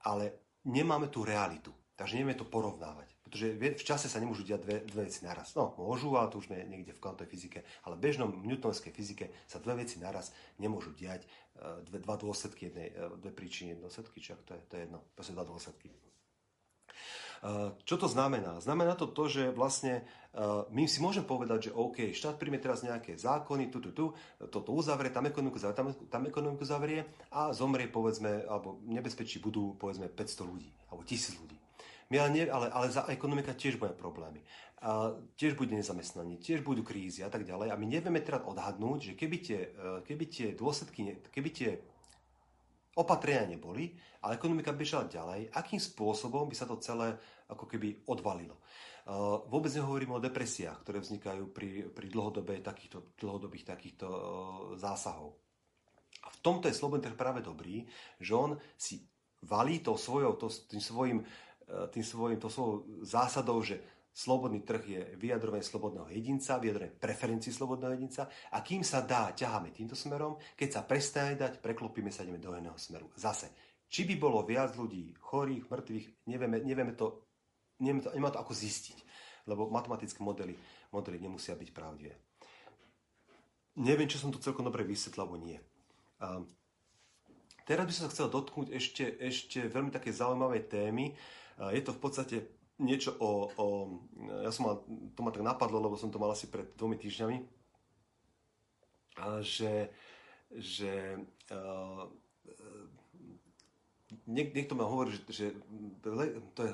ale 0.06 0.56
nemáme 0.64 1.10
tú 1.10 1.26
realitu. 1.26 1.74
Takže 1.98 2.16
nevieme 2.16 2.38
to 2.38 2.48
porovnávať. 2.48 3.09
Pretože 3.30 3.78
v 3.78 3.86
čase 3.86 4.10
sa 4.10 4.18
nemôžu 4.18 4.42
diať 4.42 4.66
dve, 4.66 4.76
dve 4.90 5.06
veci 5.06 5.22
naraz. 5.22 5.54
No, 5.54 5.70
môžu, 5.78 6.18
ale 6.18 6.34
to 6.34 6.42
už 6.42 6.50
sme 6.50 6.66
niekde 6.66 6.90
v 6.90 6.98
kvantovej 6.98 7.30
fyzike. 7.30 7.62
Ale 7.86 7.94
v 7.94 8.10
bežnom 8.10 8.34
newtonovskej 8.42 8.90
fyzike 8.90 9.30
sa 9.46 9.62
dve 9.62 9.86
veci 9.86 10.02
naraz 10.02 10.34
nemôžu 10.58 10.90
diať. 10.98 11.22
E, 11.54 11.86
dve, 11.86 12.02
dva 12.02 12.18
dôsledky 12.18 12.74
jednej, 12.74 12.90
e, 12.90 13.06
dve 13.22 13.30
príčiny, 13.30 13.78
jednej 13.78 13.86
dôsledky, 13.86 14.18
čo 14.18 14.34
to 14.42 14.58
je, 14.58 14.60
to 14.66 14.74
je 14.74 14.82
jedno. 14.82 14.98
Proste 15.14 15.38
dva 15.38 15.46
dôsledky. 15.46 15.86
E, 15.86 15.94
čo 17.86 17.94
to 18.02 18.10
znamená? 18.10 18.58
Znamená 18.58 18.98
to 18.98 19.06
to, 19.06 19.30
že 19.30 19.54
vlastne 19.54 20.02
my 20.70 20.86
si 20.90 21.02
môžeme 21.02 21.26
povedať, 21.26 21.70
že 21.70 21.74
OK, 21.74 22.14
štát 22.14 22.38
príjme 22.38 22.58
teraz 22.62 22.86
nejaké 22.86 23.18
zákony, 23.18 23.66
tu, 23.66 23.82
tu, 23.82 23.90
tu, 23.90 24.04
toto 24.46 24.70
uzavrie, 24.74 25.10
tam 25.10 25.26
ekonomiku 25.26 25.58
zavrie, 25.58 25.78
tam, 25.78 25.90
tam 26.06 26.22
ekonomiku 26.22 26.62
zavrie 26.62 27.02
a 27.34 27.50
zomrie, 27.50 27.90
povedzme, 27.90 28.46
alebo 28.46 28.78
nebezpečí 28.86 29.42
budú, 29.42 29.74
povedzme, 29.74 30.06
500 30.06 30.46
ľudí, 30.46 30.70
alebo 30.86 31.02
1000 31.02 31.42
ľudí. 31.42 31.59
My 32.10 32.26
ale, 32.26 32.30
nie, 32.34 32.44
ale, 32.50 32.66
ale 32.74 32.90
za 32.90 33.06
ekonomika 33.06 33.54
tiež 33.54 33.78
bude 33.78 33.94
problémy. 33.94 34.42
A 34.82 35.14
tiež 35.38 35.54
bude 35.54 35.70
nezamestnanie, 35.78 36.42
tiež 36.42 36.66
budú 36.66 36.82
krízy 36.82 37.22
a 37.22 37.30
tak 37.30 37.46
ďalej. 37.46 37.70
A 37.70 37.78
my 37.78 37.86
nevieme 37.86 38.18
teraz 38.18 38.42
odhadnúť, 38.42 38.98
že 38.98 39.12
keby 39.14 39.36
tie, 39.38 39.60
e, 39.70 40.02
keby 40.02 40.24
tie 40.26 40.46
dôsledky, 40.58 41.22
keby 41.30 41.50
tie 41.54 41.70
opatrenia 42.98 43.46
neboli, 43.46 43.94
ale 44.26 44.34
ekonomika 44.34 44.74
bežala 44.74 45.06
ďalej, 45.06 45.54
akým 45.54 45.78
spôsobom 45.78 46.50
by 46.50 46.56
sa 46.58 46.66
to 46.66 46.82
celé 46.82 47.14
ako 47.46 47.70
keby 47.70 48.02
odvalilo. 48.10 48.58
E, 48.58 48.62
vôbec 49.46 49.70
nehovorím 49.70 50.18
o 50.18 50.24
depresiách, 50.24 50.82
ktoré 50.82 50.98
vznikajú 50.98 51.54
pri, 51.54 51.94
pri 51.94 52.06
dlhodobej 52.10 52.58
takýchto, 52.66 53.14
dlhodobých 53.22 53.70
takýchto 53.70 54.06
e, 54.10 54.18
zásahov. 54.82 55.38
A 56.26 56.28
v 56.34 56.38
tomto 56.42 56.66
je 56.66 56.74
slobodný 56.74 57.06
trh 57.06 57.14
práve 57.14 57.38
dobrý, 57.38 57.86
že 58.18 58.34
on 58.34 58.58
si 58.74 59.06
valí 59.44 59.80
to 59.80 59.96
svojou, 59.96 60.36
to, 60.36 60.52
tým 60.68 60.82
svojim 60.84 61.24
E, 61.24 61.49
tým 61.90 62.04
svojim, 62.04 62.38
to 62.40 62.50
svojou 62.50 63.04
zásadou, 63.06 63.62
že 63.62 63.78
slobodný 64.10 64.66
trh 64.66 64.82
je 64.82 65.00
vyjadrovanie 65.16 65.62
slobodného 65.62 66.10
jedinca, 66.10 66.58
vyjadrovanie 66.58 66.98
preferencií 66.98 67.54
slobodného 67.54 67.94
jedinca 67.94 68.26
a 68.50 68.58
kým 68.58 68.82
sa 68.82 69.06
dá, 69.06 69.30
ťaháme 69.30 69.70
týmto 69.70 69.94
smerom, 69.94 70.34
keď 70.58 70.68
sa 70.68 70.80
prestane 70.82 71.38
dať, 71.38 71.62
preklopíme 71.62 72.10
sa, 72.10 72.26
ideme 72.26 72.42
do 72.42 72.50
iného 72.52 72.74
smeru. 72.74 73.06
Zase, 73.14 73.54
či 73.86 74.02
by 74.06 74.14
bolo 74.18 74.42
viac 74.42 74.74
ľudí 74.74 75.14
chorých, 75.22 75.70
mŕtvych, 75.70 76.06
nevieme, 76.26 76.58
nevieme 76.62 76.94
to, 76.98 77.22
nevieme 77.78 78.02
to, 78.02 78.10
nemá 78.10 78.34
to 78.34 78.42
ako 78.42 78.50
zistiť, 78.50 78.98
lebo 79.46 79.70
matematické 79.70 80.18
modely, 80.26 80.58
modely 80.90 81.18
nemusia 81.22 81.54
byť 81.54 81.70
pravdivé. 81.70 82.14
neviem, 83.78 84.10
či 84.10 84.18
som 84.18 84.34
to 84.34 84.42
celkom 84.42 84.66
dobre 84.66 84.82
vysvetlil, 84.82 85.22
alebo 85.22 85.38
nie. 85.38 85.58
Uh, 86.20 86.44
teraz 87.64 87.86
by 87.86 87.92
som 87.94 88.02
sa 88.06 88.12
chcel 88.12 88.26
dotknúť 88.28 88.68
ešte, 88.74 89.06
ešte 89.22 89.70
veľmi 89.70 89.94
také 89.94 90.10
zaujímavej 90.10 90.66
témy. 90.68 91.14
Je 91.68 91.82
to 91.84 91.92
v 91.92 92.00
podstate 92.00 92.36
niečo 92.80 93.12
o, 93.20 93.52
o... 93.52 93.66
Ja 94.40 94.48
som 94.48 94.64
mal, 94.64 94.74
to 95.12 95.20
ma 95.20 95.28
tak 95.28 95.44
napadlo, 95.44 95.76
lebo 95.76 96.00
som 96.00 96.08
to 96.08 96.16
mal 96.16 96.32
asi 96.32 96.48
pred 96.48 96.72
dvomi 96.80 96.96
týždňami, 96.96 97.36
že, 99.44 99.92
že 100.56 101.20
uh, 101.52 102.08
niek, 104.24 104.56
niekto 104.56 104.72
ma 104.72 104.88
hovorí, 104.88 105.12
že, 105.12 105.20
že 105.28 105.46
to 106.56 106.64
je, 106.64 106.72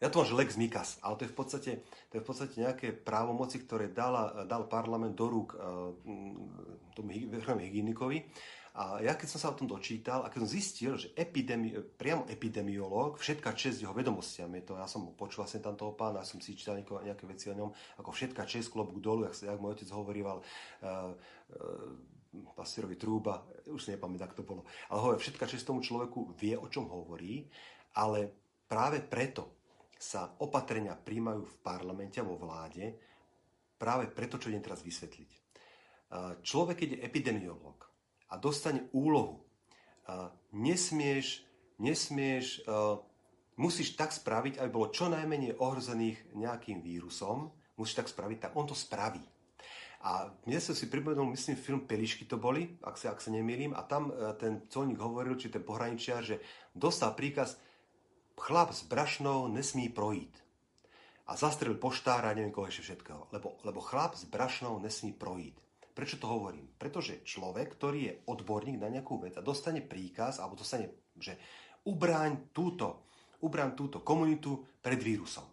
ja 0.00 0.08
to 0.08 0.24
mám, 0.24 0.28
že 0.32 0.38
lex 0.40 0.56
Mikas, 0.56 0.96
ale 1.04 1.20
to 1.20 1.28
je 1.28 1.32
v 1.32 1.36
podstate, 1.36 1.72
to 2.08 2.12
je 2.16 2.22
v 2.24 2.28
podstate 2.32 2.54
nejaké 2.56 2.96
právomoci, 2.96 3.60
ktoré 3.60 3.92
dala, 3.92 4.48
dal 4.48 4.64
parlament 4.64 5.12
do 5.12 5.28
rúk 5.28 5.52
uh, 5.52 5.92
tomu 6.96 7.12
hygienikovi. 7.60 8.24
A 8.70 9.02
ja 9.02 9.18
keď 9.18 9.28
som 9.34 9.40
sa 9.42 9.50
o 9.50 9.58
tom 9.58 9.66
dočítal 9.66 10.22
a 10.22 10.30
keď 10.30 10.46
som 10.46 10.50
zistil, 10.54 10.92
že 10.94 11.10
epidemi, 11.18 11.74
priamo 11.98 12.22
epidemiológ, 12.30 13.18
všetka 13.18 13.58
čest 13.58 13.82
jeho 13.82 13.90
vedomostiam, 13.90 14.46
je 14.54 14.62
to, 14.62 14.78
ja 14.78 14.86
som 14.86 15.10
počul 15.18 15.42
vlastne 15.42 15.58
tam 15.58 15.74
toho 15.74 15.98
pána, 15.98 16.22
ja 16.22 16.28
som 16.28 16.38
si 16.38 16.54
čítal 16.54 16.78
nejaké, 16.78 17.26
veci 17.26 17.50
o 17.50 17.58
ňom, 17.58 17.74
ako 17.98 18.10
všetka 18.14 18.46
čest, 18.46 18.70
klobúk 18.70 19.02
dolu, 19.02 19.26
jak, 19.26 19.34
jak 19.42 19.58
môj 19.58 19.74
otec 19.74 19.90
hovorieval, 19.90 20.38
uh, 20.38 21.10
uh, 21.10 22.54
Pasierovi 22.54 22.94
Trúba, 22.94 23.42
už 23.66 23.82
si 23.82 23.90
nepamätám, 23.90 24.30
ako 24.30 24.38
to 24.38 24.46
bolo. 24.46 24.62
Ale 24.86 24.98
hovorí, 25.02 25.18
všetka 25.18 25.50
časť 25.50 25.66
tomu 25.66 25.82
človeku 25.82 26.38
vie, 26.38 26.54
o 26.54 26.70
čom 26.70 26.86
hovorí, 26.86 27.50
ale 27.98 28.30
práve 28.70 29.02
preto 29.02 29.66
sa 29.98 30.30
opatrenia 30.38 30.94
príjmajú 30.94 31.42
v 31.42 31.56
parlamente 31.58 32.22
vo 32.22 32.38
vláde, 32.38 32.94
práve 33.74 34.06
preto, 34.06 34.38
čo 34.38 34.46
idem 34.46 34.62
teraz 34.62 34.86
vysvetliť. 34.86 35.30
Človek, 36.38 36.76
keď 36.78 36.88
je 36.94 37.02
epidemiológ 37.02 37.89
a 38.30 38.38
dostane 38.38 38.86
úlohu, 38.94 39.42
nesmieš, 40.54 41.42
nesmieš, 41.82 42.64
musíš 43.58 43.98
tak 43.98 44.14
spraviť, 44.14 44.62
aby 44.62 44.70
bolo 44.70 44.88
čo 44.94 45.10
najmenej 45.12 45.58
ohrozených 45.60 46.32
nejakým 46.38 46.80
vírusom, 46.80 47.50
musíš 47.76 48.00
tak 48.00 48.08
spraviť, 48.08 48.38
tak 48.48 48.52
on 48.56 48.66
to 48.70 48.74
spraví. 48.78 49.22
A 50.00 50.32
mne 50.48 50.56
sa 50.64 50.72
si 50.72 50.88
pripomenul, 50.88 51.36
myslím, 51.36 51.60
film 51.60 51.80
Pelišky 51.84 52.24
to 52.24 52.40
boli, 52.40 52.80
ak 52.80 52.96
sa, 52.96 53.12
ak 53.12 53.20
sa 53.20 53.28
nemýlim, 53.28 53.76
a 53.76 53.84
tam 53.84 54.08
e, 54.08 54.32
ten 54.40 54.64
colník 54.72 54.96
hovoril, 54.96 55.36
či 55.36 55.52
ten 55.52 55.60
pohraničiar, 55.60 56.24
že 56.24 56.40
dostal 56.72 57.12
príkaz, 57.12 57.60
chlap 58.40 58.72
s 58.72 58.80
brašnou 58.88 59.52
nesmí 59.52 59.92
projít. 59.92 60.32
A 61.28 61.36
zastrelil 61.36 61.76
poštára 61.76 62.32
neviem 62.32 62.48
koho 62.48 62.64
ešte 62.64 62.88
všetkého. 62.88 63.28
Lebo, 63.28 63.60
lebo 63.60 63.84
chlap 63.84 64.16
s 64.16 64.24
brašnou 64.24 64.80
nesmí 64.80 65.12
projít. 65.12 65.60
Prečo 66.00 66.16
to 66.16 66.32
hovorím? 66.32 66.64
Pretože 66.80 67.20
človek, 67.28 67.76
ktorý 67.76 68.00
je 68.08 68.16
odborník 68.32 68.80
na 68.80 68.88
nejakú 68.88 69.20
vec 69.20 69.36
a 69.36 69.44
dostane 69.44 69.84
príkaz, 69.84 70.40
alebo 70.40 70.56
dostane, 70.56 71.04
že 71.20 71.36
ubráň 71.84 72.56
túto, 72.56 73.04
ubráň 73.44 73.76
túto 73.76 74.00
komunitu 74.00 74.64
pred 74.80 74.96
vírusom. 74.96 75.44
E, 75.44 75.52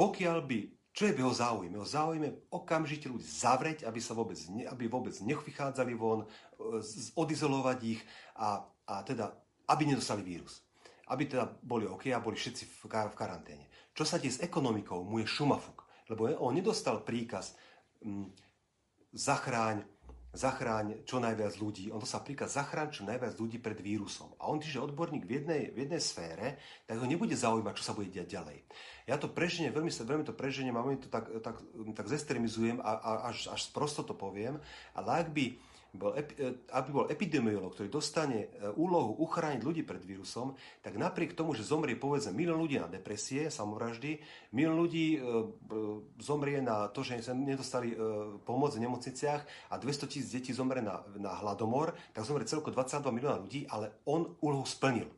pokiaľ 0.00 0.38
by 0.48 0.58
čo 0.96 1.04
je 1.04 1.12
v 1.12 1.28
jeho 1.28 1.34
záujme? 1.36 1.76
Jeho 1.76 1.92
záujme 1.92 2.48
okamžite 2.48 3.12
ľudí 3.12 3.28
zavrieť, 3.28 3.84
aby, 3.84 4.00
sa 4.00 4.16
vôbec, 4.16 4.40
ne, 4.48 4.64
aby 4.64 4.88
vôbec 4.88 5.12
nevychádzali 5.12 5.92
von, 5.92 6.24
e, 6.24 6.26
odizolovať 7.20 7.78
ich 7.84 8.00
a, 8.40 8.64
a 8.64 9.04
teda, 9.04 9.28
aby 9.68 9.92
nedostali 9.92 10.24
vírus. 10.24 10.64
Aby 11.12 11.28
teda 11.28 11.52
boli 11.60 11.84
OK 11.84 12.08
a 12.16 12.24
boli 12.24 12.40
všetci 12.40 12.64
v, 12.64 12.88
v 12.88 13.12
karanténe. 13.12 13.68
Čo 13.92 14.08
sa 14.08 14.16
deje 14.16 14.40
s 14.40 14.42
ekonomikou? 14.48 15.04
Mu 15.04 15.20
je 15.20 15.28
šumafuk. 15.28 15.84
Lebo 16.08 16.32
on 16.40 16.56
nedostal 16.56 17.04
príkaz 17.04 17.60
zachráň 19.16 19.88
zachráň 20.36 21.02
čo 21.08 21.16
najviac 21.16 21.56
ľudí. 21.56 21.88
On 21.88 21.98
to 21.98 22.04
sa 22.04 22.20
príklad 22.20 22.52
zachráň 22.52 22.92
čo 22.92 23.02
najviac 23.08 23.40
ľudí 23.40 23.56
pred 23.56 23.80
vírusom. 23.80 24.36
A 24.36 24.52
on, 24.52 24.60
že 24.60 24.76
odborník 24.78 25.24
v 25.24 25.42
jednej, 25.42 25.62
v 25.72 25.88
jednej 25.88 26.02
sfére, 26.04 26.60
tak 26.84 27.00
ho 27.00 27.08
nebude 27.08 27.32
zaujímať, 27.32 27.74
čo 27.80 27.86
sa 27.88 27.96
bude 27.96 28.12
diať 28.12 28.36
ďalej. 28.36 28.58
Ja 29.08 29.16
to 29.16 29.32
preženiem, 29.32 29.72
veľmi, 29.72 29.88
veľmi 29.88 30.24
to 30.28 30.36
preženiem 30.36 30.76
a 30.76 30.84
veľmi 30.84 31.00
to 31.00 31.08
tak, 31.08 31.32
tak, 31.40 31.56
tak 31.96 32.06
zestremizujem 32.06 32.84
a, 32.84 32.92
a 33.00 33.10
až, 33.32 33.48
až 33.48 33.72
prosto 33.72 34.04
to 34.04 34.12
poviem. 34.12 34.60
Ale 34.92 35.24
ak 35.24 35.32
by 35.32 35.56
bol, 35.98 36.12
e, 36.12 36.22
aby 36.72 36.88
bol 36.92 37.06
epidemiolog, 37.08 37.72
ktorý 37.72 37.88
dostane 37.88 38.48
e, 38.52 38.70
úlohu 38.76 39.16
uchrániť 39.24 39.60
ľudí 39.64 39.82
pred 39.82 40.00
vírusom, 40.04 40.54
tak 40.84 40.96
napriek 41.00 41.32
tomu, 41.32 41.56
že 41.56 41.64
zomrie 41.66 41.96
povedzme 41.96 42.36
milión 42.36 42.60
ľudí 42.60 42.78
na 42.78 42.88
depresie, 42.88 43.48
samovraždy, 43.48 44.20
milión 44.52 44.76
ľudí 44.76 45.16
e, 45.16 45.18
zomrie 46.20 46.60
na 46.60 46.88
to, 46.92 47.02
že 47.02 47.20
sa 47.24 47.34
nedostali 47.34 47.96
pomoc 48.44 48.76
v 48.76 48.84
nemocniciach 48.84 49.72
a 49.72 49.74
200 49.76 50.10
tisíc 50.10 50.30
detí 50.32 50.52
zomrie 50.52 50.84
na, 50.84 51.02
na 51.16 51.32
hladomor, 51.40 51.96
tak 52.12 52.28
zomrie 52.28 52.46
celko 52.46 52.70
22 52.70 53.02
milióna 53.10 53.38
ľudí, 53.42 53.66
ale 53.66 54.00
on 54.06 54.36
úlohu 54.44 54.64
splnil. 54.64 55.08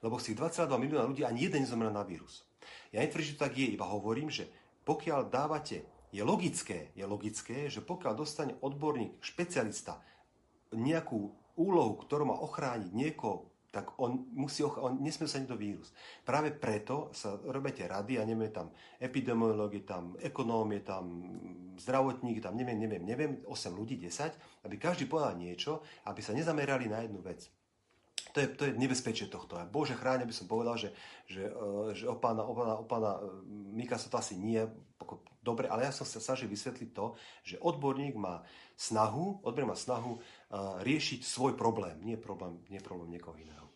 Lebo 0.00 0.16
z 0.22 0.32
tých 0.32 0.38
22 0.64 0.70
milióna 0.78 1.06
ľudí 1.10 1.22
ani 1.26 1.50
jeden 1.50 1.66
nezomrel 1.66 1.90
na 1.90 2.06
vírus. 2.06 2.46
Ja 2.94 3.04
netvrdím, 3.04 3.28
že 3.28 3.36
to 3.36 3.44
tak 3.44 3.54
je, 3.58 3.68
iba 3.74 3.84
hovorím, 3.84 4.32
že 4.32 4.48
pokiaľ 4.86 5.28
dávate 5.28 5.84
je 6.08 6.22
logické, 6.24 6.88
je 6.96 7.04
logické, 7.04 7.68
že 7.68 7.84
pokiaľ 7.84 8.12
dostane 8.16 8.56
odborník, 8.64 9.20
špecialista 9.20 10.00
nejakú 10.74 11.32
úlohu, 11.58 11.98
ktorú 11.98 12.30
má 12.30 12.36
ochrániť 12.38 12.92
niekoho, 12.94 13.48
tak 13.68 14.00
on, 14.00 14.24
musí, 14.32 14.64
on 14.64 14.96
nesmie 15.04 15.28
sa 15.28 15.36
niekto 15.36 15.58
vírus. 15.60 15.92
Práve 16.24 16.56
preto 16.56 17.12
sa 17.12 17.36
robia 17.36 17.76
tie 17.76 17.84
rady 17.84 18.16
a 18.16 18.24
neviem, 18.24 18.48
tam 18.48 18.72
epidemiológie, 18.96 19.84
tam 19.84 20.16
ekonómie, 20.24 20.80
tam 20.80 21.04
zdravotníky, 21.76 22.40
tam 22.40 22.56
neviem, 22.56 22.80
neviem, 22.80 23.04
neviem, 23.04 23.32
8 23.44 23.76
ľudí, 23.76 24.00
10, 24.00 24.64
aby 24.64 24.74
každý 24.80 25.04
povedal 25.04 25.36
niečo, 25.36 25.84
aby 26.08 26.24
sa 26.24 26.32
nezamerali 26.32 26.88
na 26.88 27.04
jednu 27.04 27.20
vec. 27.20 27.44
To 28.32 28.40
je, 28.40 28.48
to 28.56 28.62
je 28.68 28.72
nebezpečie 28.76 29.28
tohto. 29.28 29.56
A 29.56 29.68
Bože 29.68 29.96
chráň, 29.96 30.24
by 30.24 30.34
som 30.36 30.48
povedal, 30.48 30.76
že, 30.76 30.92
že, 31.28 31.48
e, 31.48 31.96
že 31.96 32.04
o 32.08 32.16
pána, 32.16 32.44
o 32.44 32.52
pána, 32.52 32.74
o 32.76 32.84
pána 32.84 33.10
e, 33.16 33.20
Mikasa 33.72 34.08
to 34.08 34.20
asi 34.20 34.36
nie, 34.36 34.64
dobre, 35.40 35.64
ale 35.64 35.88
ja 35.88 35.92
som 35.94 36.04
sa 36.04 36.20
snažil 36.20 36.50
vysvetliť 36.50 36.90
to, 36.92 37.16
že 37.40 37.56
odborník 37.64 38.20
má 38.20 38.44
snahu, 38.76 39.40
odborník 39.40 39.72
má 39.72 39.78
snahu 39.78 40.20
riešiť 40.56 41.20
svoj 41.24 41.52
problém, 41.54 42.00
nie 42.00 42.16
problém, 42.16 42.56
nie 42.72 42.80
problém 42.80 43.12
niekoho 43.12 43.36
iného. 43.36 43.66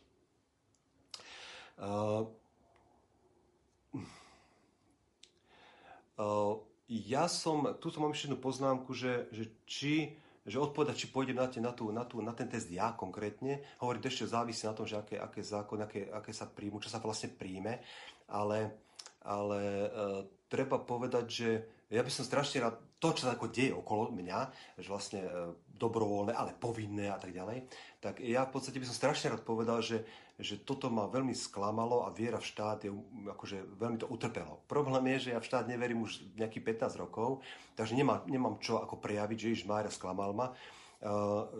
Ja 6.88 7.24
som, 7.28 7.76
tu 7.80 7.92
som 7.92 8.04
mám 8.04 8.16
ešte 8.16 8.28
jednu 8.32 8.40
poznámku, 8.40 8.92
že, 8.96 9.28
že 9.32 9.44
či 9.68 9.94
že 10.42 10.58
odpovedať, 10.58 11.06
či 11.06 11.12
pôjdem 11.14 11.38
na, 11.38 11.46
na, 11.46 11.70
tú, 11.70 11.94
na, 11.94 12.02
tú, 12.02 12.18
na 12.18 12.34
ten 12.34 12.50
test 12.50 12.66
ja 12.66 12.90
konkrétne. 12.98 13.62
Hovorím, 13.78 14.02
to 14.02 14.10
ešte 14.10 14.34
závisí 14.34 14.66
na 14.66 14.74
tom, 14.74 14.90
že 14.90 14.98
aké, 14.98 15.14
aké 15.14 15.38
zákony, 15.38 15.80
aké, 15.86 16.00
aké 16.10 16.32
sa 16.34 16.50
príjmu, 16.50 16.82
čo 16.82 16.90
sa 16.90 16.98
vlastne 16.98 17.30
príjme, 17.30 17.78
ale, 18.26 18.74
ale 19.22 19.60
uh, 19.86 20.20
treba 20.50 20.82
povedať, 20.82 21.24
že 21.30 21.48
ja 21.92 22.00
by 22.00 22.08
som 22.08 22.24
strašne 22.24 22.64
rád 22.64 22.80
to, 22.96 23.12
čo 23.12 23.28
sa 23.28 23.36
ako 23.36 23.52
deje 23.52 23.76
okolo 23.76 24.08
mňa, 24.14 24.40
že 24.80 24.88
vlastne 24.88 25.20
e, 25.26 25.30
dobrovoľné, 25.76 26.32
ale 26.32 26.56
povinné 26.56 27.12
a 27.12 27.18
tak 27.20 27.36
ďalej, 27.36 27.68
tak 28.00 28.22
ja 28.24 28.48
v 28.48 28.52
podstate 28.54 28.80
by 28.80 28.88
som 28.88 28.96
strašne 28.96 29.28
rád 29.34 29.44
povedal, 29.44 29.84
že, 29.84 30.06
že 30.40 30.62
toto 30.64 30.88
ma 30.88 31.10
veľmi 31.10 31.36
sklamalo 31.36 32.06
a 32.06 32.14
viera 32.14 32.40
v 32.40 32.48
štát 32.48 32.88
je 32.88 32.90
akože 33.28 33.76
veľmi 33.76 33.98
to 34.00 34.08
utrpelo. 34.08 34.64
Problém 34.64 35.18
je, 35.18 35.28
že 35.28 35.32
ja 35.36 35.42
v 35.42 35.48
štát 35.50 35.68
neverím 35.68 36.06
už 36.06 36.24
nejakých 36.38 36.88
15 36.88 37.02
rokov, 37.02 37.44
takže 37.76 37.92
nemám, 37.92 38.24
nemám 38.24 38.56
čo 38.62 38.80
ako 38.80 38.96
prejaviť, 38.96 39.36
že 39.36 39.48
Ježiš 39.52 39.68
Mária 39.68 39.92
sklamal 39.92 40.32
ma. 40.32 40.54
Uh, 41.02 41.50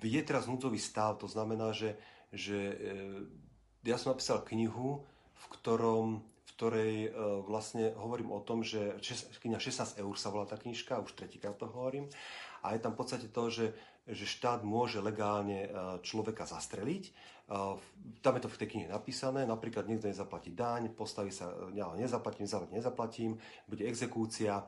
je 0.00 0.20
teraz 0.24 0.48
núdzový 0.48 0.80
stav, 0.80 1.20
to 1.20 1.28
znamená, 1.28 1.76
že, 1.76 2.00
že 2.32 2.56
uh, 2.56 3.20
ja 3.84 4.00
som 4.00 4.16
napísal 4.16 4.40
knihu, 4.48 5.04
v 5.36 5.44
ktorom 5.60 6.24
ktorej 6.54 6.92
e, 7.06 7.10
vlastne 7.44 7.90
hovorím 7.98 8.30
o 8.30 8.40
tom, 8.40 8.62
že 8.62 8.94
kniha 9.42 9.58
16 9.58 9.98
eur 9.98 10.14
sa 10.14 10.30
volá 10.30 10.46
tá 10.46 10.54
knižka, 10.54 11.02
už 11.02 11.18
tretíkrát 11.18 11.58
to 11.58 11.66
hovorím. 11.66 12.06
A 12.62 12.72
je 12.72 12.80
tam 12.80 12.94
v 12.94 12.98
podstate 13.02 13.28
to, 13.28 13.50
že, 13.50 13.74
že 14.04 14.28
štát 14.28 14.60
môže 14.60 15.00
legálne 15.00 15.64
e, 15.64 15.68
človeka 16.04 16.44
zastreliť. 16.44 17.04
E, 17.08 17.12
tam 18.20 18.32
je 18.36 18.42
to 18.44 18.52
v 18.52 18.60
tej 18.60 18.68
knihe 18.76 18.88
napísané, 18.92 19.48
napríklad 19.48 19.88
niekto 19.88 20.12
nezaplatí 20.12 20.52
daň, 20.52 20.92
postaví 20.92 21.32
sa, 21.32 21.48
ja 21.72 21.88
nezaplatím, 21.96 22.44
nezaplatím, 22.44 22.76
nezaplatím, 22.76 23.30
bude 23.64 23.84
exekúcia, 23.88 24.60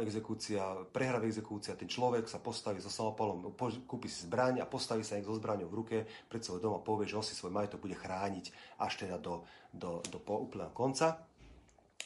exekúcia, 0.00 0.64
prehra 0.88 1.20
exekúcia, 1.20 1.76
ten 1.76 1.90
človek 1.90 2.24
sa 2.24 2.40
postaví 2.40 2.80
so 2.80 2.88
samopalom, 2.88 3.52
kúpi 3.84 4.08
si 4.08 4.24
zbraň 4.24 4.64
a 4.64 4.70
postaví 4.70 5.04
sa 5.04 5.20
so 5.20 5.36
zbraňou 5.36 5.68
v 5.68 5.78
ruke 5.84 5.96
pred 6.30 6.40
svoj 6.40 6.62
dom 6.62 6.72
a 6.72 6.80
povie, 6.80 7.04
že 7.04 7.20
on 7.20 7.26
si 7.26 7.36
svoj 7.36 7.52
majetok 7.52 7.84
bude 7.84 7.92
chrániť 7.92 8.48
až 8.80 8.92
teda 9.04 9.20
do, 9.20 9.44
do, 9.68 10.00
do 10.08 10.18
úplného 10.24 10.72
konca. 10.72 11.20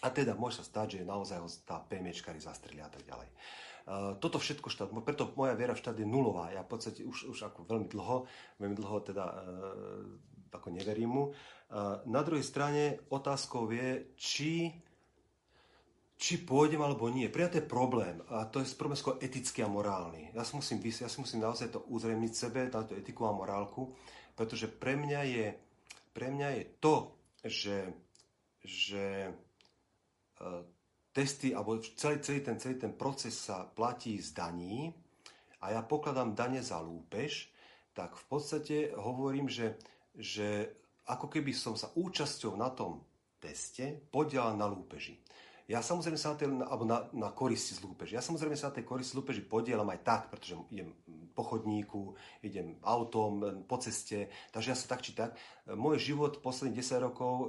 A 0.02 0.10
teda 0.10 0.34
môže 0.34 0.58
sa 0.58 0.66
stať, 0.66 0.98
že 0.98 1.06
naozaj 1.06 1.38
ho 1.38 1.46
tá 1.62 1.78
PMčkari 1.78 2.42
zastrelia 2.42 2.90
a 2.90 2.90
tak 2.90 3.06
ďalej. 3.06 3.30
Uh, 3.30 3.71
toto 4.22 4.38
všetko 4.38 4.70
štát, 4.70 4.94
preto 5.02 5.34
moja 5.34 5.58
viera 5.58 5.74
v 5.74 5.82
štát 5.82 5.98
je 5.98 6.06
nulová. 6.06 6.54
Ja 6.54 6.62
v 6.62 6.70
podstate 6.70 7.02
už, 7.02 7.34
už 7.34 7.38
ako 7.50 7.66
veľmi 7.66 7.90
dlho, 7.90 8.30
veľmi 8.62 8.76
dlho 8.78 8.96
teda 9.02 9.24
uh, 9.26 10.54
ako 10.54 10.68
neverím 10.70 11.10
mu. 11.10 11.24
Uh, 11.28 11.98
na 12.06 12.22
druhej 12.22 12.46
strane 12.46 13.02
otázkou 13.10 13.66
je, 13.74 14.14
či 14.14 14.52
či 16.22 16.38
pôjdem 16.38 16.78
alebo 16.78 17.10
nie. 17.10 17.26
Je 17.26 17.66
problém. 17.66 18.22
A 18.30 18.46
to 18.46 18.62
je 18.62 18.78
problém 18.78 18.94
skôr 18.94 19.18
etický 19.18 19.66
a 19.66 19.72
morálny. 19.72 20.30
Ja 20.30 20.46
si 20.46 20.54
musím, 20.54 20.78
ja 20.78 21.10
si 21.10 21.18
musím 21.18 21.42
naozaj 21.42 21.74
to 21.74 21.82
uzrejmiť 21.90 22.30
sebe, 22.30 22.70
táto 22.70 22.94
etiku 22.94 23.26
a 23.26 23.34
morálku, 23.34 23.90
pretože 24.38 24.70
pre 24.70 24.94
mňa 24.94 25.20
je, 25.26 25.46
pre 26.14 26.30
mňa 26.30 26.48
je 26.54 26.64
to, 26.78 26.94
že, 27.42 27.90
že 28.62 29.34
testy, 31.12 31.52
alebo 31.54 31.78
celý, 31.78 32.18
celý, 32.24 32.40
ten, 32.40 32.56
celý 32.58 32.74
ten 32.80 32.92
proces 32.96 33.36
sa 33.36 33.68
platí 33.68 34.16
z 34.18 34.32
daní 34.32 34.90
a 35.60 35.76
ja 35.76 35.80
pokladám 35.84 36.34
dane 36.34 36.64
za 36.64 36.80
lúpež, 36.80 37.52
tak 37.92 38.16
v 38.16 38.24
podstate 38.26 38.76
hovorím, 38.96 39.46
že, 39.52 39.76
že 40.16 40.72
ako 41.06 41.28
keby 41.28 41.52
som 41.52 41.76
sa 41.76 41.92
účasťou 41.92 42.56
na 42.56 42.72
tom 42.72 43.04
teste 43.36 44.08
podielal 44.08 44.56
na 44.56 44.64
lúpeži. 44.64 45.20
Ja 45.70 45.78
samozrejme 45.78 46.18
sa 46.18 46.34
na, 46.34 46.36
tej, 46.36 46.48
alebo 46.58 46.84
na, 46.84 47.06
na 47.14 47.30
koristi 47.30 47.78
z 47.78 47.86
lúpeži. 47.86 48.18
Ja 48.18 48.22
samozrejme 48.24 48.58
sa 48.58 48.68
na 48.68 48.76
tej 48.76 48.84
koristi 48.84 49.14
z 49.14 49.18
lúpeži 49.22 49.42
podielam 49.46 49.86
aj 49.94 50.00
tak, 50.02 50.22
pretože 50.28 50.58
idem 50.74 50.90
po 51.32 51.46
chodníku, 51.46 52.18
idem 52.42 52.76
autom, 52.82 53.64
po 53.64 53.78
ceste, 53.78 54.28
takže 54.50 54.68
ja 54.74 54.76
sa 54.76 54.90
tak 54.90 55.00
či 55.06 55.14
tak. 55.14 55.38
Môj 55.70 56.02
život 56.02 56.42
posledných 56.42 56.82
10 56.82 57.06
rokov 57.06 57.32
e, 57.32 57.46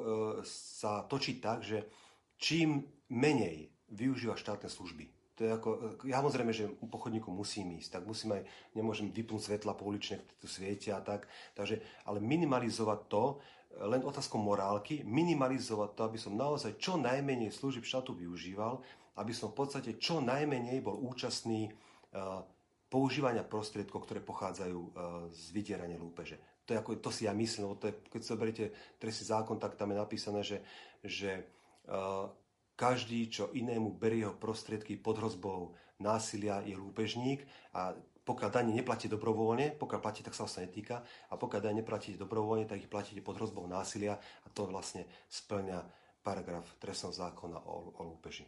sa 0.47 1.03
točí 1.09 1.41
tak, 1.41 1.65
že 1.65 1.89
čím 2.37 2.85
menej 3.13 3.69
využíva 3.93 4.33
štátne 4.33 4.73
služby, 4.73 5.05
to 5.33 5.49
je 5.49 5.49
ako, 5.49 5.69
ja 6.05 6.21
samozrejme, 6.21 6.53
že 6.53 6.69
po 6.77 7.01
chodníku 7.01 7.33
musím 7.33 7.81
ísť, 7.81 7.97
tak 7.97 8.03
musím 8.05 8.37
aj, 8.37 8.45
nemôžem 8.77 9.09
vypnúť 9.09 9.49
svetla 9.49 9.73
pouličné, 9.73 10.21
tu 10.37 10.45
svietia 10.45 10.97
a 10.97 11.05
tak, 11.05 11.25
takže, 11.57 11.81
ale 12.05 12.21
minimalizovať 12.21 12.99
to, 13.09 13.41
len 13.81 14.05
otázkou 14.05 14.37
morálky, 14.37 15.01
minimalizovať 15.01 15.89
to, 15.97 16.01
aby 16.05 16.17
som 16.21 16.37
naozaj 16.37 16.77
čo 16.77 17.01
najmenej 17.01 17.49
služieb 17.49 17.81
štátu 17.81 18.13
využíval, 18.13 18.77
aby 19.17 19.33
som 19.33 19.49
v 19.49 19.65
podstate 19.65 19.97
čo 19.97 20.21
najmenej 20.21 20.85
bol 20.85 21.01
účastný 21.01 21.73
uh, 22.13 22.45
používania 22.85 23.41
prostriedkov, 23.41 24.05
ktoré 24.05 24.21
pochádzajú 24.21 24.77
uh, 24.77 24.89
z 25.33 25.43
vydierania 25.49 25.97
lúpeže. 25.97 26.37
To, 26.69 26.77
je 26.77 26.79
ako, 26.79 27.01
to 27.01 27.09
si 27.09 27.25
ja 27.25 27.33
myslím, 27.33 27.73
to 27.81 27.89
je, 27.89 27.97
keď 28.13 28.21
zoberiete 28.21 28.65
trestný 29.01 29.33
zákon, 29.33 29.57
tak 29.57 29.73
tam 29.73 29.89
je 29.89 29.97
napísané, 29.97 30.45
že, 30.45 30.61
že 31.01 31.41
uh, 31.89 32.29
každý, 32.73 33.29
čo 33.29 33.53
inému 33.53 33.95
berie 33.95 34.25
jeho 34.25 34.35
prostriedky 34.35 34.97
pod 34.97 35.21
hrozbou 35.21 35.77
násilia, 36.01 36.65
je 36.65 36.73
lúpežník 36.73 37.45
a 37.73 37.93
pokiaľ 38.23 38.49
dane 38.55 38.71
neplatí 38.71 39.11
dobrovoľne, 39.11 39.75
pokiaľ 39.75 39.99
platí, 39.99 40.23
tak 40.23 40.31
sa 40.31 40.47
vlastne 40.47 40.63
netýka, 40.63 41.03
a 41.03 41.35
pokiaľ 41.35 41.59
dane 41.59 41.83
neplatíte 41.83 42.15
dobrovoľne, 42.15 42.63
tak 42.63 42.79
ich 42.79 42.87
platíte 42.87 43.19
pod 43.19 43.35
hrozbou 43.35 43.67
násilia 43.67 44.15
a 44.15 44.47
to 44.47 44.63
vlastne 44.63 45.03
splňa 45.27 45.83
paragraf 46.23 46.63
trestného 46.79 47.11
zákona 47.11 47.59
o, 47.67 47.91
o 47.99 48.01
lúpeži. 48.07 48.47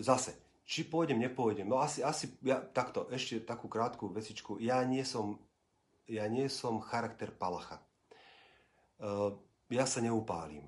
Zase, 0.00 0.64
či 0.64 0.88
pôjdem, 0.88 1.20
nepôjdem, 1.20 1.68
no 1.68 1.84
asi, 1.84 2.00
asi 2.00 2.32
ja, 2.40 2.64
takto, 2.64 3.12
ešte 3.12 3.44
takú 3.44 3.68
krátku 3.68 4.08
vecičku, 4.08 4.56
ja 4.56 4.80
nie 4.88 5.04
som, 5.04 5.36
ja 6.08 6.24
nie 6.24 6.48
som 6.48 6.80
charakter 6.80 7.28
palacha. 7.28 7.76
Ja 9.68 9.84
sa 9.84 10.00
neupálim. 10.00 10.64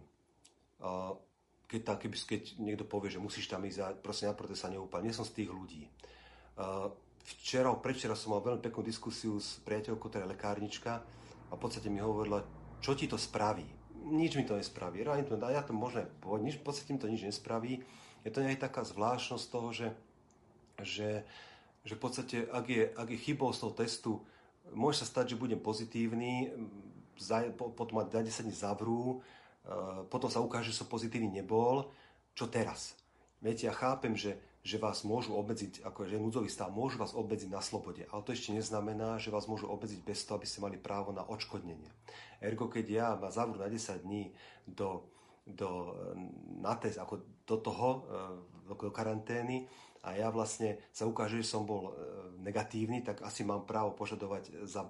Keď, 1.69 1.81
tá, 1.85 2.01
keby, 2.01 2.17
keď 2.17 2.43
niekto 2.57 2.85
povie, 2.89 3.13
že 3.13 3.21
musíš 3.21 3.45
tam 3.53 3.61
ísť 3.69 3.79
a 3.85 3.93
proste 3.93 4.25
na 4.25 4.33
sa 4.57 4.73
neupálim. 4.73 5.13
Nie 5.13 5.17
som 5.17 5.29
z 5.29 5.45
tých 5.45 5.53
ľudí 5.53 5.85
včera, 7.37 7.69
prečera 7.77 8.17
som 8.17 8.33
mal 8.33 8.41
veľmi 8.41 8.65
peknú 8.65 8.81
diskusiu 8.81 9.37
s 9.37 9.61
priateľkou, 9.69 10.09
ktorá 10.09 10.25
je 10.25 10.33
lekárnička 10.33 11.05
a 11.49 11.53
v 11.53 11.61
podstate 11.61 11.93
mi 11.93 12.01
hovorila, 12.01 12.41
čo 12.81 12.97
ti 12.97 13.05
to 13.05 13.21
spraví. 13.21 13.65
Nič 14.09 14.41
mi 14.41 14.49
to 14.49 14.57
nespraví. 14.57 15.05
Ja 15.05 15.61
to 15.61 15.77
možné 15.77 16.09
povedať, 16.25 16.57
v 16.57 16.65
podstate 16.65 16.91
mi 16.97 17.01
to 17.03 17.13
nič 17.13 17.29
nespraví. 17.29 17.85
Je 18.25 18.31
to 18.33 18.41
aj 18.41 18.65
taká 18.65 18.83
zvláštnosť 18.87 19.45
toho, 19.53 19.69
že, 19.77 19.89
že, 20.81 21.11
že 21.85 21.93
v 21.93 22.01
podstate, 22.01 22.37
ak 22.49 22.67
je, 22.67 22.85
ak 22.97 23.09
je 23.13 23.19
chybou 23.21 23.53
z 23.53 23.61
toho 23.61 23.73
testu, 23.77 24.13
môže 24.73 25.05
sa 25.05 25.07
stať, 25.09 25.37
že 25.37 25.41
budem 25.41 25.61
pozitívny, 25.61 26.53
potom 27.59 28.01
ma 28.01 28.05
10 28.09 28.25
dní 28.25 28.55
zavrú, 28.55 29.21
potom 30.09 30.33
sa 30.33 30.41
ukáže, 30.41 30.73
že 30.73 30.81
som 30.81 30.89
pozitívny 30.89 31.29
nebol. 31.29 31.89
Čo 32.33 32.49
teraz? 32.49 32.97
Viete, 33.39 33.69
ja 33.69 33.75
chápem, 33.75 34.17
že 34.17 34.39
že 34.69 34.77
vás 34.77 35.01
môžu 35.07 35.33
obmedziť, 35.39 35.81
ako 35.87 36.05
je 36.05 36.21
núdzový 36.21 36.51
stav, 36.53 36.69
môžu 36.69 37.01
vás 37.01 37.17
obmedziť 37.17 37.49
na 37.49 37.65
slobode. 37.65 38.05
Ale 38.11 38.21
to 38.21 38.37
ešte 38.37 38.53
neznamená, 38.53 39.17
že 39.17 39.33
vás 39.33 39.49
môžu 39.49 39.71
obmedziť 39.71 40.05
bez 40.05 40.27
toho, 40.29 40.37
aby 40.37 40.45
ste 40.45 40.61
mali 40.61 40.77
právo 40.77 41.15
na 41.15 41.25
odškodnenie. 41.25 41.89
Ergo, 42.45 42.69
keď 42.69 42.87
ja 42.91 43.09
ma 43.17 43.33
zavrú 43.33 43.57
na 43.57 43.71
10 43.71 44.05
dní 44.05 44.35
do, 44.69 45.09
do, 45.49 45.97
na 46.61 46.77
test, 46.77 47.01
ako 47.01 47.25
do 47.49 47.57
toho, 47.65 47.89
e, 48.69 48.69
do 48.69 48.91
karantény, 48.93 49.65
a 50.05 50.15
ja 50.15 50.31
vlastne 50.31 50.79
sa 50.95 51.09
ukáže, 51.11 51.43
že 51.43 51.51
som 51.51 51.67
bol 51.67 51.91
negatívny, 52.39 53.03
tak 53.03 53.19
asi 53.27 53.43
mám 53.43 53.67
právo 53.67 53.99
požadovať 53.99 54.63
za 54.63 54.87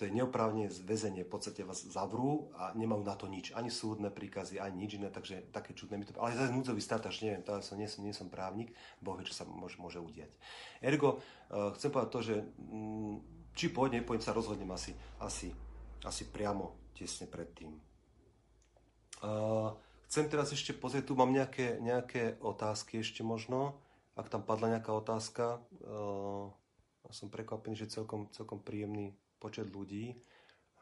to 0.00 0.08
je 0.08 0.16
neoprávne 0.16 0.72
zväzenie, 0.72 1.28
v 1.28 1.32
podstate 1.36 1.60
vás 1.60 1.84
zavrú 1.84 2.48
a 2.56 2.72
nemajú 2.72 3.04
na 3.04 3.12
to 3.20 3.28
nič. 3.28 3.52
Ani 3.52 3.68
súdne 3.68 4.08
príkazy, 4.08 4.56
ani 4.56 4.88
nič 4.88 4.96
iné, 4.96 5.12
takže 5.12 5.52
také 5.52 5.76
čudné 5.76 6.00
mi 6.00 6.08
to... 6.08 6.16
Ale 6.16 6.32
zase 6.32 6.56
núdzový 6.56 6.80
stav, 6.80 7.04
takže 7.04 7.28
neviem, 7.28 7.44
to 7.44 7.60
som, 7.60 7.76
nie, 7.76 7.84
som, 7.84 8.00
nie 8.00 8.16
som 8.16 8.32
právnik, 8.32 8.72
Boh 9.04 9.12
vie, 9.20 9.28
čo 9.28 9.36
sa 9.36 9.44
môže, 9.44 9.76
môže 9.76 10.00
udiať. 10.00 10.32
Ergo, 10.80 11.20
uh, 11.20 11.76
chcem 11.76 11.92
povedať 11.92 12.10
to, 12.16 12.20
že 12.24 12.34
mm, 12.40 13.14
či 13.52 13.68
pôjdem, 13.68 14.00
nepôjdem, 14.00 14.24
sa 14.24 14.32
rozhodnem 14.32 14.72
asi, 14.72 14.96
asi, 15.20 15.52
asi 16.00 16.24
priamo, 16.32 16.80
tesne 16.96 17.28
predtým. 17.28 17.76
Uh, 19.20 19.76
chcem 20.08 20.32
teraz 20.32 20.48
ešte 20.48 20.72
pozrieť, 20.72 21.12
tu 21.12 21.14
mám 21.14 21.28
nejaké, 21.28 21.76
nejaké 21.76 22.40
otázky 22.40 23.04
ešte 23.04 23.20
možno, 23.20 23.76
ak 24.16 24.32
tam 24.32 24.48
padla 24.48 24.80
nejaká 24.80 24.96
otázka. 24.96 25.60
Uh, 25.84 26.48
som 27.12 27.28
prekvapený, 27.28 27.74
že 27.76 27.92
celkom, 27.92 28.30
celkom 28.32 28.62
príjemný 28.62 29.12
počet 29.40 29.72
ľudí. 29.72 30.20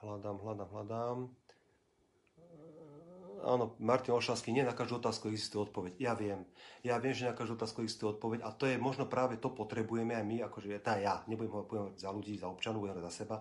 Hľadám, 0.02 0.42
hľadám, 0.42 0.70
hľadám. 0.74 1.18
Áno, 3.38 3.78
Martin 3.78 4.18
Olšanský, 4.18 4.50
nie 4.50 4.66
na 4.66 4.74
každú 4.74 4.98
otázku 4.98 5.30
existuje 5.30 5.62
odpoveď. 5.62 5.94
Ja 6.02 6.18
viem. 6.18 6.42
Ja 6.82 6.98
viem, 6.98 7.14
že 7.14 7.30
na 7.30 7.38
každú 7.38 7.54
otázku 7.54 7.86
existuje 7.86 8.10
odpoveď 8.10 8.42
a 8.42 8.50
to 8.50 8.66
je 8.66 8.74
možno 8.82 9.06
práve 9.06 9.38
to 9.38 9.54
potrebujeme 9.54 10.10
aj 10.10 10.24
my, 10.26 10.36
akože 10.50 10.74
tá 10.82 10.98
ja, 10.98 11.22
nebudem 11.30 11.54
hovoriť 11.54 12.02
za 12.02 12.10
ľudí, 12.10 12.34
za 12.34 12.50
občanov, 12.50 12.82
budem 12.82 12.98
za 12.98 13.14
seba. 13.14 13.38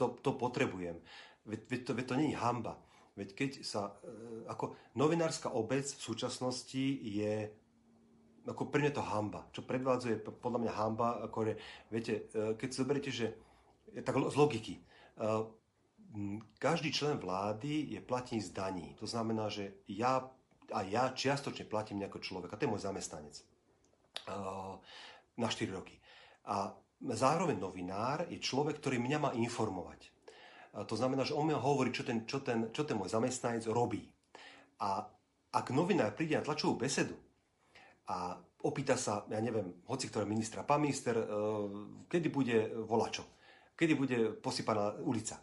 To, 0.00 0.16
to 0.16 0.32
potrebujem. 0.40 0.96
Veď, 1.44 1.60
veď, 1.68 1.80
to, 1.84 1.90
veď 1.92 2.04
to 2.08 2.14
nie 2.16 2.28
je 2.32 2.40
hamba. 2.40 2.80
Veď 3.14 3.28
keď 3.36 3.50
sa, 3.62 4.00
e, 4.00 4.48
ako 4.48 4.74
novinárska 4.96 5.52
obec 5.52 5.86
v 5.86 6.02
súčasnosti 6.02 6.84
je 7.04 7.52
ako 8.44 8.68
pre 8.68 8.84
mňa 8.84 8.92
to 8.92 9.04
hamba. 9.04 9.48
Čo 9.56 9.64
predvádzuje 9.64 10.24
podľa 10.40 10.60
mňa 10.68 10.72
hamba, 10.76 11.08
ako 11.24 11.56
viete, 11.88 12.28
e, 12.32 12.56
keď 12.56 12.68
zoberiete, 12.72 13.12
že 13.12 13.36
tak 14.02 14.16
z 14.16 14.36
logiky. 14.36 14.74
Každý 16.58 16.90
člen 16.90 17.18
vlády 17.18 17.94
je 17.94 18.00
platený 18.02 18.42
z 18.42 18.50
daní. 18.50 18.94
To 18.98 19.06
znamená, 19.06 19.46
že 19.50 19.78
ja 19.86 20.26
a 20.72 20.80
ja 20.80 21.12
čiastočne 21.12 21.68
platím 21.68 22.00
nejakého 22.00 22.24
človeka. 22.24 22.56
To 22.56 22.64
je 22.64 22.72
môj 22.72 22.82
zamestnanec. 22.82 23.36
Na 25.36 25.48
4 25.50 25.68
roky. 25.76 26.00
A 26.48 26.72
zároveň 27.04 27.60
novinár 27.60 28.24
je 28.32 28.40
človek, 28.40 28.80
ktorý 28.80 28.96
mňa 28.96 29.18
má 29.20 29.30
informovať. 29.36 30.08
To 30.74 30.94
znamená, 30.96 31.22
že 31.22 31.36
on 31.36 31.46
mi 31.46 31.54
hovorí, 31.54 31.92
čo 31.92 32.02
ten, 32.02 32.24
čo, 32.24 32.40
ten, 32.40 32.72
čo 32.72 32.82
ten 32.88 32.96
môj 32.96 33.12
zamestnanec 33.12 33.68
robí. 33.68 34.08
A 34.80 35.04
ak 35.54 35.66
novinár 35.70 36.16
príde 36.16 36.34
na 36.34 36.42
tlačovú 36.42 36.80
besedu 36.80 37.14
a 38.10 38.34
opýta 38.64 38.96
sa, 38.98 39.22
ja 39.30 39.38
neviem, 39.38 39.84
hoci 39.86 40.08
ktorého 40.10 40.26
ministra, 40.26 40.66
pán 40.66 40.82
minister, 40.82 41.14
kedy 42.08 42.28
bude 42.32 42.72
volačo? 42.88 43.22
Kedy 43.74 43.92
bude 43.94 44.18
posypaná 44.38 44.94
ulica. 45.02 45.42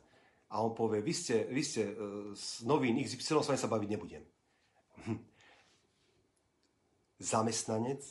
A 0.51 0.59
on 0.59 0.75
povie, 0.75 0.99
vy 0.99 1.13
ste, 1.15 1.47
vy 1.47 1.63
ste 1.63 1.83
e, 1.87 1.93
z 2.35 2.67
novín 2.67 2.99
XY, 2.99 3.39
s 3.39 3.47
vami 3.47 3.59
sa 3.59 3.71
baviť 3.71 3.89
nebudem. 3.91 4.23
Hm. 5.07 5.19
Zamestnanec 7.21 8.01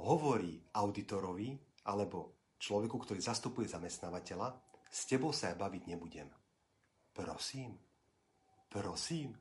hovorí 0.00 0.56
auditorovi 0.72 1.56
alebo 1.84 2.48
človeku, 2.56 2.96
ktorý 2.96 3.20
zastupuje 3.20 3.68
zamestnávateľa, 3.68 4.56
s 4.88 5.04
tebou 5.04 5.36
sa 5.36 5.52
ja 5.52 5.56
baviť 5.58 5.82
nebudem. 5.92 6.28
Prosím, 7.12 7.76
prosím, 8.72 9.36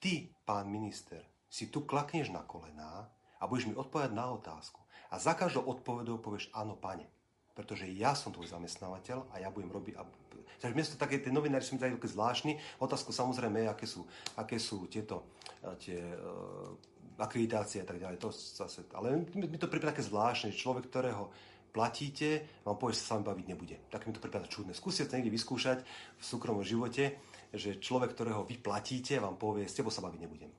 ty, 0.00 0.32
pán 0.44 0.68
minister, 0.68 1.20
si 1.50 1.68
tu 1.68 1.84
klakneš 1.84 2.32
na 2.32 2.40
kolená 2.44 3.08
a 3.36 3.42
budeš 3.44 3.72
mi 3.72 3.76
odpovedať 3.76 4.12
na 4.16 4.32
otázku. 4.32 4.80
A 5.10 5.18
za 5.18 5.34
každou 5.36 5.66
odpovedou 5.68 6.22
povieš 6.22 6.48
áno, 6.54 6.78
pane 6.78 7.19
pretože 7.60 7.84
ja 7.92 8.16
som 8.16 8.32
tvoj 8.32 8.48
zamestnávateľ 8.48 9.36
a 9.36 9.44
ja 9.44 9.52
budem 9.52 9.68
robiť... 9.68 10.00
A... 10.00 10.08
Takže 10.56 10.72
miesto 10.72 10.96
také, 10.96 11.20
tie 11.20 11.28
novinári 11.28 11.60
sú 11.60 11.76
mi 11.76 11.80
taký 11.84 12.00
zvláštny. 12.00 12.56
Otázku 12.80 13.12
samozrejme 13.12 13.64
je, 13.64 13.68
aké 13.68 13.84
sú, 13.84 14.08
aké 14.40 14.56
sú 14.56 14.88
tieto 14.88 15.36
eh, 15.60 15.76
tie, 15.76 16.00
uh, 16.00 16.72
akreditácie 17.20 17.84
a 17.84 17.86
tak 17.86 18.00
ďalej. 18.00 18.16
To 18.24 18.32
zase, 18.32 18.88
ale 18.96 19.20
mi 19.36 19.60
to 19.60 19.68
prípada 19.68 19.92
také 19.92 20.08
zvláštne, 20.08 20.56
človek, 20.56 20.88
ktorého 20.88 21.28
platíte, 21.70 22.60
vám 22.64 22.80
povie, 22.80 22.96
že 22.96 23.04
sa 23.04 23.06
s 23.06 23.12
vami 23.14 23.24
baviť 23.28 23.46
nebude. 23.46 23.76
Tak 23.92 24.08
mi 24.08 24.12
to 24.16 24.24
prípada 24.24 24.48
čudné. 24.48 24.74
Skúste 24.74 25.06
to 25.06 25.14
niekde 25.14 25.30
vyskúšať 25.30 25.84
v 26.18 26.22
súkromnom 26.24 26.66
živote, 26.66 27.20
že 27.54 27.78
človek, 27.78 28.16
ktorého 28.16 28.48
vy 28.48 28.58
platíte, 28.58 29.20
vám 29.20 29.38
povie, 29.38 29.68
s 29.68 29.76
tebou 29.76 29.92
sa 29.92 30.02
baviť 30.02 30.20
nebudem. 30.20 30.50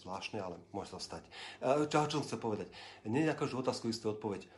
Zvláštne, 0.00 0.40
ale 0.40 0.56
môže 0.72 0.92
sa 0.92 1.00
stať. 1.00 1.24
E, 1.60 1.88
čo, 1.88 2.04
čo 2.08 2.20
som 2.20 2.24
chcel 2.24 2.40
povedať? 2.40 2.68
Nie 3.08 3.28
každú 3.32 3.60
otázku 3.64 3.88
istú 3.88 4.12
odpoveď. 4.12 4.48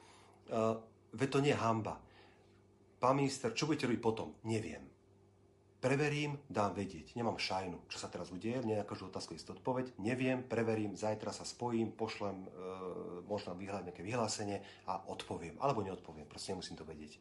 Veď 1.13 1.29
to 1.31 1.39
nie 1.45 1.53
je 1.55 1.63
hamba. 1.63 2.01
Pán 2.97 3.21
minister, 3.21 3.53
čo 3.53 3.69
budete 3.69 3.87
robiť 3.87 4.03
potom? 4.03 4.35
Neviem. 4.49 4.83
Preverím, 5.77 6.41
dám 6.49 6.73
vedieť. 6.73 7.15
Nemám 7.15 7.37
šajnu, 7.37 7.87
čo 7.93 8.01
sa 8.01 8.09
teraz 8.09 8.33
udeje. 8.33 8.59
Nie 8.65 8.81
na 8.81 8.89
každú 8.89 9.13
otázku 9.13 9.37
istú 9.37 9.53
odpoveď. 9.55 9.93
Neviem, 10.01 10.43
preverím, 10.43 10.97
zajtra 10.97 11.31
sa 11.31 11.45
spojím, 11.45 11.93
pošlem 11.93 12.49
uh, 12.49 12.51
možno 13.29 13.55
vyhľadať 13.55 13.93
nejaké 13.93 14.03
vyhlásenie 14.03 14.65
a 14.89 15.05
odpoviem. 15.07 15.55
Alebo 15.61 15.85
neodpoviem, 15.85 16.27
proste 16.27 16.57
nemusím 16.57 16.81
to 16.81 16.89
vedieť. 16.89 17.21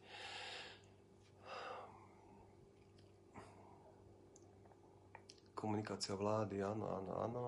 Komunikácia 5.52 6.16
vlády, 6.16 6.64
áno, 6.64 6.84
áno, 6.90 7.12
áno 7.22 7.42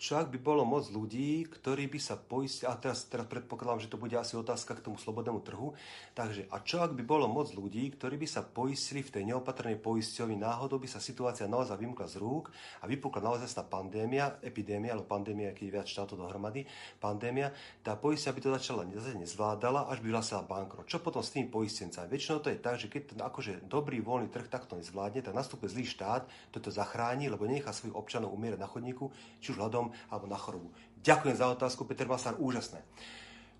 čo 0.00 0.16
ak 0.16 0.32
by 0.32 0.40
bolo 0.40 0.64
moc 0.64 0.88
ľudí, 0.88 1.44
ktorí 1.44 1.92
by 1.92 2.00
sa 2.00 2.16
poistili, 2.16 2.72
a 2.72 2.74
teraz, 2.80 3.04
teraz 3.04 3.28
predpokladám, 3.28 3.84
že 3.84 3.92
to 3.92 4.00
bude 4.00 4.16
asi 4.16 4.32
otázka 4.32 4.80
k 4.80 4.88
tomu 4.88 4.96
slobodnému 4.96 5.44
trhu, 5.44 5.76
takže 6.16 6.48
a 6.48 6.64
čo 6.64 6.80
ak 6.80 6.96
by 6.96 7.04
bolo 7.04 7.28
moc 7.28 7.52
ľudí, 7.52 7.92
ktorí 8.00 8.16
by 8.16 8.24
sa 8.24 8.40
poistili 8.40 9.04
v 9.04 9.12
tej 9.12 9.28
neopatrnej 9.28 9.76
poisťovni, 9.76 10.40
náhodou 10.40 10.80
by 10.80 10.88
sa 10.88 11.04
situácia 11.04 11.44
naozaj 11.44 11.76
vymkla 11.76 12.08
z 12.08 12.16
rúk 12.16 12.48
a 12.80 12.88
vypukla 12.88 13.20
naozaj 13.20 13.52
tá 13.52 13.60
pandémia, 13.60 14.40
epidémia, 14.40 14.96
alebo 14.96 15.04
pandémia, 15.04 15.52
keď 15.52 15.64
je 15.68 15.74
viac 15.76 15.86
štátov 15.92 16.16
dohromady, 16.16 16.64
pandémia, 16.96 17.52
tá 17.84 17.92
poistia 17.92 18.32
by 18.32 18.40
to 18.40 18.56
začala 18.56 18.88
nezvládala, 18.88 19.92
až 19.92 20.00
by 20.00 20.16
vlastila 20.16 20.48
bankrot. 20.48 20.88
Čo 20.88 21.04
potom 21.04 21.20
s 21.20 21.36
tými 21.36 21.52
poistencami? 21.52 22.08
Väčšinou 22.08 22.40
to 22.40 22.48
je 22.48 22.56
tak, 22.56 22.80
že 22.80 22.88
keď 22.88 23.02
to 23.04 23.14
akože 23.20 23.68
dobrý 23.68 24.00
voľný 24.00 24.32
trh 24.32 24.48
takto 24.48 24.80
nezvládne, 24.80 25.20
tak 25.20 25.36
nastúpe 25.36 25.68
zlý 25.68 25.84
štát, 25.84 26.24
toto 26.48 26.72
zachráni, 26.72 27.28
lebo 27.28 27.44
nenechá 27.44 27.76
svojich 27.76 27.92
občanov 27.92 28.32
umierať 28.32 28.64
na 28.64 28.64
chodníku, 28.64 29.12
či 29.44 29.52
už 29.52 29.60
hľadom 29.60 29.89
alebo 30.10 30.26
na 30.26 30.38
chorobu. 30.38 30.70
Ďakujem 31.00 31.36
za 31.36 31.46
otázku, 31.48 31.84
Peter 31.84 32.06
Masár, 32.06 32.36
úžasné. 32.38 32.84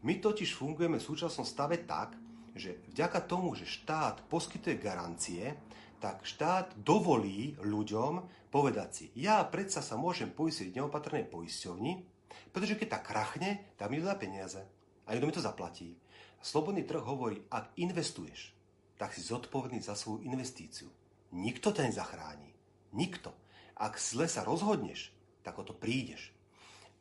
My 0.00 0.16
totiž 0.16 0.56
fungujeme 0.56 0.96
v 0.96 1.08
súčasnom 1.08 1.44
stave 1.44 1.84
tak, 1.84 2.16
že 2.56 2.80
vďaka 2.92 3.20
tomu, 3.24 3.52
že 3.54 3.68
štát 3.68 4.26
poskytuje 4.26 4.80
garancie, 4.80 5.54
tak 6.00 6.24
štát 6.24 6.80
dovolí 6.80 7.54
ľuďom 7.60 8.24
povedať 8.48 8.88
si, 8.90 9.04
ja 9.14 9.44
predsa 9.44 9.84
sa 9.84 10.00
môžem 10.00 10.32
poistiť 10.32 10.72
neopatrnej 10.74 11.28
poisťovni, 11.28 11.92
pretože 12.50 12.74
keď 12.80 12.98
tak 12.98 13.12
krachne, 13.12 13.76
tak 13.76 13.92
mi 13.92 14.00
dá 14.00 14.16
peniaze. 14.16 14.64
A 15.06 15.12
niekto 15.12 15.28
mi 15.28 15.36
to 15.36 15.44
zaplatí. 15.44 15.94
Slobodný 16.40 16.88
trh 16.88 17.04
hovorí, 17.04 17.44
ak 17.52 17.76
investuješ, 17.76 18.56
tak 18.96 19.12
si 19.12 19.20
zodpovedný 19.20 19.84
za 19.84 19.92
svoju 19.92 20.24
investíciu. 20.24 20.88
Nikto 21.36 21.70
ťa 21.70 21.92
nezachráni. 21.92 22.50
Nikto. 22.96 23.30
Ak 23.76 24.00
zle 24.00 24.26
sa 24.26 24.42
rozhodneš, 24.42 25.12
tak 25.42 25.58
o 25.58 25.64
to 25.64 25.74
prídeš. 25.76 26.32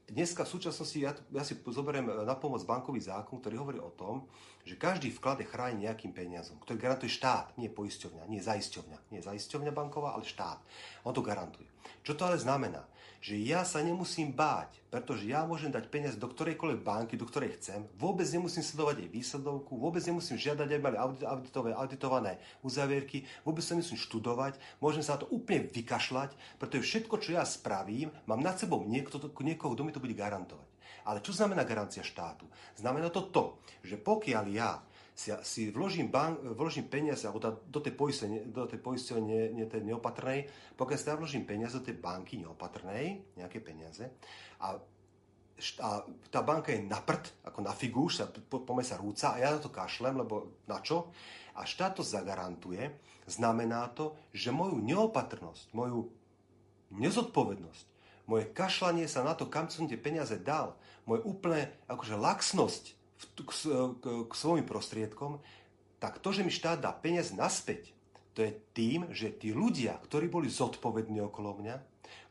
Dneska 0.10 0.42
v 0.42 0.54
súčasnosti 0.58 0.98
ja, 0.98 1.14
ja 1.14 1.44
si 1.46 1.54
zoberiem 1.54 2.10
na 2.26 2.34
pomoc 2.34 2.66
bankový 2.66 2.98
zákon, 2.98 3.38
ktorý 3.38 3.62
hovorí 3.62 3.78
o 3.78 3.94
tom, 3.94 4.26
že 4.66 4.74
každý 4.74 5.14
vklad 5.14 5.46
je 5.46 5.50
chránený 5.50 5.86
nejakým 5.86 6.10
peniazom, 6.18 6.58
ktorý 6.66 6.82
garantuje 6.82 7.14
štát, 7.14 7.54
nie 7.62 7.70
poisťovňa, 7.70 8.26
nie 8.26 8.42
zaisťovňa. 8.42 9.14
Nie 9.14 9.22
zaisťovňa 9.22 9.70
banková, 9.70 10.18
ale 10.18 10.26
štát. 10.26 10.58
On 11.06 11.14
to 11.14 11.22
garantuje. 11.22 11.70
Čo 12.02 12.18
to 12.18 12.26
ale 12.26 12.42
znamená? 12.42 12.90
Že 13.20 13.36
ja 13.36 13.68
sa 13.68 13.84
nemusím 13.84 14.32
báť, 14.32 14.80
pretože 14.88 15.28
ja 15.28 15.44
môžem 15.44 15.70
dať 15.70 15.92
peniaze 15.92 16.16
do 16.16 16.32
ktorejkoľvek 16.32 16.82
banky, 16.82 17.20
do 17.20 17.28
ktorej 17.28 17.60
chcem, 17.60 17.84
vôbec 18.00 18.24
nemusím 18.32 18.64
sledovať 18.64 19.06
jej 19.06 19.12
výsledovku, 19.12 19.76
vôbec 19.76 20.00
nemusím 20.08 20.40
žiadať, 20.40 20.68
aby 20.72 20.82
mali 20.82 20.98
auditové, 21.28 21.76
auditované 21.76 22.40
uzavierky, 22.64 23.28
vôbec 23.44 23.62
sa 23.62 23.76
nemusím 23.76 24.00
študovať, 24.00 24.56
môžem 24.80 25.04
sa 25.04 25.20
na 25.20 25.28
to 25.28 25.32
úplne 25.36 25.68
vykašľať, 25.68 26.32
pretože 26.58 26.88
všetko, 26.88 27.16
čo 27.20 27.36
ja 27.36 27.44
spravím, 27.44 28.10
mám 28.24 28.40
nad 28.40 28.56
sebou 28.56 28.88
niekto, 28.88 29.20
niekoho, 29.44 29.76
kto 29.76 29.84
mi 29.84 29.92
to 29.92 30.02
bude 30.02 30.16
garantovať. 30.16 30.80
Ale 31.08 31.24
čo 31.26 31.36
znamená 31.36 31.64
garancia 31.64 32.06
štátu? 32.06 32.46
Znamená 32.76 33.12
to 33.12 33.28
to, 33.34 33.60
že 33.84 33.98
pokiaľ 33.98 34.46
ja 34.52 34.80
si, 35.20 35.36
si 35.44 35.62
vložím, 35.68 36.08
bank, 36.08 36.40
vložím 36.56 36.88
peniaze 36.88 37.28
alebo 37.28 37.44
do 37.44 37.80
tej 37.84 37.92
poistenie, 37.92 38.48
do 38.48 38.64
tej 38.64 38.80
poistenie 38.80 39.20
nie, 39.20 39.44
nie 39.52 39.66
tej 39.68 39.84
neopatrnej, 39.84 40.48
pokiaľ 40.80 40.96
si 40.96 41.08
ja 41.12 41.20
vložím 41.20 41.44
peniaze 41.44 41.76
do 41.76 41.84
tej 41.84 42.00
banky 42.00 42.40
neopatrnej, 42.40 43.36
nejaké 43.36 43.60
peniaze, 43.60 44.16
a, 44.64 44.80
a 45.84 45.90
tá 46.32 46.40
banka 46.40 46.72
je 46.72 46.88
na 46.88 47.04
prd, 47.04 47.44
ako 47.52 47.60
na 47.60 47.76
figu, 47.76 48.08
sa, 48.08 48.32
po, 48.32 48.64
po 48.64 48.72
sa 48.80 48.96
rúca 48.96 49.36
a 49.36 49.44
ja 49.44 49.52
na 49.52 49.60
to 49.60 49.68
kašlem, 49.68 50.16
lebo 50.24 50.64
na 50.72 50.80
čo? 50.80 51.12
A 51.60 51.68
štát 51.68 52.00
to 52.00 52.04
zagarantuje, 52.08 52.88
znamená 53.28 53.92
to, 53.92 54.16
že 54.32 54.56
moju 54.56 54.80
neopatrnosť, 54.80 55.76
moju 55.76 56.08
nezodpovednosť, 56.96 57.86
moje 58.24 58.46
kašlanie 58.56 59.04
sa 59.12 59.28
na 59.28 59.36
to, 59.36 59.52
kam 59.52 59.68
som 59.68 59.84
tie 59.84 60.00
peniaze 60.00 60.40
dal, 60.40 60.80
moje 61.04 61.28
úplne 61.28 61.68
akože 61.92 62.16
laxnosť 62.16 62.99
k, 63.20 63.52
k, 64.00 64.06
k 64.28 64.34
svojim 64.34 64.66
prostriedkom, 64.66 65.40
tak 66.00 66.24
to, 66.24 66.32
že 66.32 66.44
mi 66.44 66.52
štát 66.52 66.80
dá 66.80 66.96
peniaz 66.96 67.36
naspäť, 67.36 67.92
to 68.32 68.48
je 68.48 68.56
tým, 68.72 69.12
že 69.12 69.36
tí 69.36 69.52
ľudia, 69.52 70.00
ktorí 70.00 70.32
boli 70.32 70.48
zodpovední 70.48 71.20
okolo 71.20 71.60
mňa, 71.60 71.76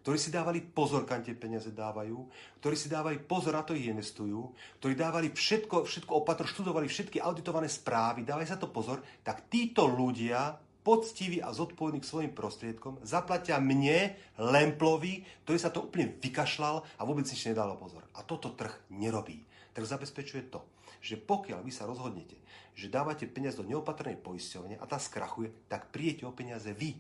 ktorí 0.01 0.16
si 0.16 0.32
dávali 0.32 0.64
pozor, 0.64 1.05
kam 1.05 1.20
tie 1.20 1.36
peniaze 1.36 1.68
dávajú, 1.68 2.16
ktorí 2.64 2.76
si 2.80 2.89
dávali 2.89 3.20
pozor 3.20 3.53
na 3.53 3.61
to, 3.61 3.76
ich 3.76 3.93
investujú, 3.93 4.57
ktorí 4.80 4.97
dávali 4.97 5.28
všetko, 5.28 5.84
všetko 5.84 6.12
opatro, 6.16 6.49
študovali 6.49 6.89
všetky 6.89 7.20
auditované 7.20 7.68
správy, 7.68 8.24
dávali 8.24 8.49
sa 8.49 8.57
to 8.57 8.72
pozor, 8.72 9.05
tak 9.20 9.53
títo 9.53 9.84
ľudia, 9.84 10.57
poctiví 10.80 11.45
a 11.45 11.53
zodpovední 11.53 12.01
k 12.01 12.09
svojim 12.09 12.32
prostriedkom, 12.32 13.05
zaplatia 13.05 13.61
mne, 13.61 14.16
Lemplovi, 14.41 15.20
ktorý 15.45 15.59
sa 15.61 15.68
to 15.68 15.84
úplne 15.84 16.16
vykašľal 16.16 16.80
a 16.80 17.03
vôbec 17.05 17.28
nič 17.28 17.45
nedalo 17.45 17.76
pozor. 17.76 18.01
A 18.16 18.24
toto 18.24 18.57
trh 18.57 18.72
nerobí. 18.89 19.45
Trh 19.76 19.84
zabezpečuje 19.84 20.49
to, 20.49 20.64
že 21.09 21.16
pokiaľ 21.16 21.64
vy 21.64 21.72
sa 21.72 21.88
rozhodnete, 21.88 22.36
že 22.76 22.92
dávate 22.92 23.24
peniaz 23.24 23.56
do 23.56 23.64
neopatrnej 23.64 24.20
poisťovne 24.20 24.76
a 24.76 24.84
tá 24.84 25.00
skrachuje, 25.00 25.48
tak 25.66 25.88
prijete 25.88 26.28
o 26.28 26.36
peniaze 26.36 26.68
vy. 26.76 26.92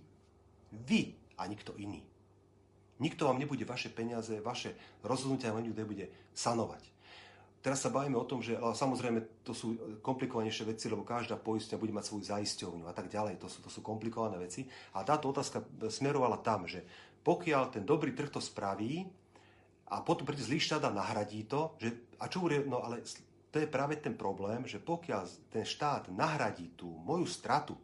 Vy 0.72 1.12
a 1.36 1.44
nikto 1.44 1.76
iný. 1.76 2.00
Nikto 2.98 3.28
vám 3.28 3.38
nebude 3.38 3.62
vaše 3.68 3.92
peniaze, 3.92 4.40
vaše 4.42 4.74
rozhodnutia 5.04 5.54
vám 5.54 5.62
nebude 5.62 6.10
sanovať. 6.34 6.82
Teraz 7.58 7.82
sa 7.82 7.90
bavíme 7.90 8.14
o 8.14 8.26
tom, 8.26 8.38
že 8.38 8.54
ale 8.54 8.74
samozrejme 8.74 9.42
to 9.42 9.50
sú 9.50 9.98
komplikovanejšie 9.98 10.64
veci, 10.72 10.86
lebo 10.86 11.02
každá 11.02 11.34
poisťovňa 11.36 11.82
bude 11.82 11.94
mať 11.94 12.06
svoju 12.06 12.24
zaisťovňu 12.30 12.84
a 12.86 12.94
tak 12.94 13.10
ďalej. 13.10 13.42
To 13.42 13.50
sú, 13.50 13.58
to 13.66 13.70
sú 13.70 13.82
komplikované 13.82 14.38
veci. 14.38 14.66
A 14.94 15.02
táto 15.02 15.30
otázka 15.30 15.66
smerovala 15.90 16.38
tam, 16.38 16.70
že 16.70 16.86
pokiaľ 17.26 17.62
ten 17.74 17.82
dobrý 17.82 18.14
trh 18.14 18.30
to 18.30 18.38
spraví 18.38 19.04
a 19.90 20.00
potom 20.06 20.22
príde 20.22 20.46
zlý 20.46 20.62
štát 20.62 20.86
a 20.86 20.94
nahradí 20.94 21.50
to, 21.50 21.74
že, 21.82 22.14
a 22.22 22.30
čo 22.30 22.40
bude, 22.46 22.62
no 22.62 22.78
ale 22.78 23.02
to 23.58 23.66
je 23.66 23.74
práve 23.74 23.98
ten 23.98 24.14
problém, 24.14 24.62
že 24.70 24.78
pokiaľ 24.78 25.50
ten 25.50 25.66
štát 25.66 26.14
nahradí 26.14 26.78
tú 26.78 26.86
moju 26.86 27.26
stratu, 27.26 27.74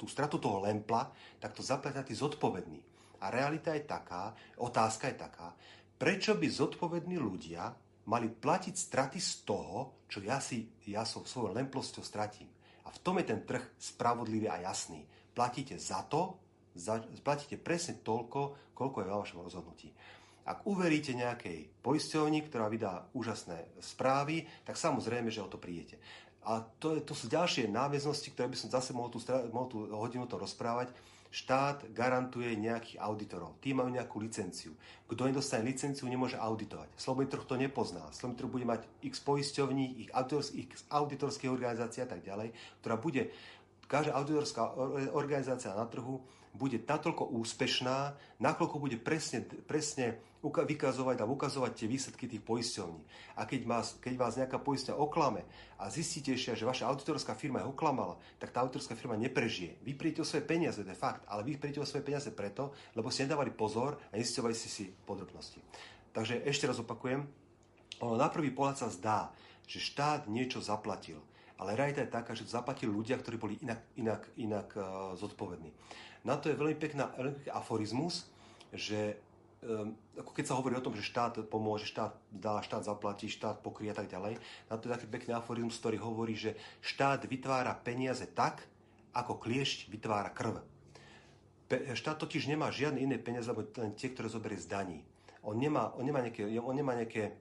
tú 0.00 0.08
stratu 0.08 0.40
toho 0.40 0.64
lempla, 0.64 1.12
tak 1.36 1.52
to 1.52 1.60
zaplatia 1.60 2.00
tí 2.00 2.16
zodpovední. 2.16 2.80
A 3.20 3.28
realita 3.28 3.76
je 3.76 3.84
taká, 3.84 4.32
otázka 4.56 5.12
je 5.12 5.20
taká, 5.20 5.52
prečo 6.00 6.32
by 6.40 6.48
zodpovední 6.48 7.20
ľudia 7.20 7.68
mali 8.08 8.32
platiť 8.32 8.72
straty 8.72 9.20
z 9.20 9.44
toho, 9.44 10.08
čo 10.08 10.24
ja 10.24 10.40
si 10.40 10.72
ja 10.88 11.04
som 11.04 11.28
svojou 11.28 11.52
lemplosťou 11.52 12.00
stratím. 12.00 12.48
A 12.88 12.88
v 12.88 12.98
tom 13.04 13.20
je 13.20 13.28
ten 13.28 13.44
trh 13.44 13.76
spravodlivý 13.76 14.48
a 14.48 14.64
jasný. 14.64 15.04
Platíte 15.36 15.76
za 15.76 16.00
to, 16.08 16.40
za, 16.72 16.96
platíte 17.20 17.60
presne 17.60 18.00
toľko, 18.00 18.72
koľko 18.72 18.96
je 18.96 19.08
vo 19.12 19.20
vašom 19.20 19.44
rozhodnutí. 19.44 19.92
Ak 20.44 20.64
uveríte 20.64 21.12
nejakej 21.12 21.68
poisťovni, 21.84 22.46
ktorá 22.48 22.66
vydá 22.66 23.06
úžasné 23.12 23.68
správy, 23.80 24.48
tak 24.64 24.80
samozrejme, 24.80 25.28
že 25.28 25.44
o 25.44 25.48
to 25.50 25.60
prídete. 25.60 26.00
A 26.48 26.64
to, 26.80 26.96
je, 26.96 27.04
to 27.04 27.12
sú 27.12 27.28
ďalšie 27.28 27.68
náväznosti, 27.68 28.32
ktoré 28.32 28.48
by 28.48 28.56
som 28.56 28.72
zase 28.72 28.96
mohol 28.96 29.12
tú, 29.12 29.20
mohol 29.52 29.68
tú 29.68 29.78
hodinu 29.92 30.24
to 30.24 30.40
rozprávať. 30.40 30.88
Štát 31.30 31.86
garantuje 31.94 32.58
nejakých 32.58 32.98
auditorov. 32.98 33.54
Tí 33.62 33.70
majú 33.70 33.86
nejakú 33.86 34.18
licenciu. 34.18 34.74
Kto 35.06 35.30
nedostane 35.30 35.62
licenciu, 35.62 36.10
nemôže 36.10 36.34
auditovať. 36.34 36.90
Slobodný 36.98 37.30
trh 37.30 37.44
to 37.46 37.54
nepozná. 37.54 38.02
Slobodný 38.10 38.38
trh 38.40 38.50
bude 38.50 38.66
mať 38.66 38.82
x 39.04 39.22
poisťovní, 39.22 39.84
ich, 40.02 40.10
ich 40.58 40.68
auditorských 40.90 41.52
organizácií 41.54 42.02
a 42.02 42.10
tak 42.10 42.26
ďalej, 42.26 42.50
ktorá 42.82 42.98
bude, 42.98 43.30
každá 43.86 44.18
auditorská 44.18 44.74
organizácia 45.14 45.70
na 45.70 45.86
trhu 45.86 46.18
bude 46.50 46.82
natoľko 46.82 47.30
úspešná, 47.30 48.14
nakoľko 48.42 48.76
bude 48.82 48.98
presne, 48.98 49.46
presne 49.70 50.18
vykazovať 50.40 51.20
a 51.20 51.28
ukazovať 51.28 51.72
tie 51.76 51.86
výsledky 51.88 52.24
tých 52.24 52.40
poisťovní. 52.40 53.00
A 53.36 53.44
keď 53.44 53.60
vás, 53.68 53.86
keď 54.00 54.14
vás 54.16 54.40
nejaká 54.40 54.56
poisťa 54.56 54.96
oklame 54.96 55.44
a 55.76 55.92
zistíte 55.92 56.32
ešte, 56.32 56.56
že 56.56 56.64
vaša 56.64 56.88
auditorská 56.88 57.36
firma 57.36 57.60
je 57.60 57.68
oklamala, 57.68 58.16
tak 58.40 58.48
tá 58.48 58.64
auditorská 58.64 58.96
firma 58.96 59.20
neprežije. 59.20 59.76
Vy 59.84 59.96
o 60.16 60.24
svoje 60.24 60.48
peniaze, 60.48 60.80
to 60.80 60.88
je 60.88 60.96
fakt, 60.96 61.28
ale 61.28 61.44
vy 61.44 61.60
o 61.76 61.84
svoje 61.84 62.04
peniaze 62.04 62.32
preto, 62.32 62.72
lebo 62.96 63.12
ste 63.12 63.28
nedávali 63.28 63.52
pozor 63.52 64.00
a 64.10 64.16
nezistovali 64.16 64.56
si 64.56 64.68
si 64.72 64.84
podrobnosti. 65.04 65.60
Takže 66.16 66.42
ešte 66.48 66.66
raz 66.66 66.80
opakujem, 66.80 67.22
ono 68.00 68.16
na 68.16 68.32
prvý 68.32 68.50
pohľad 68.50 68.80
sa 68.80 68.88
zdá, 68.88 69.30
že 69.68 69.78
štát 69.78 70.26
niečo 70.26 70.58
zaplatil, 70.64 71.20
ale 71.60 71.76
realita 71.76 72.00
je 72.00 72.10
taká, 72.10 72.32
že 72.32 72.48
to 72.48 72.56
zaplatili 72.56 72.88
ľudia, 72.88 73.20
ktorí 73.20 73.36
boli 73.36 73.54
inak, 73.60 73.84
inak, 74.00 74.22
inak 74.40 74.68
uh, 74.74 75.12
zodpovední. 75.20 75.70
Na 76.24 76.40
to 76.40 76.48
je 76.48 76.56
veľmi 76.56 76.76
pekná, 76.80 77.12
veľmi 77.14 77.52
aforizmus, 77.52 78.28
že 78.72 79.20
ako 80.16 80.32
keď 80.32 80.44
sa 80.48 80.56
hovorí 80.56 80.72
o 80.72 80.84
tom, 80.84 80.96
že 80.96 81.04
štát 81.04 81.44
pomôže, 81.52 81.84
štát 81.84 82.16
dá, 82.32 82.64
štát 82.64 82.80
zaplatí, 82.80 83.28
štát 83.28 83.60
pokrie 83.60 83.92
a 83.92 83.96
tak 83.96 84.08
ďalej, 84.08 84.40
na 84.72 84.74
to 84.80 84.88
je 84.88 84.94
taký 84.96 85.06
pekný 85.12 85.32
aforizmus, 85.36 85.76
ktorý 85.76 86.00
hovorí, 86.00 86.32
že 86.32 86.56
štát 86.80 87.28
vytvára 87.28 87.76
peniaze 87.76 88.24
tak, 88.24 88.64
ako 89.12 89.36
kliešť 89.36 89.92
vytvára 89.92 90.32
krv. 90.32 90.64
Pe- 91.68 91.92
štát 91.92 92.16
totiž 92.16 92.48
nemá 92.48 92.72
žiadne 92.72 93.04
iné 93.04 93.20
peniaze, 93.20 93.52
alebo 93.52 93.68
len 93.76 93.92
tie, 93.92 94.08
ktoré 94.08 94.32
zoberie 94.32 94.56
z 94.56 94.70
daní. 94.70 95.04
On 95.44 95.52
nemá, 95.52 95.92
on 95.92 96.08
nemá 96.08 96.24
nejaké, 96.24 96.48
on 96.56 96.76
nemá 96.76 96.96
nejaké 96.96 97.36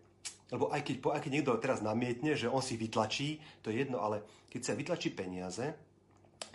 lebo 0.49 0.73
aj 0.73 0.81
keď, 0.81 0.95
aj 1.13 1.21
keď 1.21 1.31
niekto 1.31 1.61
teraz 1.61 1.85
namietne, 1.85 2.33
že 2.33 2.49
on 2.49 2.65
si 2.65 2.73
vytlačí, 2.73 3.37
to 3.61 3.69
je 3.69 3.85
jedno, 3.85 4.01
ale 4.01 4.25
keď 4.49 4.61
sa 4.65 4.73
vytlačí 4.73 5.13
peniaze, 5.13 5.77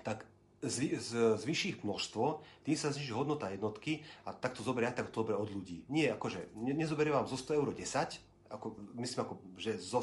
tak 0.03 0.27
z, 0.69 0.97
z, 0.99 1.11
z 1.37 1.43
vyšších 1.45 1.85
množstvo, 1.85 2.41
tým 2.65 2.77
sa 2.77 2.91
zniží 2.91 3.13
hodnota 3.13 3.53
jednotky 3.53 4.03
a 4.25 4.33
tak 4.33 4.57
to 4.57 4.65
zoberie 4.65 4.89
aj 4.89 5.05
tak 5.05 5.13
to 5.13 5.23
zoberie 5.23 5.41
od 5.41 5.51
ľudí. 5.53 5.85
Nie, 5.93 6.13
akože, 6.17 6.57
ne, 6.57 6.73
nezoberie 6.73 7.13
vám 7.13 7.29
zo 7.29 7.37
100 7.37 7.61
eur 7.61 7.69
10, 7.77 8.53
ako, 8.53 8.67
myslím, 9.01 9.21
ako, 9.25 9.35
že 9.59 9.77
zo, 9.79 10.01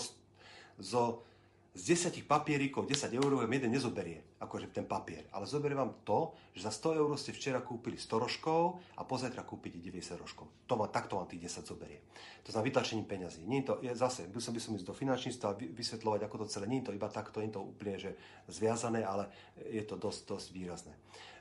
zo 0.78 1.26
z 1.72 1.96
10 1.96 2.28
papieríkov 2.28 2.84
10 2.84 3.16
eur 3.16 3.32
vám 3.32 3.48
jeden 3.48 3.72
nezoberie, 3.72 4.20
akože 4.44 4.76
ten 4.76 4.84
papier. 4.84 5.24
Ale 5.32 5.48
zoberie 5.48 5.72
vám 5.72 6.04
to, 6.04 6.36
že 6.52 6.68
za 6.68 6.72
100 6.72 7.00
eur 7.00 7.10
ste 7.16 7.32
včera 7.32 7.64
kúpili 7.64 7.96
100 7.96 8.12
rožkov 8.20 8.84
a 9.00 9.08
pozajtra 9.08 9.48
kúpite 9.48 9.80
90 9.80 10.20
rožkov. 10.20 10.52
To 10.68 10.76
má, 10.76 10.92
takto 10.92 11.16
vám 11.16 11.32
tých 11.32 11.48
10 11.48 11.72
zoberie. 11.72 12.04
To 12.44 12.52
znamená 12.52 12.68
vytlačením 12.76 13.08
peňazí. 13.08 13.48
Nie 13.48 13.64
je 13.64 13.68
to, 13.72 13.74
je 13.80 13.92
zase, 13.96 14.28
by 14.28 14.44
som, 14.44 14.52
by 14.52 14.60
som 14.60 14.76
ísť 14.76 14.88
do 14.92 14.92
finančníctva 14.92 15.50
vysvetľovať, 15.72 16.20
ako 16.28 16.36
to 16.44 16.52
celé. 16.52 16.68
Nie 16.68 16.84
je 16.84 16.92
to 16.92 16.98
iba 17.00 17.08
takto, 17.08 17.40
nie 17.40 17.48
je 17.48 17.56
to 17.56 17.64
úplne 17.64 17.96
že 17.96 18.12
zviazané, 18.52 19.08
ale 19.08 19.32
je 19.64 19.84
to 19.88 19.96
dosť, 19.96 20.28
dosť 20.28 20.48
výrazné. 20.52 20.94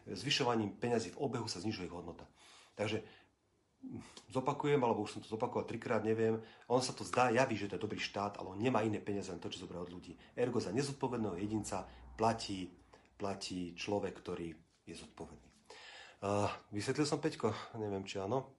Zvyšovaním 0.06 0.78
peňazí 0.78 1.10
v 1.10 1.20
obehu 1.26 1.50
sa 1.50 1.58
znižuje 1.58 1.90
ich 1.90 1.94
hodnota. 1.94 2.22
Takže 2.78 3.02
zopakujem, 4.30 4.78
alebo 4.84 5.02
už 5.02 5.18
som 5.18 5.22
to 5.24 5.28
zopakoval 5.28 5.66
trikrát, 5.66 6.04
neviem, 6.04 6.38
on 6.68 6.82
sa 6.84 6.92
to 6.92 7.02
zdá, 7.02 7.32
javí, 7.32 7.56
že 7.56 7.66
to 7.66 7.76
je 7.76 7.84
dobrý 7.84 7.98
štát, 7.98 8.38
ale 8.38 8.54
on 8.54 8.60
nemá 8.60 8.84
iné 8.84 9.00
peniaze, 9.00 9.32
len 9.32 9.40
to, 9.40 9.50
čo 9.50 9.66
zobrá 9.66 9.80
od 9.80 9.90
ľudí. 9.90 10.14
Ergo 10.36 10.60
za 10.60 10.70
nezodpovedného 10.70 11.36
jedinca 11.40 11.88
platí, 12.14 12.70
platí 13.16 13.74
človek, 13.74 14.14
ktorý 14.20 14.54
je 14.86 14.94
zodpovedný. 14.94 15.48
Uh, 16.20 16.52
vysvetlil 16.70 17.08
som 17.08 17.18
Peťko? 17.18 17.48
Neviem, 17.80 18.04
či 18.04 18.20
áno. 18.20 18.52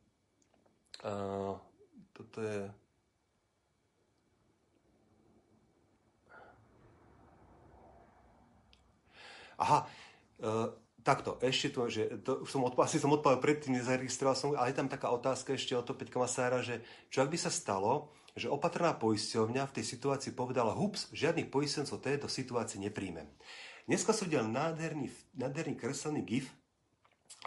Uh, 1.06 1.54
toto 2.12 2.42
je... 2.42 2.66
Aha, 9.62 9.86
uh, 10.42 10.74
Takto, 11.02 11.42
ešte 11.42 11.74
to, 11.74 11.82
že 11.90 12.04
to, 12.22 12.46
som 12.46 12.62
odpal, 12.62 12.86
asi 12.86 13.02
som 13.02 13.10
odpal 13.10 13.42
predtým, 13.42 13.74
nezaregistroval 13.74 14.38
som, 14.38 14.54
ale 14.54 14.70
je 14.70 14.78
tam 14.78 14.86
taká 14.86 15.10
otázka 15.10 15.58
ešte 15.58 15.74
od 15.74 15.90
Peťka 15.98 16.22
Masára, 16.22 16.62
že 16.62 16.86
čo 17.10 17.26
ak 17.26 17.34
by 17.34 17.38
sa 17.42 17.50
stalo, 17.50 18.14
že 18.38 18.48
opatrná 18.48 18.94
poisťovňa 18.96 19.66
v 19.66 19.76
tej 19.82 19.86
situácii 19.98 20.32
povedala, 20.38 20.78
hups, 20.78 21.10
žiadnych 21.12 21.50
poistencov 21.50 22.06
tejto 22.06 22.30
situácii 22.30 22.80
nepríjmem. 22.86 23.26
Dneska 23.90 24.14
som 24.14 24.30
videl 24.30 24.46
nádherný, 24.46 25.10
nádherný 25.36 25.76
kreslený 25.76 26.22
gif 26.22 26.48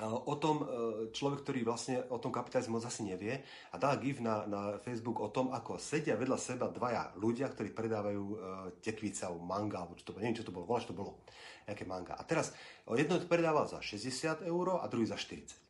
o 0.02 0.34
tom 0.34 0.56
e, 0.58 0.66
človek, 1.14 1.46
ktorý 1.46 1.60
vlastne 1.62 2.02
o 2.10 2.18
tom 2.18 2.34
kapitalizmu 2.34 2.82
asi 2.82 3.06
nevie 3.06 3.38
a 3.70 3.78
dá 3.78 3.94
gif 3.94 4.18
na, 4.18 4.42
na 4.42 4.62
Facebook 4.82 5.22
o 5.22 5.30
tom, 5.30 5.54
ako 5.54 5.78
sedia 5.78 6.18
vedľa 6.18 6.34
seba 6.34 6.66
dvaja 6.66 7.14
ľudia, 7.14 7.46
ktorí 7.46 7.70
predávajú 7.70 8.24
uh, 8.26 8.38
tekvice 8.82 9.22
alebo 9.22 9.46
manga, 9.46 9.86
alebo 9.86 9.94
čo 9.94 10.10
to 10.10 10.18
bolo, 10.18 10.26
neviem, 10.26 10.38
čo 10.42 10.46
to 10.46 10.50
bolo, 10.50 10.66
voľa, 10.66 10.82
čo 10.82 10.90
to 10.90 10.98
bolo 10.98 11.22
nejaké 11.70 11.86
manga. 11.86 12.18
A 12.18 12.26
teraz 12.26 12.50
jedno 12.90 13.22
predával 13.22 13.70
za 13.70 13.78
60 13.78 14.42
eur 14.42 14.82
a 14.82 14.86
druhý 14.90 15.06
za 15.06 15.14
40. 15.14 15.62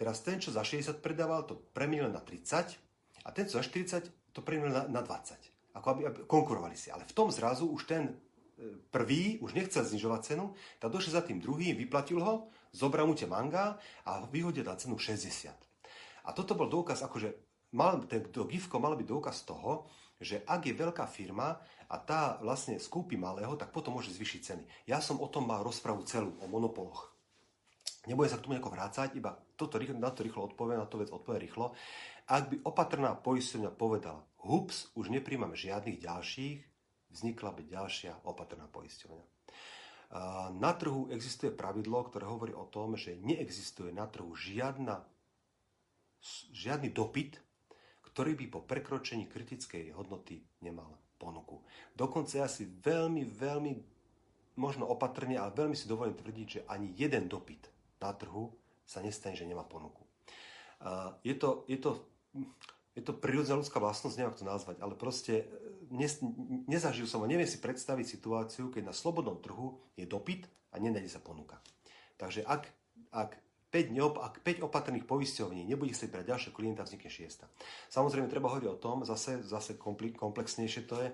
Teraz 0.00 0.24
ten, 0.24 0.40
čo 0.40 0.48
za 0.48 0.64
60 0.64 1.04
predával, 1.04 1.44
to 1.44 1.60
premenil 1.76 2.08
na 2.08 2.24
30 2.24 2.72
a 3.26 3.28
ten, 3.36 3.44
čo 3.44 3.60
za 3.60 3.64
40, 3.68 4.32
to 4.32 4.40
premenil 4.40 4.72
na, 4.72 4.88
na 4.88 5.02
20. 5.04 5.76
Ako 5.76 5.86
aby, 5.92 6.00
aby 6.08 6.18
konkurovali 6.24 6.78
si. 6.78 6.88
Ale 6.88 7.04
v 7.04 7.12
tom 7.12 7.28
zrazu 7.28 7.68
už 7.68 7.84
ten 7.84 8.06
e, 8.06 8.14
prvý 8.88 9.36
už 9.44 9.52
nechcel 9.52 9.84
znižovať 9.84 10.20
cenu, 10.24 10.56
tak 10.80 10.88
došiel 10.88 11.18
za 11.18 11.22
tým 11.26 11.42
druhým, 11.42 11.76
vyplatil 11.76 12.22
ho, 12.22 12.48
zobral 12.72 13.08
mu 13.08 13.14
tie 13.16 13.30
manga 13.30 13.76
a 14.04 14.24
vyhodil 14.28 14.64
na 14.64 14.76
cenu 14.76 14.96
60. 14.96 15.52
A 16.24 16.30
toto 16.36 16.52
bol 16.52 16.68
dôkaz, 16.68 17.00
akože 17.04 17.32
mal, 17.72 18.04
to 18.08 18.44
gifko 18.48 18.76
malo 18.80 18.96
byť 18.96 19.08
dôkaz 19.08 19.48
toho, 19.48 19.88
že 20.18 20.42
ak 20.44 20.66
je 20.66 20.74
veľká 20.74 21.06
firma 21.06 21.56
a 21.88 21.96
tá 21.96 22.36
vlastne 22.42 22.76
skúpi 22.76 23.14
malého, 23.14 23.54
tak 23.54 23.70
potom 23.70 23.96
môže 23.96 24.12
zvyšiť 24.12 24.40
ceny. 24.42 24.64
Ja 24.90 24.98
som 24.98 25.22
o 25.22 25.30
tom 25.30 25.46
mal 25.46 25.62
rozpravu 25.62 26.02
celú, 26.04 26.34
o 26.42 26.50
monopoloch. 26.50 27.14
Nebudem 28.10 28.30
sa 28.30 28.38
k 28.40 28.44
tomu 28.44 28.56
nejako 28.56 28.74
vrácať, 28.74 29.08
iba 29.14 29.36
toto, 29.54 29.78
na 29.78 30.10
to 30.10 30.24
rýchlo 30.24 30.48
odpoviem, 30.48 30.80
na 30.80 30.88
to 30.88 31.00
vec 31.00 31.12
odpoviem 31.12 31.44
rýchlo. 31.44 31.76
Ak 32.28 32.52
by 32.52 32.60
opatrná 32.66 33.16
poisťovňa 33.16 33.70
povedala, 33.72 34.20
hups, 34.44 34.92
už 34.96 35.08
nepríjmame 35.12 35.56
žiadnych 35.56 36.02
ďalších, 36.02 36.58
vznikla 37.14 37.50
by 37.56 37.62
ďalšia 37.68 38.12
opatrná 38.24 38.68
poisťovňa. 38.68 39.37
Na 40.56 40.72
trhu 40.72 41.12
existuje 41.12 41.52
pravidlo, 41.52 42.00
ktoré 42.08 42.24
hovorí 42.24 42.56
o 42.56 42.64
tom, 42.64 42.96
že 42.96 43.20
neexistuje 43.20 43.92
na 43.92 44.08
trhu 44.08 44.32
žiadna, 44.32 45.04
žiadny 46.52 46.88
dopyt, 46.88 47.36
ktorý 48.08 48.32
by 48.34 48.46
po 48.48 48.60
prekročení 48.64 49.28
kritickej 49.28 49.92
hodnoty 49.92 50.40
nemal 50.64 50.96
ponuku. 51.20 51.60
Dokonca 51.92 52.40
ja 52.40 52.48
si 52.48 52.64
veľmi, 52.66 53.22
veľmi 53.22 53.72
možno 54.58 54.88
opatrne, 54.88 55.38
ale 55.38 55.54
veľmi 55.54 55.76
si 55.76 55.86
dovolím 55.86 56.16
tvrdiť, 56.16 56.46
že 56.48 56.64
ani 56.66 56.96
jeden 56.96 57.28
dopyt 57.28 57.68
na 58.00 58.10
trhu 58.16 58.50
sa 58.88 59.04
nestane, 59.04 59.36
že 59.36 59.46
nemá 59.46 59.62
ponuku. 59.62 60.02
Je 61.22 61.36
to, 61.36 61.68
je 61.68 61.78
to, 61.78 62.00
je 62.96 63.02
to 63.04 63.12
prírodzená 63.12 63.60
ľudská 63.60 63.78
vlastnosť, 63.78 64.16
neviem 64.18 64.34
to 64.34 64.46
nazvať, 64.46 64.80
ale 64.80 64.98
proste 64.98 65.46
ne, 65.90 66.08
nezažil 66.68 67.08
som 67.08 67.24
a 67.24 67.30
neviem 67.30 67.48
si 67.48 67.60
predstaviť 67.60 68.06
situáciu, 68.06 68.72
keď 68.72 68.90
na 68.90 68.94
slobodnom 68.94 69.40
trhu 69.40 69.78
je 69.94 70.04
dopyt 70.04 70.46
a 70.72 70.80
nenájde 70.80 71.16
sa 71.16 71.20
ponuka. 71.20 71.58
Takže 72.18 72.42
ak, 72.44 72.66
ak 73.14 73.30
5, 73.68 73.92
neop- 73.92 74.20
ak 74.20 74.40
5 74.40 74.64
opatrných 74.64 75.04
poisťovní 75.04 75.64
nebude 75.68 75.92
chcieť 75.92 76.08
brať 76.08 76.26
ďalšie 76.32 76.50
klienta, 76.56 76.88
vznikne 76.88 77.12
šiesta. 77.12 77.44
Samozrejme, 77.92 78.32
treba 78.32 78.48
hovoriť 78.48 78.68
o 78.68 78.80
tom, 78.80 79.04
zase, 79.04 79.44
zase 79.44 79.76
komplexnejšie 80.16 80.88
to 80.88 80.96
je, 81.04 81.10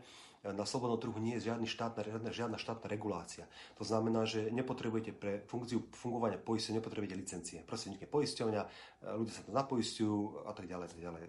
na 0.52 0.68
slobodnom 0.68 1.00
trhu 1.00 1.16
nie 1.16 1.40
je 1.40 1.48
žiadny 1.48 1.64
štátna, 1.64 2.04
žiadna, 2.28 2.60
štátna 2.60 2.84
regulácia. 2.92 3.48
To 3.80 3.84
znamená, 3.88 4.28
že 4.28 4.52
nepotrebujete 4.52 5.16
pre 5.16 5.40
funkciu 5.48 5.88
fungovania 5.96 6.36
poisťovne 6.36 6.84
nepotrebujete 6.84 7.16
licencie. 7.16 7.58
Proste 7.64 7.88
vznikne 7.88 8.12
poisťovňa, 8.12 8.62
ľudia 9.16 9.32
sa 9.32 9.42
to 9.48 9.56
napoisťujú 9.56 10.44
a 10.44 10.52
tak 10.52 10.68
ďalej, 10.68 10.86
tak 10.92 11.00
ďalej. 11.00 11.22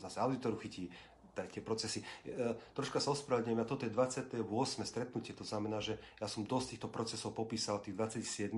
Zase 0.00 0.16
auditoru 0.24 0.56
chytí, 0.56 0.88
tie 1.32 1.62
procesy. 1.64 2.04
E, 2.28 2.54
troška 2.76 3.00
sa 3.00 3.16
ospravedlňujem, 3.16 3.60
a 3.60 3.68
toto 3.68 3.88
je 3.88 3.92
28. 3.92 4.36
stretnutie, 4.84 5.32
to 5.32 5.44
znamená, 5.46 5.80
že 5.80 5.96
ja 6.20 6.28
som 6.28 6.44
dosť 6.44 6.76
týchto 6.76 6.88
procesov 6.92 7.32
popísal, 7.32 7.80
tých 7.80 7.96
27 7.96 8.52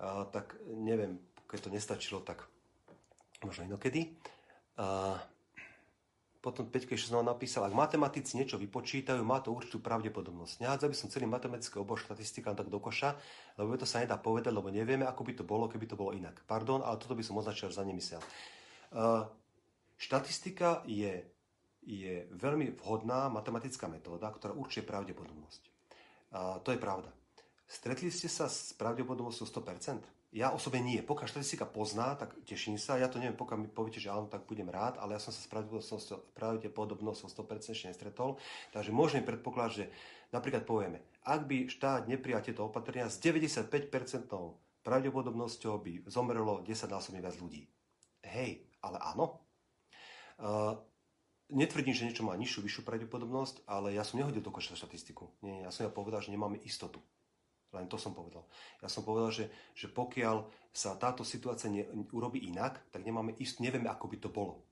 a, 0.00 0.24
tak 0.28 0.56
neviem, 0.66 1.20
keď 1.46 1.68
to 1.68 1.70
nestačilo, 1.70 2.18
tak 2.24 2.48
možno 3.44 3.68
inokedy. 3.68 4.16
A, 4.80 5.20
potom 6.44 6.68
Peťko 6.68 6.92
ešte 6.92 7.08
znova 7.08 7.32
napísal, 7.32 7.64
ak 7.64 7.72
matematici 7.72 8.36
niečo 8.36 8.60
vypočítajú, 8.60 9.24
má 9.24 9.40
to 9.40 9.48
určitú 9.48 9.80
pravdepodobnosť. 9.80 10.60
Nehádzal 10.60 10.92
by 10.92 10.96
som 11.00 11.08
celý 11.08 11.24
matematický 11.24 11.80
obor 11.80 11.96
štatistika 11.96 12.52
tak 12.52 12.68
do 12.68 12.76
koša, 12.76 13.16
lebo 13.56 13.72
to 13.80 13.88
sa 13.88 14.04
nedá 14.04 14.20
povedať, 14.20 14.52
lebo 14.52 14.68
nevieme, 14.68 15.08
ako 15.08 15.24
by 15.24 15.32
to 15.40 15.44
bolo, 15.48 15.72
keby 15.72 15.88
to 15.88 15.96
bolo 15.96 16.12
inak. 16.12 16.44
Pardon, 16.44 16.84
ale 16.84 17.00
toto 17.00 17.16
by 17.16 17.24
som 17.24 17.40
označil 17.40 17.72
za 17.72 17.80
nemysel. 17.80 18.20
Uh, 18.92 19.24
štatistika 19.96 20.84
je, 20.84 21.24
je 21.84 22.24
veľmi 22.32 22.80
vhodná 22.80 23.28
matematická 23.28 23.86
metóda, 23.86 24.32
ktorá 24.32 24.56
určuje 24.56 24.84
pravdepodobnosť. 24.88 25.62
Uh, 26.34 26.58
to 26.64 26.72
je 26.72 26.80
pravda. 26.80 27.12
Stretli 27.64 28.12
ste 28.12 28.28
sa 28.28 28.48
s 28.48 28.76
pravdepodobnosťou 28.76 29.46
100%? 29.48 30.34
Ja 30.34 30.50
osobne 30.50 30.82
nie. 30.82 30.98
Pokiaľ 30.98 31.30
štatistika 31.30 31.62
pozná, 31.62 32.18
tak 32.18 32.34
teším 32.42 32.74
sa. 32.74 32.98
Ja 32.98 33.06
to 33.06 33.22
neviem, 33.22 33.38
pokiaľ 33.38 33.58
mi 33.62 33.70
poviete, 33.70 34.02
že 34.02 34.10
áno, 34.10 34.26
tak 34.26 34.50
budem 34.50 34.66
rád, 34.66 34.98
ale 34.98 35.14
ja 35.14 35.22
som 35.22 35.30
sa 35.30 35.38
s 35.38 35.48
pravdepodobnosťou 36.34 37.30
100% 37.30 37.70
ešte 37.70 37.86
nestretol. 37.86 38.42
Takže 38.74 38.90
môžem 38.90 39.22
predpokladať, 39.22 39.70
že 39.70 39.84
napríklad 40.34 40.66
povieme, 40.66 41.06
ak 41.22 41.46
by 41.46 41.70
štát 41.70 42.10
neprijal 42.10 42.42
tieto 42.42 42.66
opatrenia, 42.66 43.06
s 43.06 43.22
95% 43.22 43.70
pravdepodobnosťou 44.82 45.74
by 45.78 45.92
zomrelo 46.10 46.66
10 46.66 46.90
násobne 46.90 47.22
viac 47.22 47.38
ľudí. 47.38 47.70
Hej, 48.26 48.66
ale 48.82 48.98
áno. 49.00 49.38
Uh, 50.34 50.74
netvrdím, 51.52 51.92
že 51.92 52.06
niečo 52.08 52.24
má 52.24 52.32
nižšiu, 52.36 52.64
vyššiu 52.64 52.82
pravdepodobnosť, 52.86 53.68
ale 53.68 53.92
ja 53.92 54.06
som 54.06 54.20
nehodil 54.20 54.40
do 54.40 54.54
koša 54.54 54.78
štatistiku. 54.78 55.28
Nie, 55.44 55.68
ja 55.68 55.70
som 55.74 55.84
ja 55.84 55.92
povedal, 55.92 56.24
že 56.24 56.32
nemáme 56.32 56.60
istotu. 56.64 57.02
Len 57.74 57.90
to 57.90 57.98
som 57.98 58.14
povedal. 58.14 58.46
Ja 58.78 58.86
som 58.86 59.02
povedal, 59.02 59.34
že, 59.34 59.44
že 59.74 59.90
pokiaľ 59.90 60.46
sa 60.70 60.94
táto 60.94 61.26
situácia 61.26 61.66
ne, 61.66 61.82
urobí 62.14 62.46
inak, 62.46 62.78
tak 62.94 63.02
nemáme 63.02 63.34
ist, 63.42 63.58
nevieme, 63.58 63.90
ako 63.90 64.06
by 64.06 64.16
to 64.22 64.30
bolo. 64.30 64.62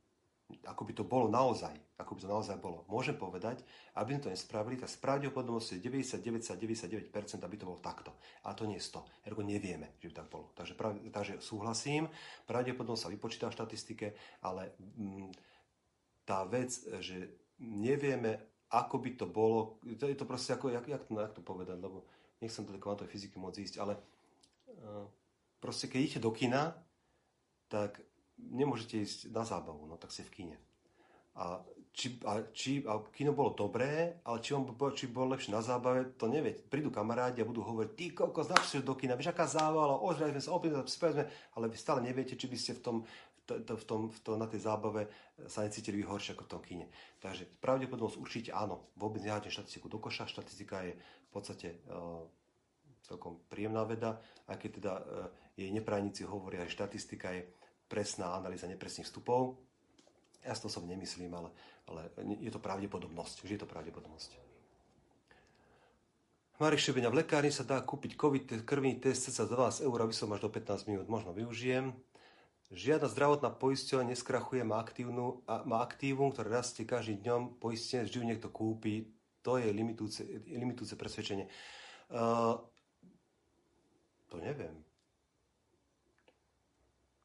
ako 0.68 0.84
by 0.84 0.92
to 0.92 1.04
bolo 1.08 1.26
naozaj, 1.32 1.72
ako 1.96 2.12
by 2.12 2.20
to 2.22 2.28
naozaj 2.28 2.56
bolo. 2.60 2.84
Môžem 2.86 3.16
povedať, 3.16 3.64
aby 3.96 4.14
sme 4.14 4.22
to 4.22 4.32
nespravili, 4.36 4.76
tak 4.76 4.92
s 4.92 5.00
pravdepodobnosťou 5.00 5.80
je 5.80 5.82
99,99%, 5.82 7.08
aby 7.40 7.56
to 7.56 7.66
bolo 7.66 7.80
takto. 7.80 8.14
A 8.44 8.52
to 8.54 8.68
nie 8.68 8.76
je 8.76 8.86
100. 8.86 9.26
Ergo 9.26 9.42
nevieme, 9.42 9.96
že 9.98 10.12
by 10.12 10.14
tak 10.14 10.28
bolo. 10.28 10.52
Takže, 10.52 10.76
prav, 10.76 10.94
takže 11.10 11.40
súhlasím, 11.40 12.06
pravdepodobnosť 12.46 13.02
sa 13.02 13.10
vypočíta 13.10 13.46
v 13.48 13.56
štatistike, 13.56 14.06
ale 14.44 14.76
mm, 14.78 15.32
tá 16.24 16.46
vec, 16.46 16.70
že 17.02 17.30
nevieme, 17.58 18.38
ako 18.72 18.96
by 18.98 19.10
to 19.18 19.26
bolo, 19.28 19.78
to 19.84 20.08
je 20.08 20.16
to 20.16 20.24
proste 20.24 20.56
ako, 20.56 20.72
jak, 20.72 20.86
jak, 20.88 21.04
to, 21.04 21.20
jak 21.20 21.34
to 21.36 21.42
povedať, 21.44 21.78
lebo 21.78 22.08
nechcem 22.40 22.64
do 22.64 22.78
kvantovej 22.80 23.12
fyziky 23.12 23.36
môcť 23.38 23.58
ísť, 23.62 23.76
ale 23.78 23.94
uh, 23.98 25.06
proste 25.60 25.86
keď 25.86 25.98
idete 26.00 26.20
do 26.24 26.32
kina, 26.34 26.74
tak 27.68 28.00
nemôžete 28.38 28.98
ísť 28.98 29.18
na 29.30 29.46
zábavu, 29.46 29.86
no 29.86 29.94
tak 30.00 30.10
ste 30.10 30.26
v 30.26 30.34
kine. 30.34 30.56
A 31.38 31.64
či, 31.92 32.16
a, 32.24 32.40
či, 32.56 32.80
a 32.88 33.04
kino 33.12 33.36
bolo 33.36 33.52
dobré, 33.52 34.20
ale 34.24 34.40
či, 34.40 34.56
on, 34.56 34.64
či 34.96 35.12
bolo 35.12 35.36
lepšie 35.36 35.52
na 35.52 35.60
zábave, 35.60 36.16
to 36.16 36.24
neviete. 36.24 36.64
Prídu 36.64 36.88
kamarádi 36.88 37.44
a 37.44 37.48
budú 37.48 37.60
hovoriť, 37.60 37.90
ty 37.92 38.04
koľko 38.16 38.40
znaš 38.48 38.80
do 38.80 38.96
kina, 38.96 39.12
vieš, 39.12 39.36
aká 39.36 39.44
zábava, 39.44 40.00
ožrali 40.00 40.32
sme 40.32 40.40
sa, 40.40 40.56
opäť 40.56 40.80
ale 41.52 41.68
vy 41.68 41.76
stále 41.76 42.00
neviete, 42.00 42.32
či 42.32 42.48
by 42.48 42.56
ste 42.56 42.72
v 42.80 42.84
tom, 42.84 42.96
to, 43.46 43.60
to, 43.62 43.74
v 43.76 43.84
tom, 43.84 44.00
v 44.10 44.20
tom, 44.22 44.36
na 44.38 44.46
tej 44.46 44.62
zábave 44.62 45.10
sa 45.50 45.66
necítili 45.66 46.00
vy 46.00 46.06
horšie 46.06 46.34
ako 46.34 46.44
v 46.46 46.52
tom 46.52 46.62
kine. 46.62 46.86
Takže 47.18 47.46
pravdepodobnosť 47.58 48.18
určite 48.18 48.50
áno, 48.54 48.92
vôbec 48.94 49.22
nehádne 49.22 49.50
štatistiku 49.50 49.90
do 49.90 49.98
koša, 49.98 50.30
štatistika 50.30 50.86
je 50.86 50.94
v 50.94 51.30
podstate 51.30 51.82
uh, 51.90 52.22
celkom 53.02 53.42
príjemná 53.50 53.82
veda, 53.82 54.22
aj 54.46 54.56
keď 54.62 54.70
teda 54.78 54.92
uh, 54.94 55.02
jej 55.58 55.70
neprajníci 55.74 56.22
hovoria, 56.24 56.64
že 56.64 56.78
štatistika 56.78 57.34
je 57.34 57.42
presná 57.90 58.32
analýza 58.38 58.70
nepresných 58.70 59.04
vstupov. 59.04 59.58
Ja 60.42 60.54
to 60.58 60.66
som 60.66 60.88
nemyslím, 60.88 61.30
ale, 61.34 61.50
ale 61.86 62.10
je 62.40 62.50
to 62.50 62.58
pravdepodobnosť. 62.58 63.46
Vždy 63.46 63.54
je 63.58 63.62
to 63.62 63.70
pravdepodobnosť. 63.70 64.52
Marek 66.62 66.78
Šebenia, 66.78 67.10
v 67.10 67.26
lekárni 67.26 67.50
sa 67.50 67.66
dá 67.66 67.82
kúpiť 67.82 68.14
COVID 68.14 68.62
krvný 68.62 69.02
test 69.02 69.26
za 69.34 69.50
12 69.50 69.82
eur, 69.82 69.98
aby 69.98 70.14
som 70.14 70.30
až 70.30 70.46
do 70.46 70.50
15 70.50 70.86
minút 70.86 71.10
možno 71.10 71.34
využijem. 71.34 71.90
Žiadna 72.72 73.12
zdravotná 73.12 73.52
poisťovňa 73.52 74.16
neskrachuje, 74.16 74.64
má, 74.64 74.80
aktívnu, 74.80 75.44
má 75.68 75.84
aktívum, 75.84 76.32
ktoré 76.32 76.56
rastie 76.56 76.88
každým 76.88 77.20
dňom, 77.20 77.42
poistenie 77.60 78.08
vždy 78.08 78.32
niekto 78.32 78.48
kúpi. 78.48 79.12
To 79.44 79.60
je 79.60 79.68
limitujúce, 79.68 80.24
limitujúce 80.48 80.96
presvedčenie. 80.96 81.52
Uh, 82.08 82.56
to 84.32 84.40
neviem. 84.40 84.72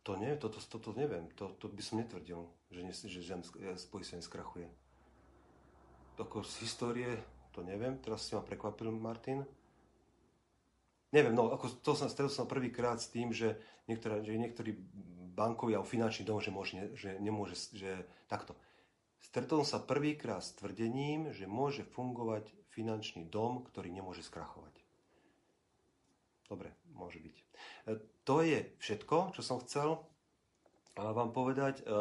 To 0.03 0.19
nie, 0.19 0.35
toto, 0.35 0.59
to, 0.59 0.83
to 0.83 0.91
neviem. 0.99 1.31
To, 1.39 1.55
to 1.55 1.71
by 1.71 1.79
som 1.79 2.03
netvrdil, 2.03 2.43
že, 2.67 2.81
ne, 2.83 2.91
že 2.91 3.19
žiadne 3.23 3.47
poistenie 3.87 4.19
skrachuje. 4.19 4.67
Ako 6.19 6.43
z 6.43 6.67
histórie, 6.67 7.23
to 7.55 7.63
neviem. 7.63 7.95
Teraz 8.03 8.27
si 8.27 8.35
ma 8.35 8.43
prekvapil, 8.43 8.91
Martin. 8.91 9.47
Neviem, 11.15 11.31
no, 11.31 11.55
ako 11.55 11.71
to 11.79 11.95
som, 11.95 12.11
stretol 12.11 12.31
som 12.31 12.51
prvýkrát 12.51 12.99
s 12.99 13.07
tým, 13.07 13.31
že, 13.31 13.55
niektoré, 13.87 14.19
že 14.27 14.35
niektorí 14.35 14.75
bankový 15.37 15.77
alebo 15.77 15.85
finančný 15.85 16.25
dom, 16.25 16.41
že, 16.41 16.49
môže, 16.49 16.97
že 16.97 17.21
nemôže, 17.21 17.53
že 17.77 18.09
takto. 18.25 18.57
Stretol 19.21 19.61
sa 19.61 19.77
prvýkrát 19.77 20.41
s 20.41 20.57
tvrdením, 20.57 21.29
že 21.29 21.45
môže 21.45 21.85
fungovať 21.85 22.49
finančný 22.73 23.29
dom, 23.29 23.61
ktorý 23.61 23.93
nemôže 23.93 24.25
skrachovať. 24.25 24.73
Dobre, 26.49 26.73
môže 26.97 27.21
byť. 27.21 27.35
E, 27.37 27.43
to 28.25 28.41
je 28.41 28.65
všetko, 28.81 29.37
čo 29.37 29.41
som 29.45 29.61
chcel 29.61 30.01
vám 30.97 31.29
povedať. 31.29 31.83
E, 31.83 31.93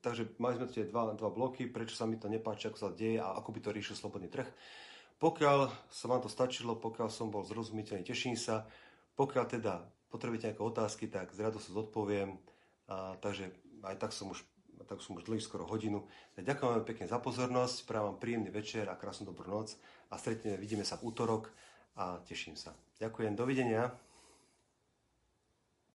takže 0.00 0.38
mali 0.40 0.56
sme 0.56 0.70
tie 0.70 0.88
dva, 0.88 1.12
dva 1.12 1.28
bloky, 1.28 1.68
prečo 1.68 1.92
sa 1.92 2.08
mi 2.08 2.16
to 2.16 2.32
nepáči, 2.32 2.72
ako 2.72 2.78
sa 2.78 2.88
deje 2.94 3.20
a 3.20 3.36
ako 3.36 3.52
by 3.52 3.60
to 3.60 3.74
riešil 3.74 3.96
slobodný 3.98 4.32
trh. 4.32 4.48
Pokiaľ 5.20 5.58
sa 5.86 6.04
vám 6.10 6.22
to 6.24 6.30
stačilo, 6.30 6.78
pokiaľ 6.78 7.08
som 7.10 7.30
bol 7.30 7.46
zrozumiteľný, 7.46 8.02
teším 8.02 8.34
sa. 8.34 8.66
Pokiaľ 9.14 9.44
teda 9.46 9.82
potrebujete 10.10 10.50
nejaké 10.50 10.62
otázky, 10.62 11.04
tak 11.06 11.30
z 11.30 11.46
radosťou 11.46 11.72
zodpoviem. 11.84 12.51
A, 12.92 13.16
takže 13.16 13.48
aj 13.80 13.96
tak 13.96 14.12
som 14.12 14.28
už 14.28 14.44
tak 14.82 15.00
som 15.00 15.16
už 15.16 15.24
dlhý 15.24 15.40
skoro 15.40 15.64
hodinu. 15.64 16.04
Ďakujem 16.36 16.68
vám 16.68 16.84
pekne 16.84 17.06
za 17.08 17.16
pozornosť, 17.16 17.88
prajem 17.88 18.12
vám 18.12 18.18
príjemný 18.20 18.50
večer 18.52 18.84
a 18.92 18.98
krásnu 18.98 19.30
dobrú 19.30 19.48
noc 19.48 19.78
a 20.12 20.20
stretneme, 20.20 20.60
vidíme 20.60 20.84
sa 20.84 21.00
v 21.00 21.08
útorok 21.08 21.48
a 21.96 22.20
teším 22.28 22.60
sa. 22.60 22.76
Ďakujem, 23.00 23.32
dovidenia. 23.32 23.88